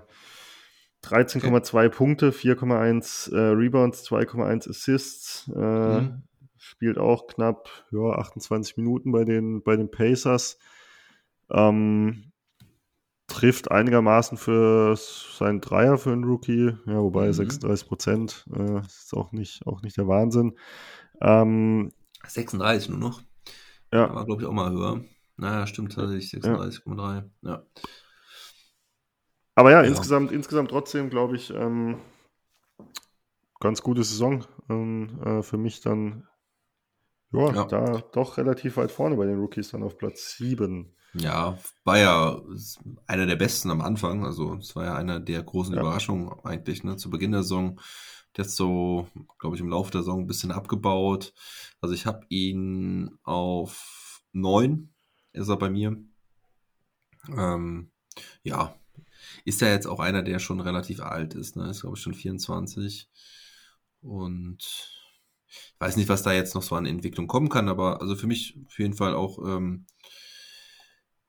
[1.04, 1.88] 13,2 okay.
[1.88, 5.50] Punkte, 4,1 äh, Rebounds, 2,1 Assists.
[5.54, 6.22] Äh, mhm.
[6.64, 10.58] Spielt auch knapp ja, 28 Minuten bei den, bei den Pacers.
[11.50, 12.32] Ähm,
[13.26, 17.32] trifft einigermaßen für seinen Dreier für einen Rookie, ja, wobei mhm.
[17.34, 20.58] 36 Prozent äh, ist auch nicht, auch nicht der Wahnsinn.
[21.20, 21.92] Ähm,
[22.26, 23.22] 36 nur noch.
[23.92, 24.14] Ja.
[24.14, 25.04] War, glaube ich, auch mal höher.
[25.36, 26.98] Naja, stimmt tatsächlich, 36,3.
[26.98, 27.24] Ja.
[27.42, 27.62] ja.
[29.54, 31.98] Aber ja, ja, insgesamt, insgesamt trotzdem, glaube ich, ähm,
[33.60, 34.46] ganz gute Saison.
[34.70, 36.26] Ähm, äh, für mich dann,
[37.34, 40.94] ja, ja, da doch relativ weit vorne bei den Rookies, dann auf Platz 7.
[41.14, 42.40] Ja, war ja
[43.06, 44.24] einer der besten am Anfang.
[44.24, 45.80] Also es war ja einer der großen ja.
[45.80, 46.96] Überraschungen eigentlich, ne?
[46.96, 47.80] Zu Beginn der Saison.
[48.36, 49.06] Der hat so,
[49.38, 51.32] glaube ich, im Laufe der Saison ein bisschen abgebaut.
[51.80, 54.94] Also ich habe ihn auf neun
[55.34, 55.96] ist er bei mir.
[57.28, 57.90] Ähm,
[58.42, 58.74] ja,
[59.44, 61.70] ist ja jetzt auch einer, der schon relativ alt ist, ne?
[61.70, 63.10] Ist, glaube ich, schon 24.
[64.00, 64.93] Und
[65.78, 68.58] weiß nicht, was da jetzt noch so an Entwicklung kommen kann, aber also für mich
[68.66, 69.86] auf jeden Fall auch ähm,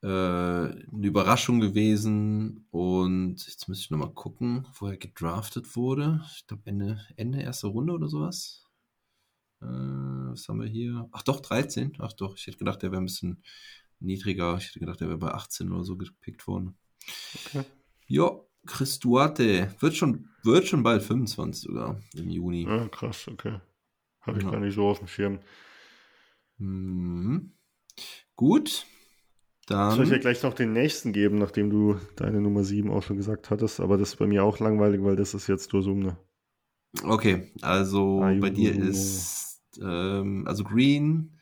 [0.02, 2.68] äh, eine Überraschung gewesen.
[2.72, 6.22] Und jetzt müsste ich nochmal gucken, wo er gedraftet wurde.
[6.36, 8.66] Ich glaube, Ende, Ende erste Runde oder sowas.
[9.62, 11.10] Äh, was haben wir hier?
[11.12, 11.98] Ach doch, 13.
[12.00, 13.44] Ach doch, ich hätte gedacht, der wäre ein bisschen
[14.00, 14.58] niedriger.
[14.58, 16.78] Ich hätte gedacht, der wäre bei 18 oder so gepickt worden.
[17.48, 17.64] Okay.
[18.08, 18.32] Ja,
[18.68, 22.68] Chris Duarte wird schon, wird schon bald 25 sogar im Juni.
[22.68, 23.60] Ah, krass, okay.
[24.26, 24.52] Habe ich ja.
[24.52, 25.40] gar nicht so auf dem Schirm.
[26.58, 27.52] Mhm.
[28.36, 28.86] Gut.
[29.68, 29.96] Dann.
[29.96, 33.18] Soll ich ja gleich noch den nächsten geben, nachdem du deine Nummer 7 auch schon
[33.18, 36.18] gesagt hattest, aber das ist bei mir auch langweilig, weil das ist jetzt Dosumne.
[37.04, 38.42] Okay, also Ayuno.
[38.42, 41.38] bei dir ist ähm, also Green,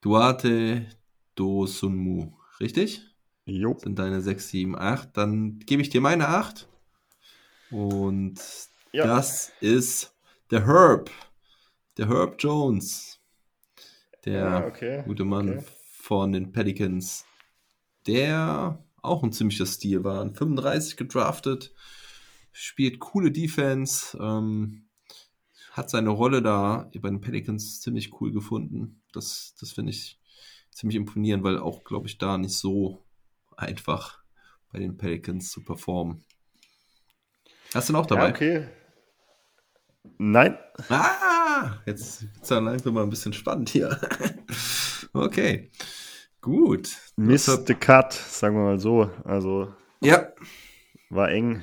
[0.00, 0.86] Duarte,
[1.34, 3.02] Dosunmu, richtig?
[3.44, 3.76] Jo.
[3.78, 5.16] Sind deine 6, 7, 8.
[5.16, 6.68] Dann gebe ich dir meine 8.
[7.70, 8.40] Und
[8.92, 9.06] ja.
[9.06, 10.14] das ist
[10.50, 11.10] der Herb.
[11.98, 13.20] Der Herb Jones.
[14.24, 15.02] Der ja, okay.
[15.04, 15.64] gute Mann okay.
[16.00, 17.26] von den Pelicans
[18.08, 20.28] der auch ein ziemlicher Stil war.
[20.34, 21.72] 35 gedraftet,
[22.52, 24.88] spielt coole Defense, ähm,
[25.72, 29.02] hat seine Rolle da bei den Pelicans ziemlich cool gefunden.
[29.12, 30.18] Das, das finde ich
[30.72, 33.04] ziemlich imponierend, weil auch, glaube ich, da nicht so
[33.56, 34.22] einfach
[34.72, 36.24] bei den Pelicans zu performen.
[37.74, 38.28] Hast du noch dabei?
[38.28, 38.68] Ja, okay.
[40.16, 40.58] Nein.
[40.88, 41.37] Ah,
[41.86, 43.98] jetzt wird es dann langsam mal ein bisschen spannend hier.
[45.12, 45.70] okay.
[46.40, 46.96] Gut.
[47.16, 49.10] Missed the cut, sagen wir mal so.
[49.24, 49.74] Also.
[50.00, 50.28] Ja.
[51.10, 51.62] War eng.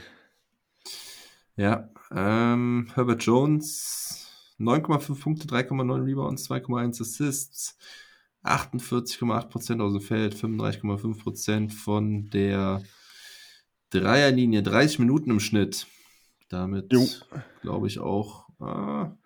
[1.56, 1.90] Ja.
[2.12, 4.28] Ähm, Herbert Jones,
[4.60, 7.78] 9,5 Punkte, 3,9 Rebounds, 2,1 Assists,
[8.44, 12.84] 48,8% aus dem Feld, 35,5% von der
[13.90, 15.88] Dreierlinie, 30 Minuten im Schnitt.
[16.50, 16.94] Damit
[17.62, 19.18] glaube ich auch ah,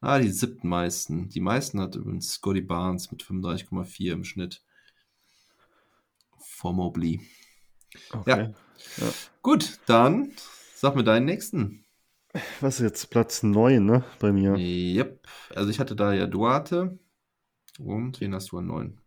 [0.00, 1.28] ah, die siebten meisten.
[1.28, 4.62] Die meisten hat übrigens Scotty Barnes mit 35,4 im Schnitt.
[6.38, 7.20] Vor Mobley.
[8.12, 8.30] Okay.
[8.96, 9.06] Ja.
[9.06, 9.12] Ja.
[9.42, 10.32] Gut, dann
[10.74, 11.84] sag mir deinen nächsten.
[12.60, 14.04] Was ist jetzt Platz 9, ne?
[14.20, 14.56] Bei mir.
[14.56, 15.26] Yep.
[15.54, 16.98] Also ich hatte da ja Duarte.
[17.78, 19.00] Und wen hast du an 9?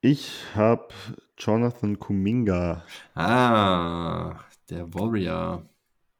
[0.00, 0.88] Ich habe
[1.36, 2.84] Jonathan Kuminga.
[3.14, 4.38] Ah,
[4.70, 5.68] der Warrior.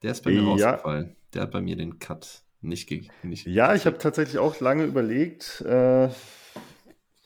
[0.03, 0.71] Der ist bei mir Ja.
[0.71, 1.17] rausgefallen.
[1.33, 4.85] Der hat bei mir den Cut nicht ge nicht Ja, ich habe tatsächlich auch lange
[4.85, 5.61] überlegt.
[5.63, 6.09] Äh,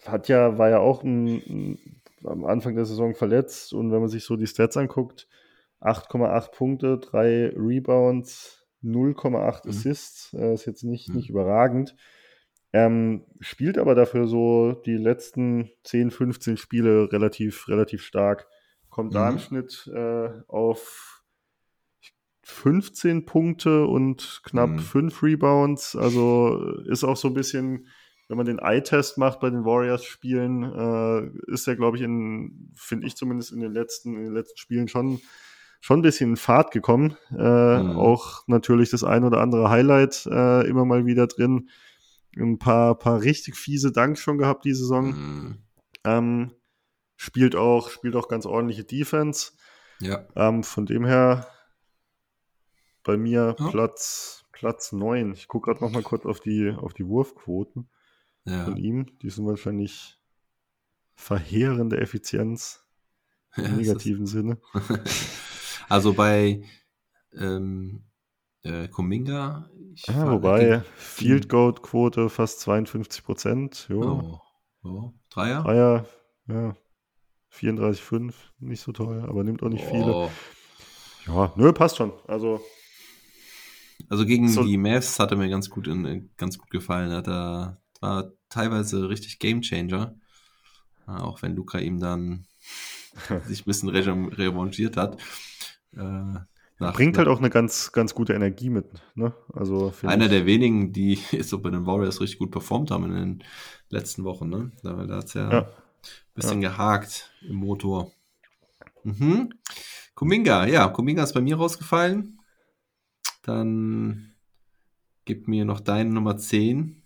[0.07, 1.79] hat ja, war ja auch ein, ein,
[2.25, 5.29] am Anfang der Saison verletzt und wenn man sich so die Stats anguckt,
[5.81, 9.71] 8,8 Punkte, 3 Rebounds, 0,8 Mhm.
[9.71, 11.17] Assists, äh, ist jetzt nicht, Mhm.
[11.17, 11.97] nicht überragend.
[12.73, 18.49] Ähm, spielt aber dafür so die letzten 10, 15 Spiele relativ, relativ stark.
[18.89, 19.39] Kommt da im Mhm.
[19.39, 21.22] Schnitt äh, auf
[22.45, 24.79] 15 Punkte und knapp Mhm.
[24.79, 25.97] 5 Rebounds.
[25.97, 27.87] Also ist auch so ein bisschen,
[28.29, 33.07] wenn man den Eye-Test macht bei den Warriors-Spielen, äh, ist er, glaube ich, in, finde
[33.07, 35.21] ich zumindest in den letzten, in den letzten Spielen schon,
[35.81, 37.17] schon ein bisschen in Fahrt gekommen.
[37.31, 37.97] Äh, Mhm.
[37.97, 41.69] Auch natürlich das ein oder andere Highlight äh, immer mal wieder drin.
[42.37, 45.07] Ein paar, paar richtig fiese Danks schon gehabt die Saison.
[45.07, 45.59] Mhm.
[46.05, 46.51] Ähm,
[47.17, 49.53] spielt auch, spielt auch ganz ordentliche Defense.
[50.01, 50.25] Ja.
[50.35, 51.47] Ähm, von dem her
[53.05, 53.69] bei mir Ja.
[53.71, 55.33] Platz, Platz 9.
[55.33, 57.89] Ich gucke gerade noch mal kurz auf die, auf die Wurfquoten
[58.45, 58.65] Ja.
[58.65, 59.07] von ihm.
[59.23, 60.19] Die sind wahrscheinlich
[61.15, 62.85] verheerende Effizienz
[63.57, 64.59] Ja, im ist- negativen Sinne.
[65.89, 66.63] also bei
[67.35, 68.05] ähm,
[68.63, 69.69] äh, Kuminga.
[70.07, 73.89] war- wobei Field Goal Quote fast 52 Prozent.
[73.93, 74.39] Oh.
[74.85, 75.13] Oh.
[75.31, 75.63] Dreier?
[75.63, 76.07] Dreier,
[76.49, 76.75] ja.
[77.51, 80.13] 34,5, nicht so toll, aber nimmt auch nicht viele.
[80.15, 80.31] Oh.
[81.27, 82.13] Ja, nö, passt schon.
[82.27, 82.61] Also,
[84.09, 87.11] Also gegen So- die Mavs hat er mir ganz gut, in, ganz gut gefallen.
[87.13, 90.15] Hat er war teilweise richtig Gamechanger.
[91.07, 92.47] Äh, Auch wenn Luca ihm dann
[93.47, 95.21] sich ein bisschen re- revanchiert hat.
[95.97, 96.01] Äh,
[96.79, 98.87] nach- bringt halt auch eine ganz, ganz gute Energie mit.
[99.15, 99.33] Ne?
[99.53, 103.13] Also, einer ich- der wenigen, die so bei den Warriors richtig gut performt haben in
[103.15, 103.45] den
[103.89, 104.49] letzten Wochen.
[104.49, 104.73] Ne?
[104.83, 105.61] Da, da hat es ja, Ja.
[105.61, 105.67] ein
[106.35, 108.11] bisschen gehakt im Motor.
[109.05, 109.53] Mhm.
[110.15, 112.39] Kuminga, ja, Kuminga ist bei mir rausgefallen.
[113.43, 114.33] Dann
[115.25, 117.03] gib mir noch deine Nummer 10.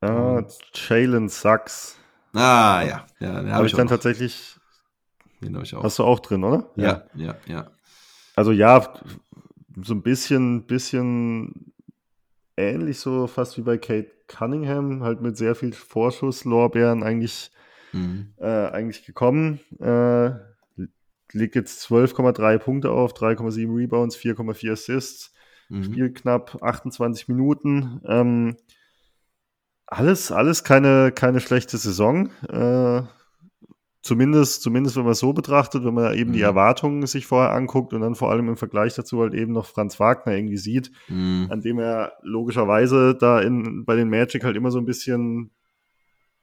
[0.00, 0.42] Ah,
[0.74, 1.96] Jalen Sachs.
[2.34, 3.06] Ah, ja.
[3.20, 3.92] ja den Habe habe ich ich, dann noch.
[3.92, 4.56] tatsächlich.
[5.40, 5.82] Den habe ich auch.
[5.82, 6.70] Hast du auch drin, oder?
[6.76, 7.70] ja, ja, ja.
[8.36, 8.94] Also ja,
[9.82, 11.72] so ein bisschen, bisschen
[12.56, 17.50] ähnlich so fast wie bei Kate Cunningham, halt mit sehr viel Vorschusslorbeeren eigentlich,
[17.92, 18.34] Mhm.
[18.38, 19.60] äh, eigentlich gekommen.
[19.80, 20.30] Äh,
[21.32, 25.32] liegt jetzt 12,3 Punkte auf, 3,7 Rebounds, 4,4 Assists.
[25.68, 25.82] Mhm.
[25.84, 28.00] Spielt knapp 28 Minuten.
[28.06, 28.56] Ähm,
[29.86, 32.30] alles, alles keine, keine schlechte Saison.
[32.48, 33.02] Äh,
[34.02, 36.44] zumindest, zumindest, wenn man es so betrachtet, wenn man eben die Mhm.
[36.44, 39.98] Erwartungen sich vorher anguckt und dann vor allem im Vergleich dazu halt eben noch Franz
[40.00, 41.46] Wagner irgendwie sieht, Mhm.
[41.50, 45.50] an dem er logischerweise da in, bei den Magic halt immer so ein bisschen,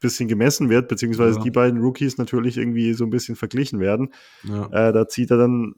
[0.01, 1.43] bisschen gemessen wird, beziehungsweise Ja.
[1.43, 4.13] die beiden Rookies natürlich irgendwie so ein bisschen verglichen werden.
[4.43, 4.65] Ja.
[4.67, 5.75] Äh, da zieht er dann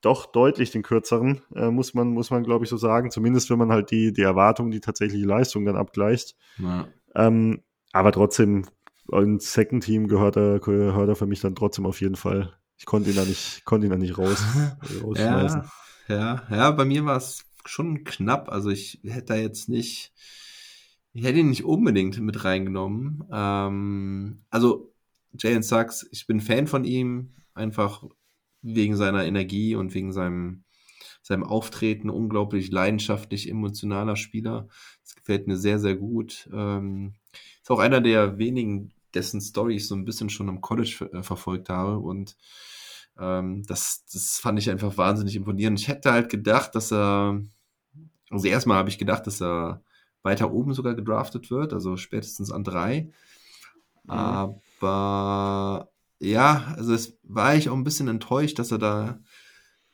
[0.00, 3.10] doch deutlich den kürzeren, äh, muss man, muss man glaube ich so sagen.
[3.10, 6.36] Zumindest wenn man halt die, die Erwartungen, die tatsächliche Leistung dann abgleicht.
[6.58, 6.86] Ja.
[7.14, 7.62] Ähm,
[7.92, 8.66] aber trotzdem,
[9.12, 12.52] ins Second Team gehört er, gehört er für mich dann trotzdem auf jeden Fall.
[12.76, 14.42] Ich konnte ihn da nicht, konnte ihn da nicht raus,
[15.02, 15.62] rausschmeißen.
[16.08, 18.50] Ja, ja, ja, bei mir war es schon knapp.
[18.50, 20.12] Also ich hätte da jetzt nicht,
[21.14, 23.24] ich hätte ihn nicht unbedingt mit reingenommen.
[23.32, 24.92] Ähm, also
[25.38, 28.04] Jalen Sachs, ich bin Fan von ihm, einfach
[28.62, 30.64] wegen seiner Energie und wegen seinem,
[31.22, 34.68] seinem Auftreten, unglaublich leidenschaftlich, emotionaler Spieler.
[35.02, 36.48] Das gefällt mir sehr, sehr gut.
[36.52, 37.14] Ähm,
[37.62, 41.14] ist auch einer der wenigen, dessen Story ich so ein bisschen schon am College ver
[41.14, 42.36] äh, verfolgt habe und
[43.16, 45.78] ähm, das, das fand ich einfach wahnsinnig imponierend.
[45.78, 47.40] Ich hätte halt gedacht, dass er,
[48.30, 49.84] also erstmal habe ich gedacht, dass er
[50.24, 53.10] weiter oben sogar gedraftet wird, also spätestens an drei.
[54.06, 55.90] Aber
[56.20, 59.20] ja, also es war ich auch ein bisschen enttäuscht, dass er da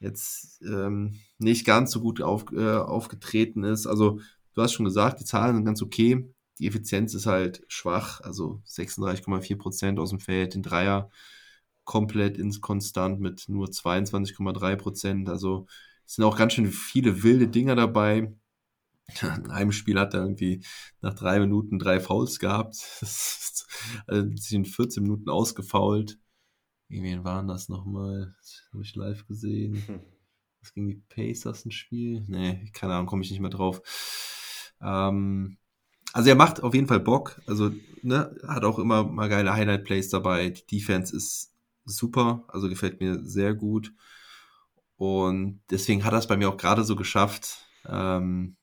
[0.00, 3.86] jetzt ähm, nicht ganz so gut auf, äh, aufgetreten ist.
[3.86, 4.20] Also
[4.54, 6.32] du hast schon gesagt, die Zahlen sind ganz okay.
[6.58, 11.10] Die Effizienz ist halt schwach, also 36,4 Prozent aus dem Feld, den Dreier
[11.84, 15.28] komplett ins Konstant mit nur 22,3 Prozent.
[15.28, 15.66] Also
[16.06, 18.32] Es sind auch ganz schön viele wilde Dinger dabei.
[19.22, 20.64] In einem Spiel hat er irgendwie
[21.00, 22.76] nach drei Minuten drei Fouls gehabt.
[24.06, 26.18] also sich in 14 Minuten ausgefault.
[26.88, 28.34] Wen waren das nochmal?
[28.38, 29.82] Das habe ich live gesehen.
[30.60, 32.24] Was ging die Pacers ein Spiel?
[32.26, 33.80] Nee, keine Ahnung, komme ich nicht mehr drauf.
[34.82, 35.56] Ähm,
[36.12, 37.40] also er macht auf jeden Fall Bock.
[37.46, 37.70] Also
[38.02, 40.50] ne, hat auch immer mal geile Highlight-Plays dabei.
[40.50, 41.54] Die Defense ist
[41.84, 43.92] super, also gefällt mir sehr gut.
[44.96, 47.66] Und deswegen hat er es bei mir auch gerade so geschafft.
[47.86, 48.56] Ähm,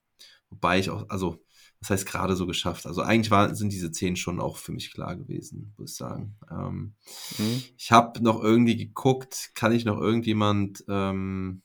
[0.50, 1.44] wobei ich auch, also,
[1.80, 2.88] was heißt gerade so geschafft?
[2.88, 6.36] Also eigentlich war, sind diese zehn schon auch für mich klar gewesen, muss ich sagen.
[6.50, 6.96] Ähm,
[7.38, 7.64] mhm.
[7.78, 11.62] Ich habe noch irgendwie geguckt, kann ich noch irgendjemand ähm,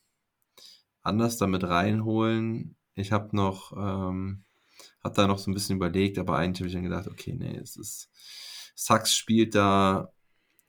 [1.02, 2.76] anders damit reinholen?
[2.94, 4.44] Ich habe noch, ähm,
[5.02, 7.56] hab da noch so ein bisschen überlegt, aber eigentlich habe ich dann gedacht, okay, nee,
[7.56, 8.10] es ist,
[8.74, 10.12] Sachs spielt da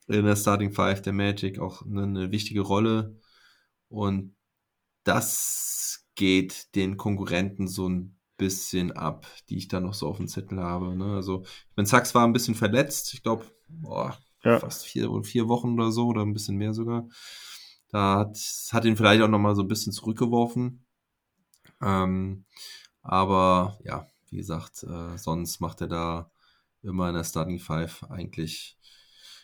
[0.06, 3.18] in der Starting Five der Magic auch eine, eine wichtige Rolle
[3.88, 4.36] und
[5.04, 10.28] das geht den Konkurrenten so ein bisschen ab, die ich da noch so auf dem
[10.28, 10.96] Zettel habe.
[10.96, 11.14] Ne?
[11.14, 13.44] Also, ich meine, Sachs war ein bisschen verletzt, ich glaube,
[14.42, 14.58] ja.
[14.58, 17.08] fast vier, vier Wochen oder so oder ein bisschen mehr sogar.
[17.88, 18.38] Da hat,
[18.72, 20.84] hat ihn vielleicht auch nochmal so ein bisschen zurückgeworfen.
[21.80, 22.44] Ähm,
[23.02, 26.30] aber ja, wie gesagt, äh, sonst macht er da
[26.82, 28.78] immer in der Starting Five eigentlich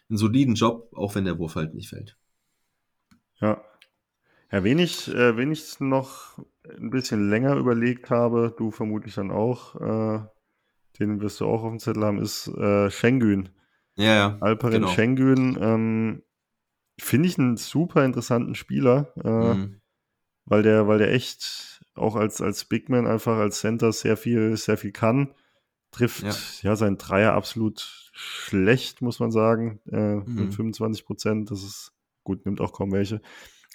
[0.09, 2.17] einen soliden Job, auch wenn der Wurf halt nicht fällt.
[3.41, 3.63] Ja.
[4.53, 9.31] Ja, wen ich, äh, wen ich noch ein bisschen länger überlegt habe, du vermutlich dann
[9.31, 10.21] auch, äh,
[10.99, 13.51] den wirst du auch auf dem Zettel haben, ist äh, Schengen.
[13.97, 14.39] Ja, ja.
[14.41, 14.89] Alperin genau.
[14.89, 15.59] Schengen.
[15.61, 16.23] Ähm,
[16.99, 19.81] Finde ich einen super interessanten Spieler, äh, mhm.
[20.45, 24.77] weil, der, weil der echt auch als, als Bigman einfach als Center sehr viel, sehr
[24.77, 25.35] viel kann.
[25.93, 29.81] Trifft ja, ja sein Dreier absolut schlecht, muss man sagen.
[29.91, 30.35] Äh, mhm.
[30.35, 31.51] Mit 25 Prozent.
[31.51, 31.93] Das ist
[32.25, 33.21] gut, nimmt auch kaum welche.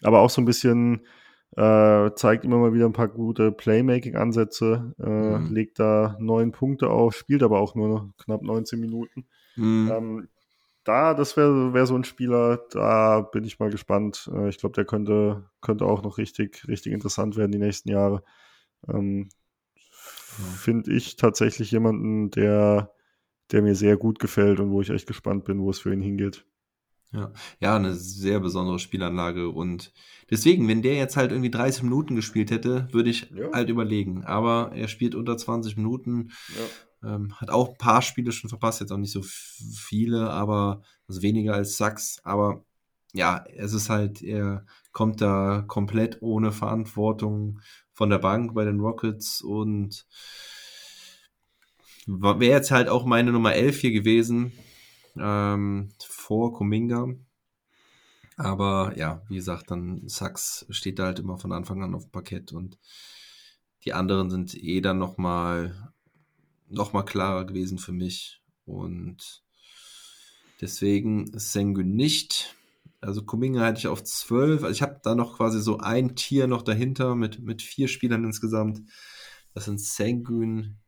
[0.04, 1.06] Aber auch so ein bisschen
[1.56, 5.54] äh, zeigt immer mal wieder ein paar gute Playmaking-Ansätze, äh, mhm.
[5.54, 9.28] legt da neun Punkte auf, spielt aber auch nur knapp 19 Minuten.
[9.56, 9.92] Mhm.
[9.92, 10.28] Ähm,
[10.84, 14.30] da, das wäre wär so ein Spieler, da bin ich mal gespannt.
[14.34, 18.24] Äh, ich glaube, der könnte, könnte auch noch richtig, richtig interessant werden die nächsten Jahre.
[18.88, 19.30] Ähm,
[19.76, 22.92] Finde ich tatsächlich jemanden, der,
[23.52, 26.02] der mir sehr gut gefällt und wo ich echt gespannt bin, wo es für ihn
[26.02, 26.46] hingeht.
[27.16, 29.94] Ja, ja, eine sehr besondere Spielanlage und
[30.30, 33.52] deswegen, wenn der jetzt halt irgendwie 30 Minuten gespielt hätte, würde ich ja.
[33.54, 34.24] halt überlegen.
[34.26, 36.32] Aber er spielt unter 20 Minuten.
[37.02, 37.16] Ja.
[37.16, 41.22] Ähm, hat auch ein paar Spiele schon verpasst, jetzt auch nicht so viele, aber also
[41.22, 42.20] weniger als Sachs.
[42.24, 42.64] Aber
[43.14, 47.60] ja, es ist halt, er kommt da komplett ohne Verantwortung
[47.94, 50.06] von der Bank bei den Rockets und
[52.08, 54.52] wäre jetzt halt auch meine Nummer 11 hier gewesen,
[55.18, 55.90] ähm,
[56.26, 57.14] vor Kuminga.
[58.36, 62.12] Aber ja, wie gesagt, dann Sachs steht da halt immer von Anfang an auf dem
[62.12, 62.80] Parkett und
[63.86, 65.94] die anderen sind eh dann nochmal
[66.68, 68.42] noch mal klarer gewesen für mich.
[68.66, 69.44] Und
[70.62, 72.56] deswegen Sengu nicht.
[73.02, 74.64] Also Kuminga hatte ich auf 12.
[74.64, 78.24] Also ich habe da noch quasi so ein Tier noch dahinter mit, mit vier Spielern
[78.24, 78.82] insgesamt.
[79.54, 80.80] Das sind Sengun,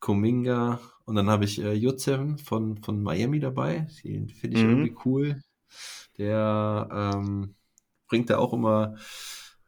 [0.00, 3.86] Kuminga und dann habe ich äh, Jutseven von, von Miami dabei.
[4.02, 4.70] Den finde ich mhm.
[4.70, 5.42] irgendwie cool.
[6.18, 7.54] Der ähm,
[8.08, 8.96] bringt da auch immer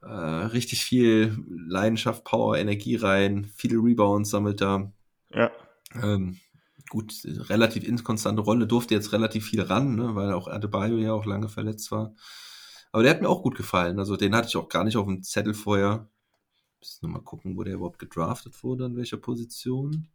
[0.02, 3.50] äh, richtig viel Leidenschaft, Power, Energie rein.
[3.54, 4.92] Viele Rebounds sammelt da.
[5.30, 5.50] Ja.
[5.94, 6.38] Ähm,
[6.88, 11.26] gut, relativ inkonstante Rolle, durfte jetzt relativ viel ran, ne, weil auch Adebayo ja auch
[11.26, 12.14] lange verletzt war.
[12.92, 13.98] Aber der hat mir auch gut gefallen.
[13.98, 16.08] Also den hatte ich auch gar nicht auf dem Zettel vorher.
[16.78, 20.08] Muss nur mal gucken, wo der überhaupt gedraftet wurde, in welcher Position.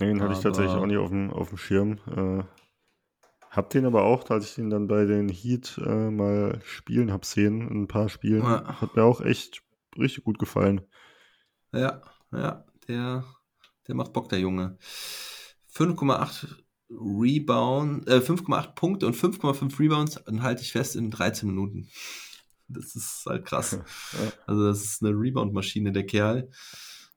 [0.00, 1.98] Den hatte ich tatsächlich auch nicht auf dem, auf dem Schirm.
[2.06, 2.44] Äh,
[3.50, 7.24] hab den aber auch, als ich ihn dann bei den Heat äh, mal spielen hab
[7.24, 8.80] sehen, ein paar Spielen, ja.
[8.80, 9.62] hat mir auch echt
[9.98, 10.82] richtig gut gefallen.
[11.72, 12.00] Ja,
[12.32, 13.24] ja, der
[13.90, 14.78] der macht Bock, der Junge.
[15.74, 16.46] 5,8
[16.90, 21.88] Rebound, äh, 5,8 Punkte und 5,5 Rebounds dann halte ich fest in 13 Minuten.
[22.68, 23.72] Das ist halt krass.
[24.12, 24.32] Ja.
[24.46, 26.50] Also das ist eine Rebound-Maschine, der Kerl.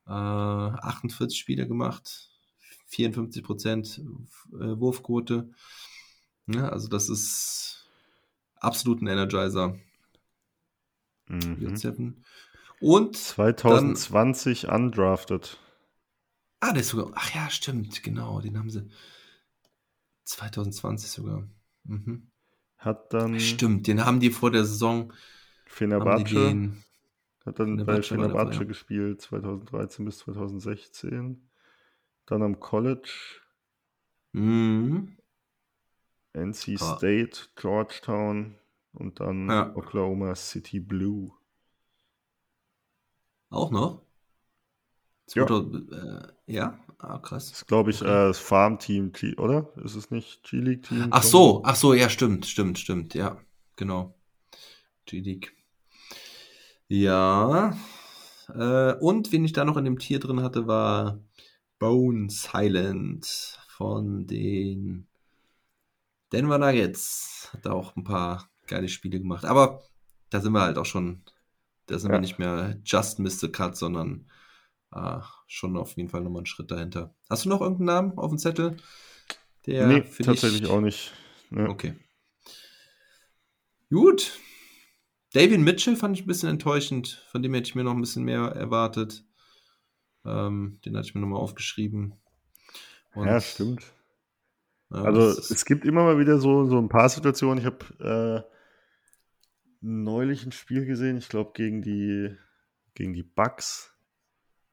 [0.07, 2.31] Äh, 48 Spiele gemacht,
[2.93, 4.01] 54 Prozent
[4.53, 5.49] äh, Wurfquote.
[6.47, 7.89] Ja, also das ist
[8.55, 9.77] absolut ein Energizer.
[11.27, 12.23] Mhm.
[12.79, 15.57] Und 2020 dann, undrafted.
[16.59, 17.11] Ah, der ist sogar.
[17.15, 18.41] Ach ja, stimmt, genau.
[18.41, 18.89] Den haben sie
[20.25, 21.47] 2020 sogar.
[21.85, 22.29] Mhm.
[22.77, 23.39] Hat dann.
[23.39, 25.13] Stimmt, den haben die vor der Saison.
[25.65, 26.73] Fenerbahce.
[27.45, 28.63] Hat dann Fenerbahce bei Fenerbahce ja.
[28.65, 31.49] gespielt, 2013 bis 2016.
[32.25, 33.41] Dann am College.
[34.31, 35.17] Mhm.
[36.33, 36.97] NC ah.
[36.97, 38.55] State, Georgetown
[38.93, 39.75] und dann ja.
[39.75, 41.31] Oklahoma City Blue.
[43.49, 44.01] Auch noch?
[45.35, 45.45] Ja.
[45.45, 46.79] 2000, äh, ja?
[46.97, 47.49] Ah, krass.
[47.49, 49.71] Das ist, glaube ich, äh, das Farmteam, oder?
[49.83, 51.07] Ist es nicht G-League-Team?
[51.11, 53.39] Ach so, ach so, ja, stimmt, stimmt, stimmt, ja,
[53.75, 54.15] genau.
[55.05, 55.55] G-League.
[56.87, 57.75] Ja.
[58.53, 61.19] Äh, und wen ich da noch in dem Tier drin hatte, war
[61.79, 65.07] Bone Silent von den
[66.31, 67.49] Denver Nuggets.
[67.53, 69.45] Hat da auch ein paar geile Spiele gemacht.
[69.45, 69.83] Aber
[70.29, 71.21] da sind wir halt auch schon,
[71.87, 72.15] da sind Ja.
[72.17, 73.49] wir nicht mehr just Mr.
[73.51, 74.29] Cut, sondern
[74.93, 77.13] äh, schon auf jeden Fall nochmal einen Schritt dahinter.
[77.29, 78.77] Hast du noch irgendeinen Namen auf dem Zettel?
[79.65, 81.13] Der nee, tatsächlich dich auch nicht.
[81.49, 81.67] Nee.
[81.67, 81.95] Okay.
[83.89, 84.39] Gut.
[85.33, 87.25] David Mitchell fand ich ein bisschen enttäuschend.
[87.31, 89.23] Von dem hätte ich mir noch ein bisschen mehr erwartet.
[90.25, 92.13] Ähm, den hatte ich mir nochmal aufgeschrieben.
[93.13, 93.93] Und, Ja, stimmt.
[94.91, 97.59] ja, Also es gibt immer mal wieder so, so ein paar Situationen.
[97.59, 98.53] Ich habe äh,
[99.81, 102.35] neulich ein Spiel gesehen, ich glaube gegen die,
[102.95, 103.95] gegen die Bucks,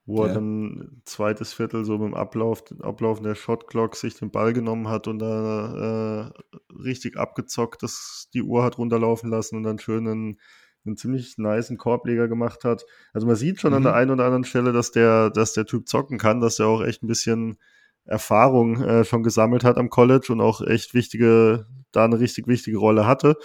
[0.06, 0.26] wo Ja.
[0.26, 4.52] er dann ein zweites Viertel so mit dem Ablauf, Ablaufen der Shotclock sich den Ball
[4.52, 9.78] genommen hat und da äh, richtig abgezockt, dass die Uhr hat runterlaufen lassen und dann
[9.78, 10.38] schön
[10.86, 12.84] einen, ziemlich niceen Korbleger gemacht hat.
[13.12, 13.84] Also man sieht schon an Mhm.
[13.84, 16.82] der einen oder anderen Stelle, dass der, dass der Typ zocken kann, dass er auch
[16.82, 17.56] echt ein bisschen
[18.06, 22.78] Erfahrung äh, schon gesammelt hat am College und auch echt wichtige, da eine richtig wichtige
[22.78, 23.36] Rolle hatte.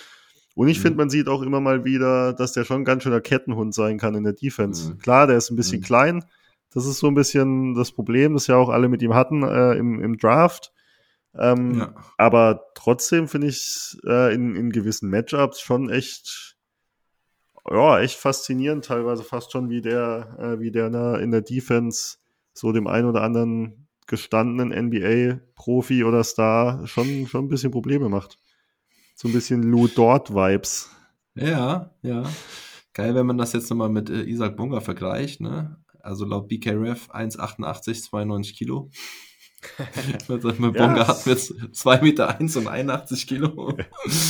[0.55, 0.81] Und ich Mhm.
[0.83, 3.97] finde, man sieht auch immer mal wieder, dass der schon ein ganz schöner Kettenhund sein
[3.97, 4.93] kann in der Defense.
[4.93, 4.97] Mhm.
[4.99, 5.83] Klar, der ist ein bisschen Mhm.
[5.83, 6.25] klein.
[6.73, 9.73] Das ist so ein bisschen das Problem, das ja auch alle mit ihm hatten äh,
[9.73, 10.71] im, im Draft.
[11.37, 11.93] Ähm, ja.
[12.17, 16.54] aber trotzdem finde ich äh, in, in gewissen Matchups schon echt,
[17.69, 22.17] ja, echt faszinierend, teilweise fast schon wie der, äh, wie der na, in der Defense
[22.53, 28.37] so dem einen oder anderen gestandenen NBA-Profi oder Star schon, schon ein bisschen Probleme macht.
[29.15, 30.89] So ein bisschen Lou Dort-Vibes.
[31.35, 32.23] ja, ja.
[32.93, 35.77] Geil, wenn man das jetzt nochmal mit äh, Isaac Bunga vergleicht, ne?
[35.99, 38.89] Also laut BKRF 1,88, 92 Kilo.
[40.29, 41.07] mit, mit Bunga Ja.
[41.07, 43.75] hat jetzt 2 Meter 1 und 81 Kilo.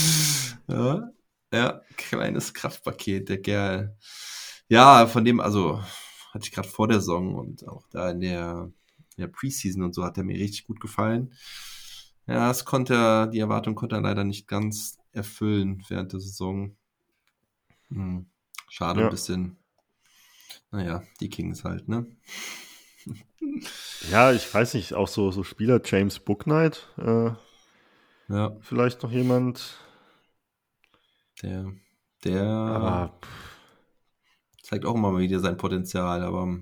[0.68, 1.12] ja,
[1.54, 3.98] ja, kleines Kraftpaket, der Kerl.
[4.68, 5.82] Ja, von dem, also
[6.34, 8.72] hatte ich gerade vor der Saison und auch da in der,
[9.16, 11.34] in der Preseason und so hat er mir richtig gut gefallen.
[12.28, 16.76] Ja, es konnte er, die Erwartung konnte er leider nicht ganz erfüllen während der Saison.
[17.90, 18.30] Hm,
[18.70, 19.08] schade Ja.
[19.08, 19.58] ein bisschen.
[20.72, 22.06] Naja, die Kings halt, ne?
[24.12, 27.32] Ja, ich weiß nicht, auch so, so Spieler James Booknight, äh,
[28.28, 29.80] Ja, vielleicht noch jemand.
[31.42, 31.74] Der,
[32.24, 33.20] der Aber
[34.64, 36.60] zeigt auch immer mal wieder sein Potenzial, aber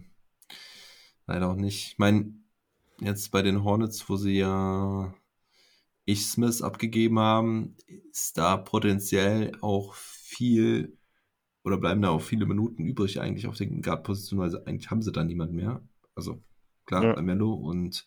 [1.25, 1.93] leider auch nicht.
[1.93, 2.33] Ich meine,
[2.99, 5.13] jetzt bei den Hornets, wo sie ja
[6.05, 7.77] ich Smith abgegeben haben,
[8.11, 10.97] ist da potenziell auch viel
[11.63, 15.13] oder bleiben da auch viele Minuten übrig eigentlich auf den Guard-Positionen, weil eigentlich haben sie
[15.13, 15.81] da niemand mehr.
[16.13, 16.43] Also
[16.85, 17.13] klar, Ja.
[17.13, 18.05] Lamello und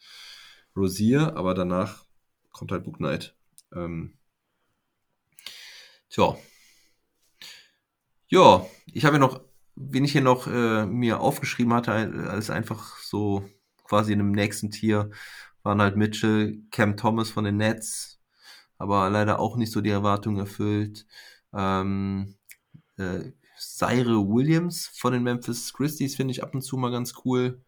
[0.77, 2.05] Rosier, aber danach
[2.53, 3.35] kommt halt Book Knight.
[3.75, 4.19] Ähm,
[6.11, 6.37] tja.
[8.29, 9.41] Ja, ich habe ja noch,
[9.77, 13.49] wen ich hier noch äh, mir aufgeschrieben hatte, als einfach so
[13.85, 15.11] quasi in dem nächsten Tier,
[15.63, 18.21] waren halt Mitchell, Cam Thomas von den Nets,
[18.79, 21.07] aber leider auch nicht so die Erwartungen erfüllt.
[21.55, 22.37] Ähm,
[22.99, 27.63] äh, Zaire Williams von den Memphis Grizzlies finde ich ab und zu mal ganz cool.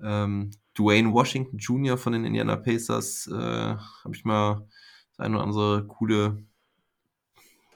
[0.00, 1.98] Ähm, Dwayne Washington Jr.
[1.98, 4.68] von den Indiana Pacers äh, habe ich mal
[5.10, 6.44] das eine oder andere coole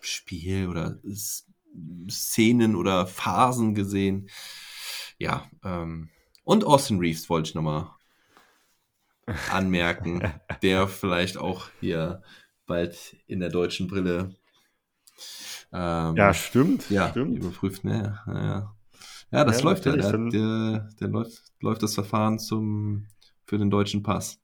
[0.01, 1.47] Spiel oder S
[2.11, 4.29] Szenen oder Phasen gesehen.
[5.19, 6.11] Ja, ähm,
[6.45, 7.91] und Austin Reeves wollte ich nochmal
[9.51, 10.23] anmerken,
[10.63, 12.23] der vielleicht auch hier
[12.67, 14.35] bald in der deutschen Brille
[15.73, 16.91] ähm, ja, stimmt.
[16.91, 17.39] ja, stimmt.
[17.39, 18.21] überprüft, ne?
[18.27, 18.75] Ja,
[19.31, 19.45] ja.
[19.45, 19.93] das Ja, läuft ja.
[19.97, 23.07] Der, der, der läuft, läuft das Verfahren zum,
[23.47, 24.42] für den deutschen Pass.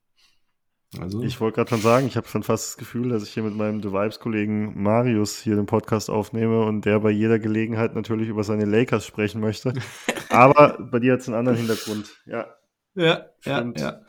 [0.97, 3.43] Also, Ich wollte gerade schon sagen, ich habe schon fast das Gefühl, dass ich hier
[3.43, 8.27] mit meinem The Vibes-Kollegen Marius hier den Podcast aufnehme und der bei jeder Gelegenheit natürlich
[8.27, 9.73] über seine Lakers sprechen möchte.
[10.29, 12.09] Aber bei dir hat es einen anderen Hintergrund.
[12.25, 12.47] Ja,
[12.95, 13.79] ja, ja, stimmt.
[13.79, 14.01] ja.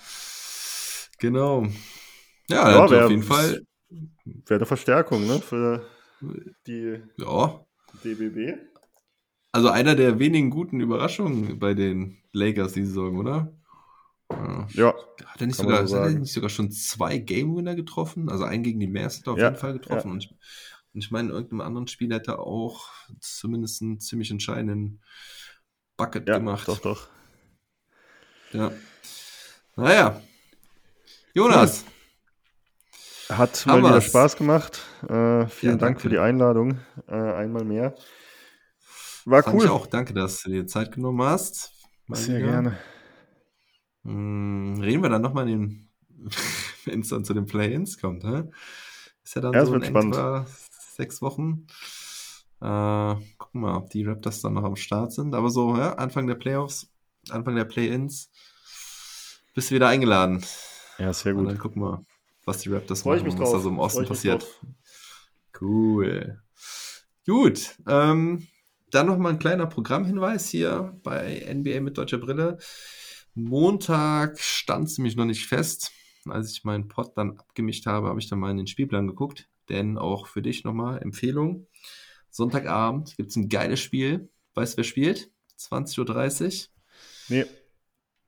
[1.19, 1.65] Genau.
[2.49, 3.61] Ja, Ja, ja wer- auf jeden Fall.
[3.91, 5.85] wäre eine Verstärkung ne, für
[6.67, 7.61] die Ja.
[8.05, 8.57] DBB.
[9.53, 13.53] Also einer der wenigen guten Überraschungen bei den Lakers die Saison, oder?
[14.31, 14.69] Ja.
[14.73, 14.95] Ja,
[15.27, 18.29] Hat er nicht sogar, so hat er nicht sogar schon zwei Game Winner getroffen?
[18.29, 20.11] Also einen gegen die Mavs hat er auf Ja, jeden Fall getroffen.
[20.13, 20.31] Und, ich,
[20.93, 22.89] und ich meine, in irgendeinem anderen Spiel hätte er auch
[23.21, 25.01] zumindest einen ziemlich entscheidenden
[25.97, 26.69] Bucket ja gemacht.
[26.69, 27.09] doch, doch.
[28.53, 28.73] Ja.
[29.77, 30.21] Naja.
[31.35, 31.85] Jonas,
[33.29, 34.01] Hat Haben mal wieder.
[34.01, 34.81] Spaß gemacht.
[35.09, 36.81] Äh, vielen Ja, Dank für die Einladung.
[37.07, 37.95] Äh, einmal mehr.
[39.25, 39.65] War Fand cool.
[39.65, 39.87] ich auch.
[39.87, 41.73] Danke, dass du dir Zeit genommen hast.
[42.09, 42.51] Sehr wieder.
[42.51, 42.79] gerne.
[44.05, 45.89] Hm, reden wir dann nochmal den,
[46.85, 48.45] wenn es dann zu den Play-Ins kommt, hä?
[49.23, 50.47] Ist ja dann Ja, so in etwa
[50.97, 51.67] sechs Wochen.
[52.61, 55.35] Äh, gucken wir mal, ob die Raptors dann noch am Start sind.
[55.35, 56.91] Aber so, ja, Anfang der Playoffs,
[57.31, 58.31] Anfang der Play-Ins,
[59.55, 60.45] bist du wieder eingeladen.
[60.99, 61.49] Ja, sehr Und gut.
[61.49, 62.05] dann gucken wir,
[62.45, 64.11] was die Raptors Freue ich machen mich und was da so im Osten Freu ich
[64.11, 64.43] mich passiert.
[64.43, 64.61] drauf.
[65.59, 66.41] Cool.
[67.27, 67.77] Gut.
[67.87, 68.47] Ähm,
[68.91, 72.59] dann noch mal ein kleiner Programmhinweis hier bei NBA mit deutscher Brille.
[73.35, 75.93] Montag stand es nämlich noch nicht fest.
[76.29, 79.49] Als ich meinen Pod dann abgemischt habe, habe ich dann mal in den Spielplan geguckt.
[79.69, 81.67] Denn auch für dich nochmal Empfehlung.
[82.31, 84.29] Sonntagabend gibt es ein geiles Spiel.
[84.55, 85.31] Weißt du, wer spielt?
[85.59, 86.69] 20.30 Uhr.
[87.29, 87.45] Nee.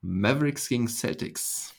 [0.01, 1.75] Mavericks gegen Celtics.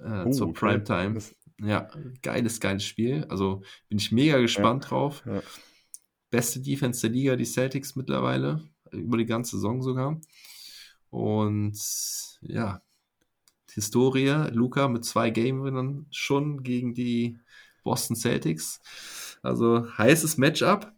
[0.00, 0.58] Äh, Oh, zur okay.
[0.60, 1.14] Primetime.
[1.14, 1.88] Das- Ja,
[2.22, 3.24] geiles, geiles Spiel.
[3.28, 5.22] Also bin ich mega gespannt drauf.
[5.26, 5.42] Ja.
[6.30, 8.64] Beste Defense der Liga, die Celtics mittlerweile.
[8.90, 10.20] Über die ganze Saison sogar.
[11.12, 11.78] Und
[12.40, 12.80] ja,
[13.70, 17.38] Historie, Luca mit zwei Game-Winnern schon gegen die
[17.84, 18.80] Boston Celtics.
[19.42, 20.90] Also heißes Matchup.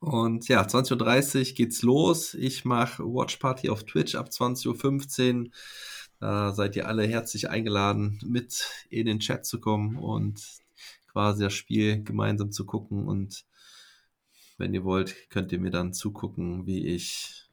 [0.00, 2.34] Und ja, 20.30 Uhr geht's los.
[2.34, 5.50] Ich mache Watch Party auf Twitch ab 20.15 Uhr.
[6.18, 10.42] Da seid ihr alle herzlich eingeladen, mit in den Chat zu kommen und
[11.06, 13.06] quasi das Spiel gemeinsam zu gucken.
[13.06, 13.44] Und
[14.58, 17.45] wenn ihr wollt, könnt ihr mir dann zugucken, wie ich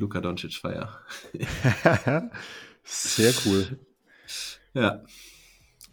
[0.00, 0.98] Luka Doncic feier.
[2.82, 3.78] sehr cool.
[4.74, 5.02] Ja.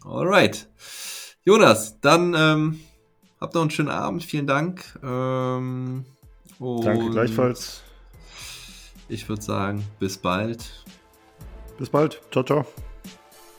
[0.02, 0.68] Alright.
[1.44, 2.80] Jonas, dann ähm,
[3.40, 4.24] habt noch einen schönen Abend.
[4.24, 4.98] Vielen Dank.
[5.02, 6.04] Ähm,
[6.58, 7.82] Danke gleichfalls.
[9.08, 10.84] Ich würde sagen, bis bald.
[11.78, 12.20] Bis bald.
[12.30, 12.66] Ciao, ciao.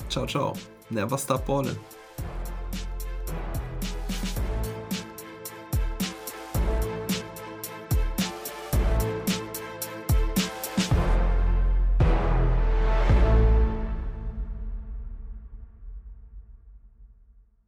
[0.09, 0.53] Ciao, ciao.
[0.89, 1.77] Never stop ballin'.